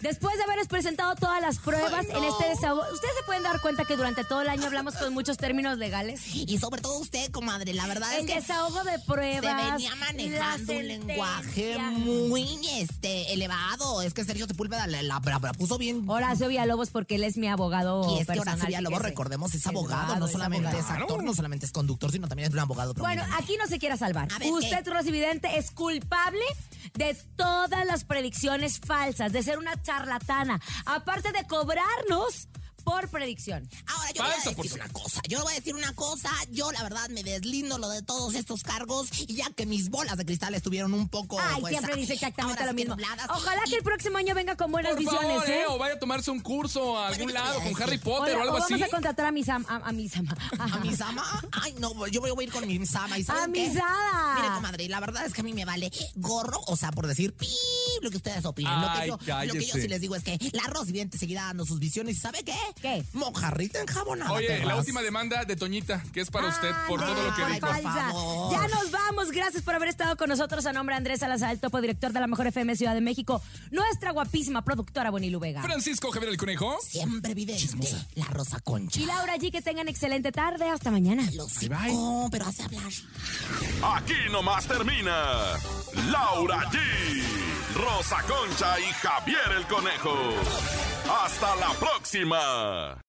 Después 0.02 0.38
de 0.38 0.44
haberles 0.44 0.68
presentado 0.68 1.16
todas 1.16 1.42
las 1.42 1.58
pruebas 1.60 1.92
Ay, 1.98 2.08
no. 2.12 2.18
en 2.20 2.24
este 2.26 2.50
desahogo, 2.50 2.82
ustedes 2.94 3.16
se 3.18 3.24
pueden 3.26 3.42
dar 3.42 3.60
cuenta 3.62 3.84
que 3.84 3.96
durante 3.96 4.24
todo 4.26 4.42
el 4.42 4.50
año 4.50 4.66
hablamos 4.68 4.94
con 4.96 5.12
muchos 5.14 5.38
términos 5.38 5.78
legales. 5.80 6.22
Y 6.36 6.58
sobre 6.60 6.82
todo 6.82 7.00
usted, 7.00 7.32
comadre, 7.32 7.74
la 7.74 7.88
verdad 7.88 8.14
es 8.14 8.20
El 8.20 8.26
que 8.28 8.36
desahogo 8.36 8.84
de 8.84 8.92
se 8.92 9.00
pruebas. 9.06 9.72
venía 9.74 9.96
manejando 9.96 10.74
un 10.74 10.88
lenguaje 10.88 11.78
muy 11.80 12.60
este 12.80 13.34
elevado. 13.34 14.02
Es 14.04 14.14
que 14.14 14.24
Sergio 14.24 14.46
Sepúlveda 14.46 14.86
la, 14.88 15.02
la- 15.02 15.20
la- 15.24 15.40
la 15.40 15.54
puso 15.54 15.78
bien. 15.80 16.08
Horacio 16.08 16.48
Villalobos, 16.50 16.90
porque 16.90 17.16
él 17.16 17.24
es 17.24 17.38
mi 17.38 17.48
abogado. 17.48 18.04
Y 18.14 18.20
es 18.20 18.28
que 18.28 18.34
personal, 18.34 18.50
Horacio 18.56 18.68
Villalobos, 18.68 19.02
recordemos, 19.02 19.56
es 19.56 19.66
abogado, 19.66 20.02
abogado, 20.02 20.20
no 20.20 20.28
solamente 20.28 20.68
es 20.70 20.76
abogado. 20.86 21.02
actor, 21.04 21.24
no 21.24 21.34
solamente 21.34 21.66
es 21.66 21.72
conductor, 21.72 22.12
sino 22.12 22.28
también 22.28 22.50
es 22.50 22.54
un 22.54 22.60
abogado 22.60 22.94
Bueno, 22.94 23.24
aquí 23.40 23.58
no 23.58 23.66
se 23.66 23.80
salvar. 23.98 24.28
Ver, 24.40 24.52
Usted, 24.52 24.84
¿qué? 24.84 24.90
Rosy 24.90 25.12
Vidente, 25.12 25.58
es 25.58 25.72
culpable 25.72 26.44
de 26.94 27.16
todas 27.36 27.86
las 27.86 28.04
predicciones 28.04 28.80
falsas, 28.80 29.32
de 29.32 29.44
ser 29.44 29.58
una 29.58 29.82
charlatana, 29.82 30.60
aparte 30.86 31.32
de 31.32 31.46
cobrarnos 31.46 32.48
por 32.88 33.10
predicción. 33.10 33.70
Ahora 33.86 34.12
yo 34.12 34.24
voy 34.24 34.32
a 34.32 34.56
por 34.56 34.64
decir 34.64 34.80
una 34.82 34.90
cosa, 34.94 35.22
yo 35.28 35.38
le 35.40 35.44
voy 35.44 35.52
a 35.52 35.56
decir 35.58 35.76
una 35.76 35.94
cosa, 35.94 36.32
yo 36.52 36.72
la 36.72 36.84
verdad 36.84 37.10
me 37.10 37.22
deslindo 37.22 37.78
lo 37.78 37.90
de 37.90 38.02
todos 38.02 38.34
estos 38.34 38.64
cargos, 38.64 39.10
y 39.28 39.36
ya 39.36 39.50
que 39.50 39.66
mis 39.66 39.90
bolas 39.90 40.16
de 40.16 40.24
cristal 40.24 40.56
estuvieron 40.56 40.94
un 40.94 41.10
poco... 41.10 41.38
Ay, 41.38 41.60
pues, 41.60 41.74
siempre 41.74 41.98
dice 41.98 42.14
exactamente 42.14 42.66
lo 42.66 42.74
mismo. 42.74 42.96
nubladas. 42.96 43.28
Ojalá 43.30 43.62
que 43.70 43.76
el 43.76 43.84
próximo 43.84 44.18
año 44.20 44.34
venga 44.34 44.56
con 44.56 44.72
buenas 44.72 44.94
Por 44.94 45.02
visiones, 45.02 45.28
favor, 45.28 45.50
¿eh? 45.50 45.62
eh, 45.64 45.66
o 45.68 45.78
vaya 45.78 45.96
a 45.96 46.00
tomarse 46.00 46.32
un 46.32 46.40
curso 46.40 46.98
a 46.98 47.10
algún 47.10 47.34
lado 47.34 47.60
con 47.62 47.84
Harry. 47.84 47.98
Potter 47.98 48.38
o 48.38 48.42
algo 48.42 48.54
vamos 48.54 48.72
así. 48.72 48.82
a 48.82 48.88
contratar 48.88 49.26
a 49.26 49.32
mi 49.34 49.44
Sam, 49.44 49.66
a, 49.68 49.76
a 49.76 49.92
mi 49.92 50.08
Sama. 50.08 50.38
¿A 50.58 50.78
mi 50.78 50.96
Sama? 50.96 51.42
Ay, 51.52 51.76
no, 51.80 52.08
yo 52.08 52.22
voy, 52.22 52.32
a 52.32 52.44
ir 52.44 52.52
con 52.54 52.66
mi 52.66 52.86
Sama. 52.86 53.20
¿Y 53.20 53.24
saben 53.26 53.44
A 53.44 53.48
mi 53.48 53.66
qué? 53.66 53.74
Sada. 53.74 54.36
Mire, 54.36 54.54
comadre, 54.54 54.88
la 54.88 55.02
verdad 55.02 55.26
es 55.26 55.34
que 55.34 55.42
a 55.42 55.44
mí 55.44 55.52
me 55.52 55.66
vale 55.66 55.92
gorro, 56.16 56.62
o 56.68 56.78
sea, 56.78 56.92
por 56.92 57.06
decir 57.06 57.34
pi, 57.34 57.50
lo 58.02 58.10
que 58.10 58.16
ustedes 58.18 58.46
opinen. 58.46 58.82
lo, 58.82 58.94
que 58.94 59.08
yo, 59.08 59.18
lo 59.46 59.54
que 59.54 59.66
yo 59.66 59.74
sí 59.74 59.90
les 59.90 60.00
digo 60.00 60.16
es 60.16 60.24
que 60.24 60.38
la 60.54 60.64
Rosy 60.68 60.94
Vidente 60.94 61.18
seguirá 61.18 61.44
dando 61.44 61.66
sus 61.66 61.80
visiones. 61.80 62.16
¿Y 62.16 62.20
sabe 62.20 62.44
qué? 62.44 62.56
¿Qué? 62.82 63.04
Mojarrita 63.14 63.82
enjabonada. 63.82 64.32
Oye, 64.32 64.64
la 64.66 64.76
última 64.76 65.02
demanda 65.02 65.46
de 65.46 65.56
Toñita, 65.56 66.04
que 66.14 66.22
es 66.22 66.30
para 66.30 66.48
usted 66.48 66.72
por 66.88 67.00
todo 67.00 67.24
lo 67.24 67.36
que 67.36 67.44
ay, 67.44 67.60
dijo. 67.82 68.52
Ya 68.52 68.68
nos 68.68 68.92
vamos. 68.92 69.32
Gracias 69.32 69.64
por 69.64 69.76
haber 69.76 69.90
estado 69.90 70.16
con 70.18 70.30
nosotros. 70.30 70.66
A 70.66 70.74
nombre 70.74 70.94
de 70.94 70.98
Andrés 70.98 71.20
Salazar, 71.20 71.52
el 71.52 71.60
topo 71.60 71.82
director 71.82 72.12
de 72.12 72.20
la 72.20 72.28
Mejor 72.28 72.48
FM 72.48 72.76
Ciudad 72.76 72.94
de 72.94 73.02
México, 73.02 73.42
nuestra 73.72 74.12
guapísima 74.12 74.64
productora 74.64 75.10
Bonilu 75.10 75.40
Vega. 75.40 75.62
Francisco 75.64 76.12
Javier 76.12 76.32
el 76.32 76.38
Conejo. 76.38 76.78
Siempre 76.82 77.34
vidente, 77.34 77.90
la 78.16 78.26
Rosa 78.26 78.60
Concha. 78.60 79.00
Y 79.00 79.06
Laura 79.06 79.36
G, 79.38 79.52
que 79.52 79.62
tengan 79.62 79.88
excelente 79.88 80.32
tarde. 80.32 80.70
Hasta 80.70 80.92
mañana. 80.92 81.24
Los 81.34 81.60
Bye, 81.60 81.70
bye. 81.70 81.80
cinco, 81.90 82.28
pero 82.32 82.46
hace 82.46 82.64
hablar. 82.64 82.92
Aquí 83.96 84.14
nomás 84.32 84.68
termina 84.68 85.14
Laura 86.12 86.70
G, 86.72 86.78
Rosa 87.76 88.22
Concha 88.24 88.80
y 88.80 88.92
Javier 88.94 89.52
el 89.58 89.68
Conejo. 89.68 90.97
Hasta 91.10 91.56
la 91.56 91.70
próxima. 91.80 93.04